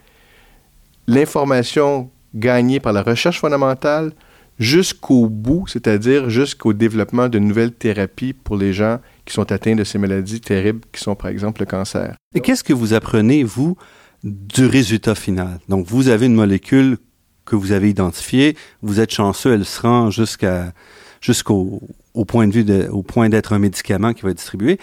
l'information 1.08 2.10
gagnée 2.34 2.80
par 2.80 2.92
la 2.92 3.02
recherche 3.02 3.40
fondamentale 3.40 4.12
jusqu'au 4.58 5.28
bout, 5.28 5.66
c'est-à-dire 5.66 6.30
jusqu'au 6.30 6.72
développement 6.72 7.28
de 7.28 7.38
nouvelles 7.38 7.72
thérapies 7.72 8.32
pour 8.32 8.56
les 8.56 8.72
gens 8.72 8.98
qui 9.24 9.34
sont 9.34 9.50
atteints 9.50 9.74
de 9.74 9.84
ces 9.84 9.98
maladies 9.98 10.40
terribles 10.40 10.80
qui 10.92 11.00
sont 11.00 11.14
par 11.14 11.30
exemple 11.30 11.60
le 11.60 11.66
cancer. 11.66 12.16
Et 12.34 12.40
qu'est-ce 12.40 12.64
que 12.64 12.72
vous 12.72 12.94
apprenez, 12.94 13.42
vous, 13.42 13.76
du 14.22 14.66
résultat 14.66 15.14
final? 15.14 15.58
Donc, 15.68 15.86
vous 15.86 16.08
avez 16.08 16.26
une 16.26 16.34
molécule 16.34 16.98
que 17.44 17.56
vous 17.56 17.72
avez 17.72 17.90
identifiée, 17.90 18.56
vous 18.82 19.00
êtes 19.00 19.12
chanceux, 19.12 19.52
elle 19.52 19.64
se 19.64 19.80
rend 19.82 20.10
jusqu'à 20.10 20.72
jusqu'au 21.20 21.80
au 22.12 22.24
point 22.24 22.46
de 22.46 22.52
vue 22.52 22.64
de, 22.64 22.88
au 22.92 23.02
point 23.02 23.28
d'être 23.28 23.52
un 23.52 23.58
médicament 23.58 24.12
qui 24.12 24.22
va 24.22 24.30
être 24.30 24.36
distribué. 24.36 24.78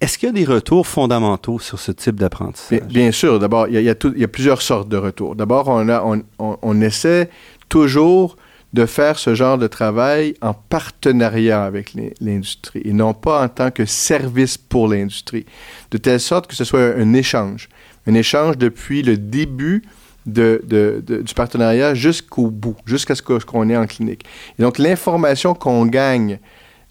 Est-ce 0.00 0.16
qu'il 0.18 0.28
y 0.28 0.30
a 0.30 0.32
des 0.32 0.44
retours 0.44 0.86
fondamentaux 0.86 1.58
sur 1.58 1.78
ce 1.78 1.92
type 1.92 2.16
d'apprentissage? 2.16 2.80
Bien, 2.82 3.12
sûr. 3.12 3.38
D'abord, 3.38 3.68
il, 3.68 3.82
y 3.82 3.88
a 4.24 4.28
plusieurs 4.28 4.62
sortes 4.62 4.88
de 4.88 4.96
retours. 4.96 5.36
D'abord, 5.36 5.68
on, 5.68 5.88
a, 5.88 6.02
on, 6.02 6.22
on, 6.38 6.80
essaie 6.80 7.28
toujours 7.68 8.36
de 8.72 8.86
faire 8.86 9.18
ce 9.18 9.34
genre 9.34 9.58
de 9.58 9.66
travail 9.66 10.34
en 10.40 10.54
partenariat 10.54 11.64
avec 11.64 11.94
l'industrie 12.20 12.82
et 12.84 12.92
non 12.92 13.14
pas 13.14 13.42
en 13.42 13.48
tant 13.48 13.70
que 13.70 13.84
service 13.84 14.56
pour 14.56 14.88
l'industrie, 14.88 15.44
de 15.90 15.98
telle 15.98 16.20
sorte 16.20 16.46
que 16.46 16.54
ce 16.54 16.64
soit 16.64 16.94
un 16.96 17.12
échange, 17.12 17.68
un 18.06 18.14
échange 18.14 18.58
depuis 18.58 19.02
le 19.02 19.16
début 19.16 19.82
du 20.26 21.34
partenariat 21.34 21.94
jusqu'au 21.94 22.50
bout, 22.50 22.76
jusqu'à 22.84 23.14
ce 23.14 23.22
qu'on 23.22 23.70
est 23.70 23.76
en 23.76 23.86
clinique. 23.86 24.24
Et 24.58 24.62
donc 24.62 24.78
l'information 24.78 25.54
qu'on 25.54 25.86
gagne 25.86 26.38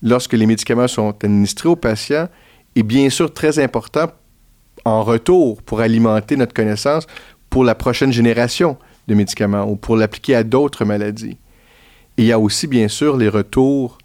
lorsque 0.02 0.34
les 0.34 0.46
médicaments 0.46 0.88
sont 0.88 1.16
administrés 1.24 1.70
aux 1.70 1.76
patients 1.76 2.28
est 2.76 2.84
bien 2.84 3.10
sûr 3.10 3.34
très 3.34 3.60
important 3.60 4.08
en 4.84 5.04
retour 5.04 5.62
pour 5.62 5.80
alimenter 5.80 6.36
notre 6.36 6.54
connaissance 6.54 7.08
pour 7.50 7.64
la 7.64 7.76
prochaine 7.76 8.12
génération 8.12 8.78
de 9.08 9.16
médicaments 9.16 9.64
ou 9.64 9.76
pour 9.76 9.96
l'appliquer 9.96 10.36
à 10.36 10.44
d'autres 10.44 10.86
maladies. 10.86 11.38
Et 12.20 12.24
il 12.24 12.26
y 12.26 12.34
a 12.34 12.40
aussi 12.40 12.68
bien 12.68 12.90
sûr 12.90 13.16
les 13.16 13.30
retours 13.30 13.98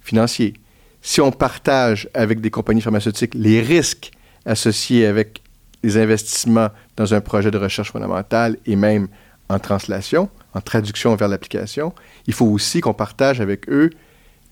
financiers. 0.00 0.54
Si 1.02 1.20
on 1.20 1.30
partage 1.30 2.08
avec 2.14 2.40
des 2.40 2.50
compagnies 2.50 2.80
pharmaceutiques 2.80 3.34
les 3.34 3.60
risques 3.60 4.12
associés 4.46 5.04
avec 5.04 5.42
les 5.82 5.98
investissements 5.98 6.68
dans 6.96 7.12
un 7.12 7.20
projet 7.20 7.50
de 7.50 7.58
recherche 7.58 7.92
fondamentale 7.92 8.56
et 8.64 8.76
même 8.76 9.08
en 9.50 9.58
translation, 9.58 10.30
en 10.54 10.62
traduction 10.62 11.14
vers 11.16 11.28
l'application, 11.28 11.92
il 12.26 12.32
faut 12.32 12.46
aussi 12.46 12.80
qu'on 12.80 12.94
partage 12.94 13.42
avec 13.42 13.68
eux 13.68 13.90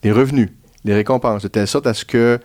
les 0.02 0.12
revenus 0.12 0.50
les 0.84 0.92
récompenses, 0.92 1.42
de 1.42 1.48
telle 1.48 1.66
sorte 1.66 1.86
à 1.86 1.94
ce 1.94 2.04
que 2.04 2.38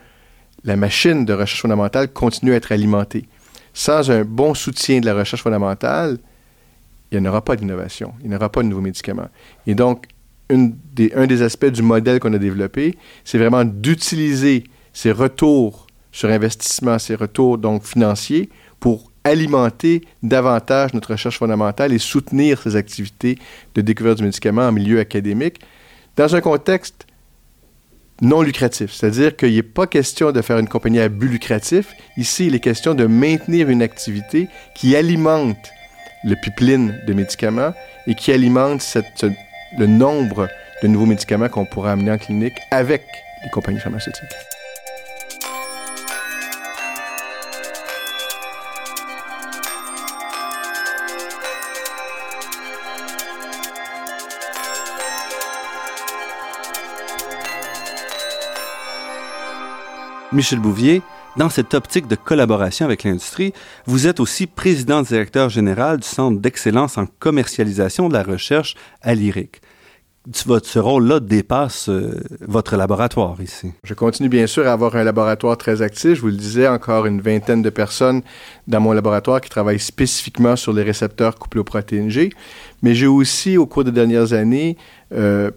la 0.64 0.78
machine 0.78 1.26
de 1.26 1.34
recherche 1.34 1.62
fondamentale 1.62 2.08
continue 2.08 2.54
à 2.54 2.56
être 2.56 2.72
alimentée. 2.72 3.28
Sans 3.74 4.10
un 4.10 4.24
bon 4.24 4.54
soutien 4.54 5.02
de 5.02 5.08
la 5.08 5.14
recherche 5.14 5.44
fondamentale, 5.44 6.20
il 7.12 7.20
n'y 7.20 7.28
aura 7.28 7.44
pas 7.44 7.58
d'innovation, 7.58 8.14
il 8.24 8.30
n'y 8.30 8.36
aura 8.38 8.50
pas 8.50 8.64
de 8.64 8.70
nouveaux 8.70 8.82
médicaments. 8.82 9.28
Et 9.68 9.76
donc, 9.76 10.08
des, 10.50 11.14
un 11.16 11.28
des 11.28 11.42
aspects 11.42 11.66
du 11.66 11.82
modèle 11.82 12.20
qu'on 12.20 12.34
a 12.34 12.38
développé, 12.38 12.98
c'est 13.24 13.38
vraiment 13.38 13.64
d'utiliser 13.66 14.64
ces 14.94 15.12
retours 15.12 15.88
sur 16.12 16.30
investissement, 16.30 17.00
ces 17.00 17.16
retours 17.16 17.58
donc 17.58 17.84
financiers, 17.84 18.50
pour 18.80 19.12
alimenter 19.24 20.02
davantage 20.22 20.94
notre 20.94 21.12
recherche 21.12 21.38
fondamentale 21.38 21.94
et 21.94 21.98
soutenir 21.98 22.62
ces 22.62 22.76
activités 22.76 23.38
de 23.76 23.82
découverte 23.82 24.18
du 24.18 24.24
médicament 24.24 24.68
en 24.68 24.72
milieu 24.72 25.00
académique, 25.00 25.60
dans 26.18 26.36
un 26.36 26.42
contexte 26.42 27.08
non 28.22 28.42
lucratif. 28.42 28.92
C'est-à-dire 28.92 29.36
qu'il 29.36 29.56
n'est 29.56 29.64
pas 29.64 29.88
question 29.88 30.32
de 30.32 30.42
faire 30.42 30.60
une 30.60 30.68
compagnie 30.68 31.00
à 31.00 31.10
but 31.10 31.28
lucratif. 31.30 31.96
Ici, 32.18 32.48
il 32.48 32.56
est 32.56 32.60
question 32.60 32.94
de 32.94 33.06
maintenir 33.06 33.70
une 33.70 33.82
activité 33.82 34.48
qui 34.76 34.96
alimente 34.96 35.72
le 36.24 36.36
pipeline 36.36 37.00
de 37.08 37.14
médicaments 37.14 37.74
et 38.08 38.16
qui 38.16 38.32
alimente 38.32 38.82
le 39.78 39.88
nombre 39.88 40.48
de 40.82 40.88
nouveaux 40.88 41.06
médicaments 41.06 41.50
qu'on 41.50 41.66
pourra 41.66 41.94
amener 41.94 42.12
en 42.12 42.18
clinique 42.18 42.54
avec 42.72 43.04
les 43.44 43.50
compagnies 43.50 43.80
pharmaceutiques. 43.80 44.24
Michel 60.32 60.58
Bouvier, 60.58 61.04
dans 61.38 61.50
cette 61.50 61.76
optique 61.76 62.08
de 62.08 62.16
collaboration 62.16 62.86
avec 62.86 63.04
l'industrie, 63.04 63.54
vous 63.86 64.08
êtes 64.08 64.20
aussi 64.20 64.48
président 64.48 65.04
directeur 65.04 65.50
général 65.50 65.98
du 65.98 66.08
Centre 66.08 66.40
d'excellence 66.40 66.98
en 66.98 67.06
commercialisation 67.06 68.10
de 68.10 68.14
la 68.14 68.24
recherche 68.24 68.76
à 69.02 69.14
l'IRIC. 69.14 69.62
Ce 70.32 70.80
rôle-là 70.80 71.20
dépasse 71.20 71.90
euh, 71.90 72.24
votre 72.40 72.78
laboratoire 72.78 73.42
ici. 73.42 73.74
Je 73.84 73.94
continue 73.94 74.30
bien 74.30 74.48
sûr 74.48 74.66
à 74.68 74.72
avoir 74.72 74.96
un 74.96 75.04
laboratoire 75.04 75.58
très 75.58 75.82
actif. 75.82 76.14
Je 76.14 76.22
vous 76.22 76.28
le 76.28 76.38
disais, 76.38 76.66
encore 76.66 77.06
une 77.06 77.20
vingtaine 77.20 77.62
de 77.62 77.70
personnes 77.70 78.22
dans 78.66 78.80
mon 78.80 78.94
laboratoire 78.94 79.42
qui 79.42 79.50
travaillent 79.50 79.82
spécifiquement 79.82 80.56
sur 80.56 80.72
les 80.72 80.84
récepteurs 80.84 81.36
couplés 81.36 81.60
aux 81.60 81.66
protéines 81.66 82.10
G. 82.10 82.30
Mais 82.82 82.96
j'ai 82.96 83.08
aussi, 83.08 83.58
au 83.58 83.66
cours 83.66 83.84
des 83.84 83.92
dernières 83.92 84.32
années, 84.32 84.78
euh, 85.14 85.52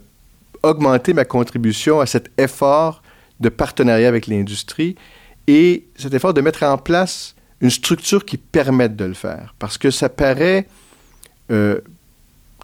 augmenté 0.63 1.13
ma 1.13 1.23
contribution 1.23 2.01
à 2.01 2.05
cet 2.05 2.29
effort 2.37 3.01
de 3.39 3.47
partenariat 3.47 4.09
avec 4.09 4.27
l'industrie 4.27 4.95
et 5.47 5.87
cet 5.95 6.13
effort 6.13 6.33
de 6.33 6.41
mettre 6.41 6.63
en 6.63 6.77
place 6.77 7.35
une 7.61 7.69
structure 7.69 8.25
qui 8.25 8.35
permette 8.35 8.97
de 8.97 9.05
le 9.05 9.13
faire. 9.13 9.55
Parce 9.59 9.77
que 9.77 9.91
ça 9.91 10.09
paraît 10.09 10.67
euh, 11.51 11.79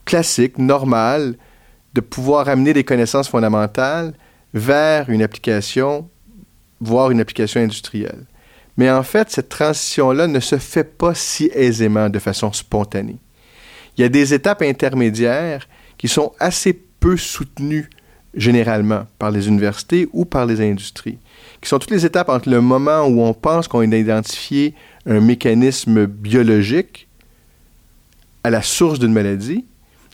classique, 0.04 0.58
normal, 0.58 1.36
de 1.94 2.02
pouvoir 2.02 2.50
amener 2.50 2.74
des 2.74 2.84
connaissances 2.84 3.30
fondamentales 3.30 4.14
vers 4.54 5.10
une 5.10 5.22
application, 5.22 6.10
voire 6.80 7.12
une 7.12 7.22
application 7.22 7.62
industrielle. 7.62 8.26
Mais 8.78 8.90
en 8.90 9.04
fait, 9.04 9.30
cette 9.30 9.50
transition-là 9.50 10.28
ne 10.28 10.40
se 10.40 10.58
fait 10.58 10.84
pas 10.84 11.14
si 11.14 11.50
aisément 11.54 12.10
de 12.10 12.20
façon 12.20 12.52
spontanée. 12.52 13.18
Il 13.98 14.02
y 14.02 14.04
a 14.04 14.10
des 14.10 14.34
étapes 14.34 14.64
intermédiaires 14.64 15.68
qui 15.98 16.08
sont 16.08 16.34
assez 16.40 16.74
peu 16.74 17.18
soutenues 17.18 17.90
généralement 18.34 19.06
par 19.20 19.30
les 19.30 19.48
universités 19.48 20.08
ou 20.12 20.26
par 20.26 20.48
les 20.48 20.60
industries, 20.62 21.20
qui 21.62 21.70
sont 21.70 21.78
toutes 21.78 21.92
les 21.92 22.06
étapes 22.06 22.30
entre 22.30 22.50
le 22.50 22.62
moment 22.62 23.06
où 23.06 23.22
on 23.22 23.34
pense 23.34 23.68
qu'on 23.68 23.92
a 23.92 23.96
identifié 23.96 24.74
un 25.06 25.20
mécanisme 25.20 26.08
biologique 26.08 27.08
à 28.44 28.50
la 28.50 28.64
source 28.64 28.98
d'une 28.98 29.14
maladie 29.14 29.66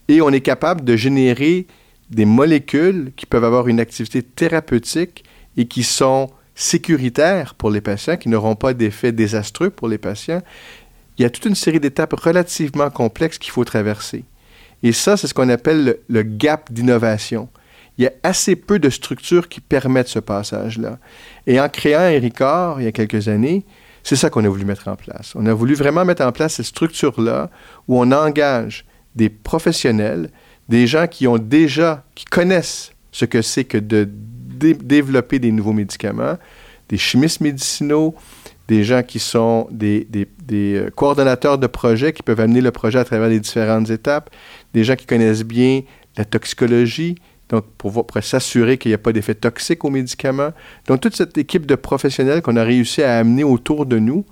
et 0.09 0.21
on 0.21 0.29
est 0.31 0.41
capable 0.41 0.83
de 0.83 0.97
générer 0.97 1.67
des 2.09 2.25
molécules 2.25 3.13
qui 3.15 3.25
peuvent 3.25 3.45
avoir 3.45 3.69
une 3.69 3.79
activité 3.79 4.21
thérapeutique 4.21 5.23
et 5.55 5.65
qui 5.65 5.83
sont 5.83 6.29
sécuritaires 6.55 7.55
pour 7.55 7.69
les 7.69 7.79
patients, 7.79 8.17
qui 8.17 8.27
n'auront 8.27 8.55
pas 8.55 8.73
d'effets 8.73 9.13
désastreux 9.13 9.69
pour 9.69 9.87
les 9.87 9.97
patients. 9.97 10.41
Il 11.17 11.21
y 11.21 11.25
a 11.25 11.29
toute 11.29 11.45
une 11.45 11.55
série 11.55 11.79
d'étapes 11.79 12.13
relativement 12.13 12.89
complexes 12.89 13.37
qu'il 13.37 13.51
faut 13.51 13.63
traverser. 13.63 14.25
Et 14.83 14.91
ça, 14.91 15.15
c'est 15.15 15.27
ce 15.27 15.33
qu'on 15.33 15.49
appelle 15.49 15.85
le, 15.85 15.99
le 16.09 16.23
gap 16.23 16.73
d'innovation 16.73 17.47
il 17.99 18.03
y 18.03 18.07
a 18.07 18.13
assez 18.23 18.55
peu 18.55 18.79
de 18.79 18.89
structures 18.89 19.49
qui 19.49 19.59
permettent 19.59 20.07
ce 20.07 20.19
passage-là. 20.19 20.99
Et 21.45 21.59
en 21.59 21.67
créant 21.67 22.07
Ericor, 22.07 22.79
il 22.79 22.85
y 22.85 22.87
a 22.87 22.93
quelques 22.93 23.27
années, 23.27 23.65
c'est 24.03 24.15
ça 24.15 24.29
qu'on 24.29 24.45
a 24.45 24.47
voulu 24.47 24.63
mettre 24.63 24.87
en 24.87 24.95
place. 24.95 25.33
On 25.35 25.45
a 25.45 25.53
voulu 25.53 25.73
vraiment 25.73 26.05
mettre 26.05 26.23
en 26.23 26.31
place 26.31 26.53
cette 26.55 26.67
structure-là 26.67 27.49
où 27.89 27.99
on 27.99 28.09
engage 28.13 28.85
des 29.19 29.29
professionnels, 29.29 30.31
des 30.69 30.87
gens 30.87 31.05
qui 31.05 31.27
ont 31.27 31.37
déjà, 31.37 32.05
qui 32.15 32.23
connaissent 32.23 32.93
ce 33.11 33.25
que 33.25 33.41
c'est 33.41 33.65
que 33.65 33.77
de 33.77 34.09
développer 34.59 35.39
des 35.39 35.51
nouveaux 35.51 35.73
médicaments, 35.73 36.37
des 36.87 36.97
chimistes 36.97 37.41
médicinaux, 37.41 38.15
des 38.69 38.85
gens 38.85 39.03
qui 39.03 39.19
sont 39.19 39.67
des, 39.71 40.07
des, 40.09 40.75
euh, 40.75 40.89
coordonnateurs 40.89 41.57
de 41.57 41.67
projets 41.67 42.13
qui 42.13 42.23
peuvent 42.23 42.39
amener 42.39 42.61
le 42.61 42.71
projet 42.71 42.99
à 42.99 43.03
travers 43.03 43.27
les 43.27 43.41
différentes 43.41 43.89
étapes, 43.89 44.29
des 44.73 44.85
gens 44.85 44.95
qui 44.95 45.05
connaissent 45.05 45.43
bien 45.43 45.81
la 46.15 46.23
toxicologie, 46.23 47.15
donc 47.49 47.65
pour, 47.77 48.05
s'assurer 48.21 48.77
qu'il 48.77 48.91
n'y 48.91 48.95
a 48.95 48.99
pas 48.99 49.11
d'effet 49.11 49.35
toxique 49.35 49.83
aux 49.83 49.89
médicaments. 49.89 50.51
Donc 50.87 51.01
toute 51.01 51.15
cette 51.15 51.37
équipe 51.37 51.65
de 51.65 51.75
professionnels 51.75 52.41
qu'on 52.41 52.55
a 52.55 52.63
réussi 52.63 53.03
à 53.03 53.17
amener 53.17 53.43
autour 53.43 53.85
de 53.85 53.99
nous 53.99 54.23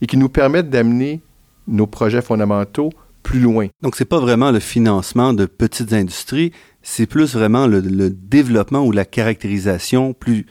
et 0.00 0.06
qui 0.06 0.16
nous 0.16 0.28
permettent 0.28 0.70
d'amener 0.70 1.20
nos 1.66 1.88
projets 1.88 2.22
fondamentaux 2.22 2.90
plus 3.26 3.40
loin. 3.40 3.66
Donc 3.82 3.96
c'est 3.96 4.04
pas 4.04 4.20
vraiment 4.20 4.52
le 4.52 4.60
financement 4.60 5.32
de 5.32 5.46
petites 5.46 5.92
industries, 5.92 6.52
c'est 6.82 7.06
plus 7.06 7.34
vraiment 7.34 7.66
le, 7.66 7.80
le 7.80 8.08
développement 8.10 8.84
ou 8.86 8.92
la 8.92 9.04
caractérisation 9.04 10.12
plus 10.12 10.46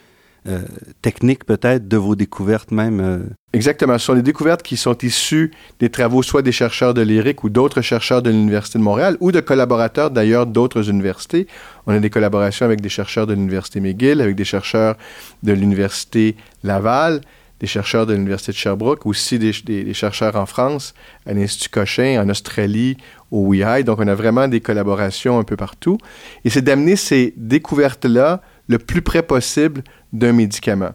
euh, 0.47 0.61
techniques 1.01 1.43
peut-être 1.45 1.87
de 1.87 1.97
vos 1.97 2.15
découvertes 2.15 2.71
même? 2.71 2.99
Euh? 2.99 3.19
Exactement. 3.53 3.97
Ce 3.97 4.05
sont 4.05 4.13
des 4.13 4.21
découvertes 4.21 4.61
qui 4.61 4.77
sont 4.77 4.95
issues 5.01 5.51
des 5.79 5.89
travaux 5.89 6.21
soit 6.21 6.43
des 6.43 6.51
chercheurs 6.51 6.93
de 6.93 7.01
l'IRIC 7.01 7.43
ou 7.45 7.49
d'autres 7.49 7.81
chercheurs 7.81 8.21
de 8.21 8.29
l'Université 8.29 8.77
de 8.77 8.83
Montréal 8.83 9.17
ou 9.21 9.31
de 9.31 9.39
collaborateurs 9.39 10.11
d'ailleurs 10.11 10.45
d'autres 10.45 10.89
universités. 10.89 11.47
On 11.87 11.93
a 11.93 11.99
des 11.99 12.11
collaborations 12.11 12.65
avec 12.65 12.81
des 12.81 12.89
chercheurs 12.89 13.25
de 13.25 13.33
l'Université 13.33 13.79
McGill, 13.79 14.21
avec 14.21 14.35
des 14.35 14.43
chercheurs 14.43 14.97
de 15.41 15.53
l'Université 15.53 16.35
Laval, 16.63 17.21
des 17.59 17.67
chercheurs 17.67 18.05
de 18.05 18.13
l'Université 18.13 18.51
de 18.51 18.57
Sherbrooke, 18.57 19.05
aussi 19.05 19.39
des, 19.39 19.93
chercheurs 19.93 20.35
en 20.35 20.45
France, 20.45 20.93
à 21.25 21.33
l'Institut 21.33 21.69
Cochin, 21.69 22.21
en 22.21 22.29
Australie, 22.29 22.97
au 23.31 23.47
WIHI. 23.47 23.83
Donc, 23.83 23.99
on 23.99 24.07
a 24.07 24.15
vraiment 24.15 24.47
des 24.47 24.59
collaborations 24.59 25.39
un 25.39 25.43
peu 25.43 25.55
partout. 25.55 25.97
Et 26.43 26.49
c'est 26.49 26.61
d'amener 26.61 26.95
ces 26.95 27.33
découvertes-là 27.37 28.41
le 28.67 28.77
plus 28.77 29.01
près 29.01 29.23
possible 29.23 29.83
d'un 30.11 30.33
médicament. 30.33 30.91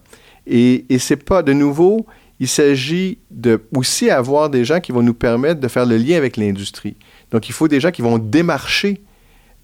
Et, 0.47 0.85
et 0.93 0.99
c'est 0.99 1.17
pas, 1.17 1.43
de 1.43 1.53
nouveau, 1.53 2.07
il 2.41 2.49
s'agit 2.49 3.19
de 3.31 3.63
aussi 3.75 4.11
avoir 4.11 4.51
des 4.51 4.65
gens 4.65 4.81
qui 4.81 4.93
vont 4.93 5.03
nous 5.03 5.15
permettre 5.15 5.61
de 5.61 5.69
faire 5.69 5.87
le 5.87 5.97
lien 5.97 6.17
avec 6.17 6.37
l'industrie. 6.37 6.97
Donc, 7.31 7.49
il 7.49 7.53
faut 7.53 7.69
des 7.69 7.81
gens 7.81 7.91
qui 7.91 8.03
vont 8.03 8.19
démarcher, 8.19 9.01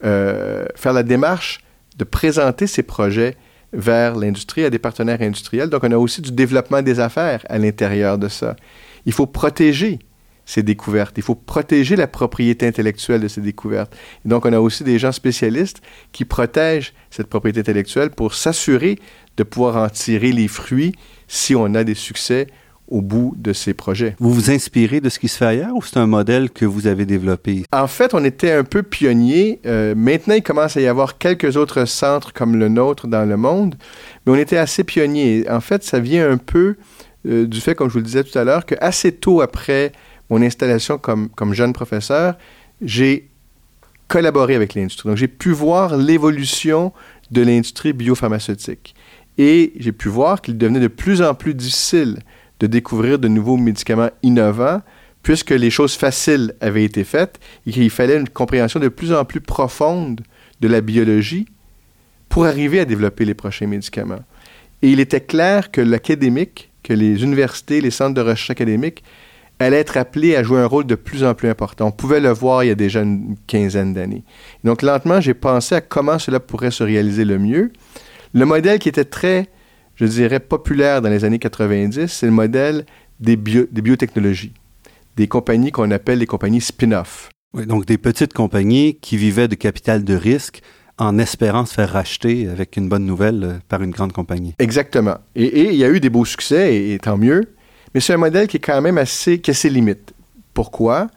euh, 0.04 0.66
faire 0.76 0.92
la 0.94 1.02
démarche 1.02 1.60
de 1.98 2.04
présenter 2.04 2.66
ces 2.66 2.82
projets 2.82 3.36
vers 3.72 4.16
l'industrie, 4.16 4.64
à 4.64 4.70
des 4.70 4.78
partenaires 4.78 5.20
industriels. 5.20 5.68
Donc, 5.68 5.84
on 5.84 5.92
a 5.92 5.98
aussi 5.98 6.20
du 6.22 6.32
développement 6.32 6.82
des 6.82 7.00
affaires 7.00 7.44
à 7.48 7.58
l'intérieur 7.58 8.18
de 8.18 8.28
ça. 8.28 8.56
Il 9.04 9.12
faut 9.12 9.26
protéger 9.26 9.98
ces 10.46 10.62
découvertes. 10.62 11.14
Il 11.16 11.22
faut 11.22 11.34
protéger 11.34 11.96
la 11.96 12.06
propriété 12.06 12.66
intellectuelle 12.66 13.20
de 13.20 13.28
ces 13.28 13.40
découvertes. 13.40 13.94
Et 14.24 14.28
donc, 14.28 14.46
on 14.46 14.52
a 14.52 14.60
aussi 14.60 14.84
des 14.84 14.98
gens 14.98 15.12
spécialistes 15.12 15.82
qui 16.12 16.24
protègent 16.24 16.94
cette 17.10 17.26
propriété 17.26 17.60
intellectuelle 17.60 18.10
pour 18.10 18.34
s'assurer 18.34 18.98
de 19.36 19.42
pouvoir 19.42 19.76
en 19.76 19.88
tirer 19.88 20.32
les 20.32 20.48
fruits 20.48 20.94
si 21.26 21.54
on 21.54 21.74
a 21.74 21.84
des 21.84 21.94
succès 21.94 22.46
au 22.88 23.02
bout 23.02 23.34
de 23.36 23.52
ces 23.52 23.74
projets. 23.74 24.14
Vous 24.18 24.32
vous 24.32 24.50
inspirez 24.50 25.00
de 25.00 25.08
ce 25.08 25.18
qui 25.18 25.28
se 25.28 25.38
fait 25.38 25.46
ailleurs 25.46 25.74
ou 25.74 25.82
c'est 25.82 25.96
un 25.96 26.06
modèle 26.06 26.50
que 26.50 26.64
vous 26.64 26.86
avez 26.86 27.04
développé? 27.04 27.64
En 27.72 27.86
fait, 27.86 28.14
on 28.14 28.24
était 28.24 28.52
un 28.52 28.64
peu 28.64 28.82
pionniers. 28.82 29.60
Euh, 29.66 29.94
maintenant, 29.96 30.34
il 30.34 30.42
commence 30.42 30.76
à 30.76 30.80
y 30.80 30.86
avoir 30.86 31.18
quelques 31.18 31.56
autres 31.56 31.84
centres 31.86 32.32
comme 32.32 32.56
le 32.56 32.68
nôtre 32.68 33.06
dans 33.06 33.24
le 33.24 33.36
monde, 33.36 33.74
mais 34.24 34.32
on 34.32 34.36
était 34.36 34.56
assez 34.56 34.84
pionniers. 34.84 35.44
En 35.50 35.60
fait, 35.60 35.82
ça 35.82 35.98
vient 35.98 36.30
un 36.30 36.38
peu 36.38 36.76
euh, 37.26 37.46
du 37.46 37.60
fait, 37.60 37.74
comme 37.74 37.88
je 37.88 37.94
vous 37.94 38.00
le 38.00 38.04
disais 38.04 38.24
tout 38.24 38.38
à 38.38 38.44
l'heure, 38.44 38.64
qu'assez 38.66 39.12
tôt 39.12 39.40
après 39.40 39.92
mon 40.30 40.42
installation 40.42 40.98
comme, 40.98 41.28
comme 41.30 41.54
jeune 41.54 41.72
professeur, 41.72 42.36
j'ai 42.82 43.30
collaboré 44.08 44.54
avec 44.54 44.74
l'industrie. 44.74 45.08
Donc, 45.08 45.18
j'ai 45.18 45.28
pu 45.28 45.50
voir 45.50 45.96
l'évolution 45.96 46.92
de 47.30 47.42
l'industrie 47.42 47.92
biopharmaceutique. 47.92 48.94
Et 49.38 49.72
j'ai 49.78 49.92
pu 49.92 50.08
voir 50.08 50.40
qu'il 50.40 50.56
devenait 50.56 50.80
de 50.80 50.88
plus 50.88 51.20
en 51.20 51.34
plus 51.34 51.54
difficile 51.54 52.20
de 52.60 52.66
découvrir 52.66 53.18
de 53.18 53.28
nouveaux 53.28 53.56
médicaments 53.56 54.10
innovants, 54.22 54.80
puisque 55.22 55.50
les 55.50 55.70
choses 55.70 55.94
faciles 55.94 56.54
avaient 56.60 56.84
été 56.84 57.04
faites 57.04 57.40
et 57.66 57.72
qu'il 57.72 57.90
fallait 57.90 58.16
une 58.16 58.28
compréhension 58.28 58.78
de 58.80 58.88
plus 58.88 59.12
en 59.12 59.24
plus 59.24 59.40
profonde 59.40 60.20
de 60.60 60.68
la 60.68 60.80
biologie 60.80 61.46
pour 62.28 62.46
arriver 62.46 62.80
à 62.80 62.84
développer 62.84 63.24
les 63.24 63.34
prochains 63.34 63.66
médicaments. 63.66 64.22
Et 64.82 64.90
il 64.90 65.00
était 65.00 65.20
clair 65.20 65.70
que 65.70 65.80
l'académique, 65.80 66.70
que 66.82 66.92
les 66.92 67.22
universités, 67.22 67.80
les 67.80 67.90
centres 67.90 68.14
de 68.14 68.20
recherche 68.20 68.50
académiques 68.50 69.02
allaient 69.58 69.78
être 69.78 69.96
appelés 69.96 70.36
à 70.36 70.42
jouer 70.42 70.60
un 70.60 70.66
rôle 70.66 70.86
de 70.86 70.94
plus 70.94 71.24
en 71.24 71.34
plus 71.34 71.48
important. 71.48 71.86
On 71.86 71.92
pouvait 71.92 72.20
le 72.20 72.30
voir 72.30 72.62
il 72.62 72.68
y 72.68 72.70
a 72.70 72.74
déjà 72.74 73.00
une 73.00 73.36
quinzaine 73.46 73.94
d'années. 73.94 74.22
Donc 74.64 74.82
lentement, 74.82 75.20
j'ai 75.20 75.34
pensé 75.34 75.74
à 75.74 75.80
comment 75.80 76.18
cela 76.18 76.40
pourrait 76.40 76.70
se 76.70 76.84
réaliser 76.84 77.24
le 77.24 77.38
mieux. 77.38 77.72
Le 78.34 78.44
modèle 78.44 78.78
qui 78.78 78.88
était 78.88 79.04
très 79.04 79.48
je 79.96 80.04
dirais, 80.06 80.40
populaire 80.40 81.02
dans 81.02 81.08
les 81.08 81.24
années 81.24 81.38
90, 81.38 82.06
c'est 82.06 82.26
le 82.26 82.32
modèle 82.32 82.86
des, 83.20 83.36
des 83.36 83.82
biotechnologies, 83.82 84.52
des 85.16 85.26
compagnies 85.26 85.72
qu'on 85.72 85.90
appelle 85.90 86.18
les 86.18 86.26
compagnies 86.26 86.60
spin-off. 86.60 87.30
Oui, 87.54 87.66
donc 87.66 87.86
des 87.86 87.98
petites 87.98 88.34
compagnies 88.34 88.96
qui 89.00 89.16
vivaient 89.16 89.48
de 89.48 89.54
capital 89.54 90.04
de 90.04 90.14
risque 90.14 90.62
en 90.98 91.18
espérant 91.18 91.66
se 91.66 91.74
faire 91.74 91.90
racheter 91.90 92.48
avec 92.48 92.76
une 92.76 92.88
bonne 92.88 93.04
nouvelle 93.04 93.44
euh, 93.44 93.54
par 93.68 93.82
une 93.82 93.90
grande 93.90 94.12
compagnie. 94.12 94.54
Exactement. 94.58 95.18
Et, 95.34 95.70
il 95.70 95.76
y 95.76 95.84
a 95.84 95.88
eu 95.88 96.00
des 96.00 96.10
beaux 96.10 96.24
succès, 96.24 96.90
et, 96.90 96.98
tant 96.98 97.16
mieux, 97.16 97.42
mais 97.94 98.00
c'est 98.00 98.14
un 98.14 98.18
modèle 98.18 98.46
qui 98.46 98.56
est 98.56 98.60
quand 98.60 98.80
même 98.80 98.98
assez, 98.98 99.40
qui 99.40 99.50
a 99.50 99.54
ses 99.54 99.70
limites. 99.70 100.14
Pourquoi? 100.54 101.08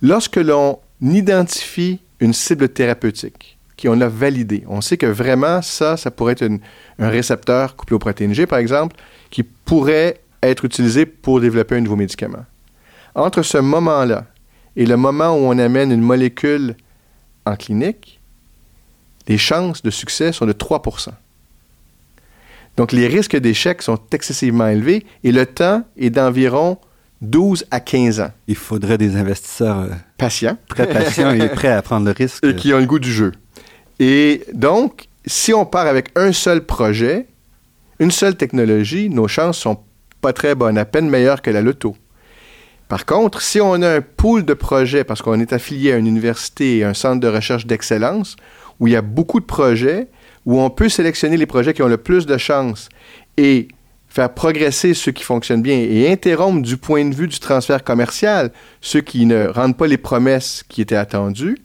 Lorsque 0.00 0.36
l'on 0.36 0.78
identifie 1.00 2.00
une 2.20 2.32
cible 2.32 2.68
thérapeutique, 2.68 3.58
qu'on 3.82 4.00
a 4.00 4.08
validé. 4.08 4.64
On 4.68 4.80
sait 4.80 4.96
que 4.96 5.06
vraiment, 5.06 5.62
ça, 5.62 5.96
ça 5.96 6.10
pourrait 6.10 6.32
être 6.38 6.48
un 6.98 7.08
récepteur 7.08 7.76
couplé 7.76 7.96
aux 7.96 7.98
protéines 7.98 8.34
G, 8.34 8.46
par 8.46 8.58
exemple, 8.58 8.96
qui 9.30 9.42
pourrait 9.42 10.20
être 10.42 10.64
utilisé 10.64 11.06
pour 11.06 11.40
développer 11.40 11.76
un 11.76 11.80
nouveau 11.80 11.96
médicament. 11.96 12.44
Entre 13.14 13.42
ce 13.42 13.58
moment-là 13.58 14.26
et 14.76 14.86
le 14.86 14.96
moment 14.96 15.34
où 15.34 15.40
on 15.40 15.58
amène 15.58 15.92
une 15.92 16.00
molécule 16.00 16.76
en 17.44 17.56
clinique, 17.56 18.20
les 19.28 19.38
chances 19.38 19.82
de 19.82 19.90
succès 19.90 20.32
sont 20.32 20.46
de 20.46 20.52
3% 20.52 21.10
Donc 22.76 22.92
les 22.92 23.06
risques 23.06 23.36
d'échec 23.36 23.82
sont 23.82 23.98
excessivement 24.12 24.68
élevés 24.68 25.04
et 25.22 25.32
le 25.32 25.46
temps 25.46 25.84
est 25.96 26.10
d'environ 26.10 26.78
12 27.20 27.66
à 27.70 27.78
15 27.78 28.20
ans. 28.20 28.30
Il 28.48 28.56
faudrait 28.56 28.98
des 28.98 29.16
investisseurs 29.16 29.78
euh, 29.78 29.88
patients. 30.18 30.56
Très 30.68 30.88
patients 30.88 31.32
et 31.32 31.48
prêts 31.48 31.70
à 31.70 31.80
prendre 31.80 32.04
le 32.04 32.12
risque. 32.12 32.44
Et 32.44 32.56
qui 32.56 32.74
ont 32.74 32.80
le 32.80 32.86
goût 32.86 32.98
du 32.98 33.12
jeu. 33.12 33.32
Et 33.98 34.42
donc, 34.52 35.08
si 35.26 35.52
on 35.52 35.64
part 35.64 35.86
avec 35.86 36.08
un 36.16 36.32
seul 36.32 36.64
projet, 36.64 37.26
une 37.98 38.10
seule 38.10 38.36
technologie, 38.36 39.08
nos 39.08 39.28
chances 39.28 39.58
sont 39.58 39.78
pas 40.20 40.32
très 40.32 40.54
bonnes, 40.54 40.78
à 40.78 40.84
peine 40.84 41.08
meilleures 41.08 41.42
que 41.42 41.50
la 41.50 41.62
loto. 41.62 41.96
Par 42.88 43.06
contre, 43.06 43.40
si 43.40 43.60
on 43.60 43.80
a 43.82 43.96
un 43.96 44.00
pool 44.00 44.44
de 44.44 44.54
projets, 44.54 45.04
parce 45.04 45.22
qu'on 45.22 45.40
est 45.40 45.52
affilié 45.52 45.92
à 45.92 45.96
une 45.96 46.06
université 46.06 46.78
et 46.78 46.84
un 46.84 46.94
centre 46.94 47.20
de 47.20 47.28
recherche 47.28 47.66
d'excellence, 47.66 48.36
où 48.80 48.86
il 48.86 48.92
y 48.92 48.96
a 48.96 49.02
beaucoup 49.02 49.40
de 49.40 49.46
projets, 49.46 50.08
où 50.44 50.60
on 50.60 50.70
peut 50.70 50.88
sélectionner 50.88 51.36
les 51.36 51.46
projets 51.46 51.72
qui 51.72 51.82
ont 51.82 51.88
le 51.88 51.96
plus 51.96 52.26
de 52.26 52.36
chances 52.36 52.88
et 53.36 53.68
faire 54.08 54.34
progresser 54.34 54.92
ceux 54.92 55.12
qui 55.12 55.22
fonctionnent 55.22 55.62
bien 55.62 55.78
et 55.78 56.10
interrompre 56.12 56.60
du 56.60 56.76
point 56.76 57.04
de 57.04 57.14
vue 57.14 57.28
du 57.28 57.38
transfert 57.38 57.82
commercial 57.82 58.50
ceux 58.82 59.00
qui 59.00 59.24
ne 59.24 59.46
rendent 59.46 59.76
pas 59.76 59.86
les 59.86 59.96
promesses 59.96 60.64
qui 60.68 60.82
étaient 60.82 60.96
attendues, 60.96 61.56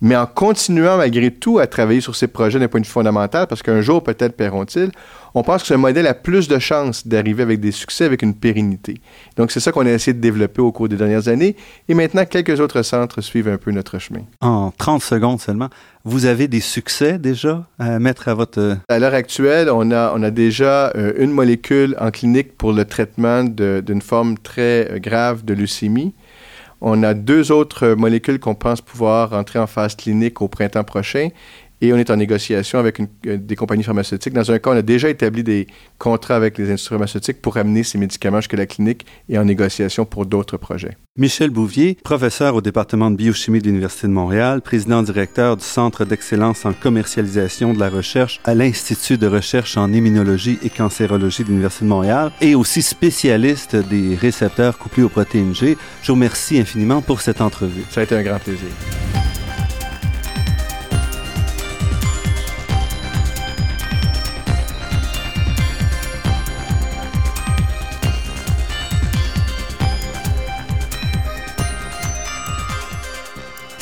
mais 0.00 0.16
en 0.16 0.26
continuant 0.26 0.98
malgré 0.98 1.30
tout 1.30 1.58
à 1.58 1.66
travailler 1.66 2.00
sur 2.00 2.16
ces 2.16 2.26
projets 2.26 2.58
d'un 2.58 2.68
point 2.68 2.80
de 2.80 2.86
vue 2.86 2.92
fondamental, 2.92 3.46
parce 3.46 3.62
qu'un 3.62 3.80
jour 3.80 4.02
peut-être 4.02 4.36
paieront-ils, 4.36 4.90
on 5.34 5.42
pense 5.42 5.62
que 5.62 5.68
ce 5.68 5.74
modèle 5.74 6.06
a 6.06 6.14
plus 6.14 6.48
de 6.48 6.58
chances 6.58 7.06
d'arriver 7.06 7.42
avec 7.42 7.60
des 7.60 7.70
succès, 7.70 8.04
avec 8.04 8.22
une 8.22 8.34
pérennité. 8.34 9.00
Donc 9.36 9.50
c'est 9.50 9.60
ça 9.60 9.70
qu'on 9.70 9.84
a 9.84 9.90
essayé 9.90 10.14
de 10.14 10.20
développer 10.20 10.62
au 10.62 10.72
cours 10.72 10.88
des 10.88 10.96
dernières 10.96 11.28
années, 11.28 11.56
et 11.88 11.94
maintenant 11.94 12.24
quelques 12.24 12.58
autres 12.60 12.82
centres 12.82 13.20
suivent 13.20 13.48
un 13.48 13.58
peu 13.58 13.70
notre 13.70 13.98
chemin. 13.98 14.22
En 14.40 14.72
30 14.76 15.02
secondes 15.02 15.40
seulement, 15.40 15.68
vous 16.04 16.24
avez 16.24 16.48
des 16.48 16.60
succès 16.60 17.18
déjà 17.18 17.66
à 17.78 17.98
mettre 17.98 18.28
à 18.28 18.34
votre... 18.34 18.60
Euh, 18.60 18.74
à 18.88 18.98
l'heure 18.98 19.14
actuelle, 19.14 19.68
on 19.70 19.90
a, 19.90 20.12
on 20.14 20.22
a 20.22 20.30
déjà 20.30 20.92
euh, 20.94 21.12
une 21.18 21.32
molécule 21.32 21.96
en 22.00 22.10
clinique 22.10 22.56
pour 22.56 22.72
le 22.72 22.84
traitement 22.84 23.44
d'une 23.44 24.02
forme 24.02 24.38
très 24.38 24.90
euh, 24.90 24.98
grave 24.98 25.44
de 25.44 25.52
leucémie. 25.52 26.14
On 26.80 27.02
a 27.02 27.14
deux 27.14 27.52
autres 27.52 27.88
molécules 27.94 28.38
qu'on 28.38 28.54
pense 28.54 28.80
pouvoir 28.80 29.32
entrer 29.32 29.58
en 29.58 29.66
phase 29.66 29.94
clinique 29.94 30.42
au 30.42 30.48
printemps 30.48 30.84
prochain 30.84 31.28
et 31.80 31.92
on 31.92 31.96
est 31.96 32.10
en 32.10 32.16
négociation 32.16 32.78
avec 32.78 33.00
euh, 33.00 33.36
des 33.36 33.56
compagnies 33.56 33.82
pharmaceutiques. 33.82 34.32
Dans 34.32 34.50
un 34.50 34.58
cas, 34.58 34.70
on 34.70 34.76
a 34.76 34.82
déjà 34.82 35.08
établi 35.08 35.42
des 35.42 35.66
contrats 35.98 36.36
avec 36.36 36.58
les 36.58 36.68
industries 36.68 36.94
pharmaceutiques 36.94 37.42
pour 37.42 37.56
amener 37.56 37.82
ces 37.82 37.98
médicaments 37.98 38.40
jusqu'à 38.40 38.56
la 38.56 38.66
clinique 38.66 39.06
et 39.28 39.38
en 39.38 39.44
négociation 39.44 40.04
pour 40.04 40.26
d'autres 40.26 40.56
projets. 40.56 40.96
Michel 41.18 41.50
Bouvier, 41.50 41.96
professeur 42.04 42.54
au 42.54 42.60
département 42.60 43.10
de 43.10 43.16
biochimie 43.16 43.60
de 43.60 43.66
l'Université 43.66 44.06
de 44.06 44.12
Montréal, 44.12 44.60
président-directeur 44.60 45.56
du 45.56 45.64
Centre 45.64 46.04
d'excellence 46.04 46.66
en 46.66 46.74
commercialisation 46.74 47.72
de 47.72 47.80
la 47.80 47.88
recherche 47.88 48.40
à 48.44 48.54
l'Institut 48.54 49.16
de 49.16 49.26
recherche 49.26 49.78
en 49.78 49.92
immunologie 49.92 50.58
et 50.62 50.68
cancérologie 50.68 51.42
de 51.42 51.48
l'Université 51.48 51.86
de 51.86 51.90
Montréal 51.90 52.32
et 52.42 52.54
aussi 52.54 52.82
spécialiste 52.82 53.76
des 53.76 54.14
récepteurs 54.14 54.76
couplés 54.78 55.04
aux 55.04 55.08
protéines 55.08 55.54
G. 55.54 55.78
Je 56.02 56.08
vous 56.08 56.14
remercie 56.14 56.58
infiniment 56.58 57.00
pour 57.00 57.22
cette 57.22 57.40
entrevue. 57.40 57.84
Ça 57.90 58.00
a 58.00 58.04
été 58.04 58.14
un 58.14 58.22
grand 58.22 58.38
plaisir. 58.38 58.68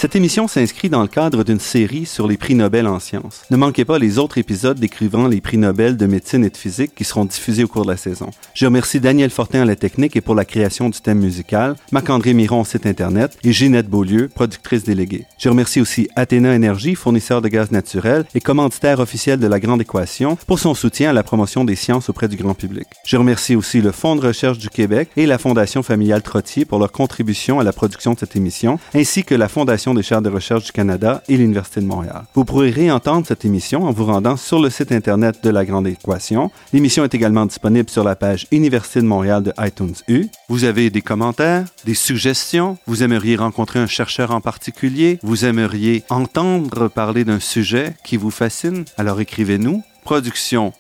Cette 0.05 0.17
émission 0.17 0.49
s'inscrit 0.49 0.91
dans 0.91 1.01
le 1.01 1.09
cadre 1.09 1.45
d'une 1.45 1.59
série 1.59 2.05
sur 2.05 2.29
les 2.29 2.37
prix 2.37 2.55
Nobel 2.55 2.87
en 2.87 3.01
sciences. 3.01 3.41
Ne 3.51 3.57
manquez 3.57 3.87
pas 3.87 3.99
les 3.99 4.19
autres 4.19 4.37
épisodes 4.37 4.79
décrivant 4.79 5.29
les 5.29 5.41
prix 5.41 5.57
Nobel 5.57 5.97
de 5.97 6.05
médecine 6.05 6.45
et 6.45 6.51
de 6.51 6.57
physique 6.59 6.95
qui 6.95 7.05
seront 7.05 7.25
diffusés 7.25 7.65
au 7.65 7.69
cours 7.69 7.87
de 7.87 7.91
la 7.91 7.97
saison. 7.97 8.29
Je 8.53 8.67
remercie 8.67 9.01
Daniel 9.01 9.31
Fortin 9.31 9.63
à 9.63 9.65
la 9.65 9.77
technique 9.77 10.15
et 10.15 10.21
pour 10.21 10.35
la 10.35 10.45
création 10.45 10.91
du 10.91 11.01
thème 11.01 11.21
musical, 11.21 11.77
Marc-André 11.91 12.35
Miron 12.35 12.61
au 12.61 12.65
site 12.67 12.85
Internet 12.85 13.39
et 13.45 13.53
Ginette 13.55 13.89
Beaulieu, 13.89 14.29
productrice 14.29 14.85
déléguée. 14.85 15.25
Je 15.39 15.49
remercie 15.49 15.81
aussi 15.81 16.07
Athéna 16.17 16.55
Énergie, 16.55 16.97
fournisseur 16.97 17.41
de 17.41 17.49
gaz 17.49 17.71
naturel 17.71 18.27
et 18.35 18.43
commanditaire 18.43 19.01
officiel 19.01 19.41
de 19.41 19.47
la 19.47 19.59
Grande 19.59 19.81
Équation, 19.81 20.37
pour 20.47 20.59
son 20.59 20.75
soutien 20.75 21.09
à 21.09 21.13
la 21.15 21.23
promotion 21.23 21.65
des 21.65 21.77
sciences 21.77 22.11
auprès 22.11 22.29
du 22.29 22.37
grand 22.37 22.53
public. 22.53 22.89
Je 23.07 23.17
remercie 23.17 23.57
aussi 23.57 23.81
le 23.81 23.91
Fonds 23.91 24.17
de 24.17 24.27
recherche 24.27 24.59
du 24.59 24.69
Québec 24.69 25.09
et 25.17 25.25
la 25.25 25.39
Fondation 25.39 25.83
familiale 25.83 26.21
Trottier 26.21 26.67
pour 26.67 26.79
leur 26.79 26.93
contribution 26.93 27.59
à 27.59 27.65
la 27.65 27.73
production 27.73 28.13
de 28.13 28.19
cette 28.19 28.37
émission, 28.37 28.79
ainsi 28.95 29.25
que 29.25 29.35
la 29.35 29.49
Fondation 29.49 29.94
des 29.95 30.03
chaires 30.03 30.23
de 30.23 30.31
recherche 30.31 30.65
du 30.65 30.73
Canada 30.73 31.23
et 31.29 31.37
l'Université 31.37 31.81
de 31.81 31.87
Montréal. 31.87 32.25
Vous 32.35 32.45
pourrez 32.45 32.71
réentendre 32.71 33.27
cette 33.27 33.45
émission 33.45 33.85
en 33.85 33.93
vous 33.93 34.05
rendant 34.05 34.37
sur 34.37 34.61
le 34.61 34.71
site 34.71 34.93
Internet 34.93 35.43
de 35.43 35.51
La 35.51 35.65
Grande 35.65 35.87
Équation. 35.87 36.51
L'émission 36.73 37.05
est 37.05 37.15
également 37.15 37.47
disponible 37.47 37.89
sur 37.91 38.05
la 38.05 38.17
page 38.17 38.47
Université 38.53 39.01
de 39.01 39.07
Montréal 39.07 39.43
de 39.43 39.53
iTunes 39.59 39.95
U. 40.09 40.27
Vous 40.49 40.65
avez 40.65 40.91
des 40.91 41.03
commentaires, 41.03 41.65
des 41.85 41.95
suggestions, 41.95 42.77
vous 42.87 43.03
aimeriez 43.03 43.37
rencontrer 43.37 43.79
un 43.79 43.87
chercheur 43.87 44.31
en 44.31 44.41
particulier, 44.41 45.19
vous 45.23 45.45
aimeriez 45.45 46.05
entendre 46.11 46.89
parler 46.89 47.25
d'un 47.25 47.41
sujet 47.41 47.95
qui 48.05 48.17
vous 48.17 48.31
fascine, 48.31 48.85
alors 48.99 49.21
écrivez-nous 49.21 49.83
production 50.05 50.73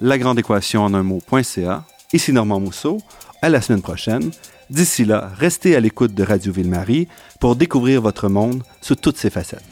lagrandeéquation 0.00 0.82
en 0.82 0.94
un 0.94 1.02
mot.ca. 1.02 1.84
Ici 2.12 2.32
Normand 2.32 2.60
Mousseau. 2.60 2.98
À 3.42 3.48
la 3.48 3.60
semaine 3.60 3.82
prochaine. 3.82 4.30
D'ici 4.70 5.04
là, 5.04 5.32
restez 5.36 5.74
à 5.74 5.80
l'écoute 5.80 6.14
de 6.14 6.22
Radio 6.22 6.52
Ville-Marie 6.52 7.08
pour 7.40 7.56
découvrir 7.56 8.00
votre 8.00 8.28
monde 8.28 8.62
sous 8.80 8.94
toutes 8.94 9.16
ses 9.16 9.28
facettes. 9.28 9.64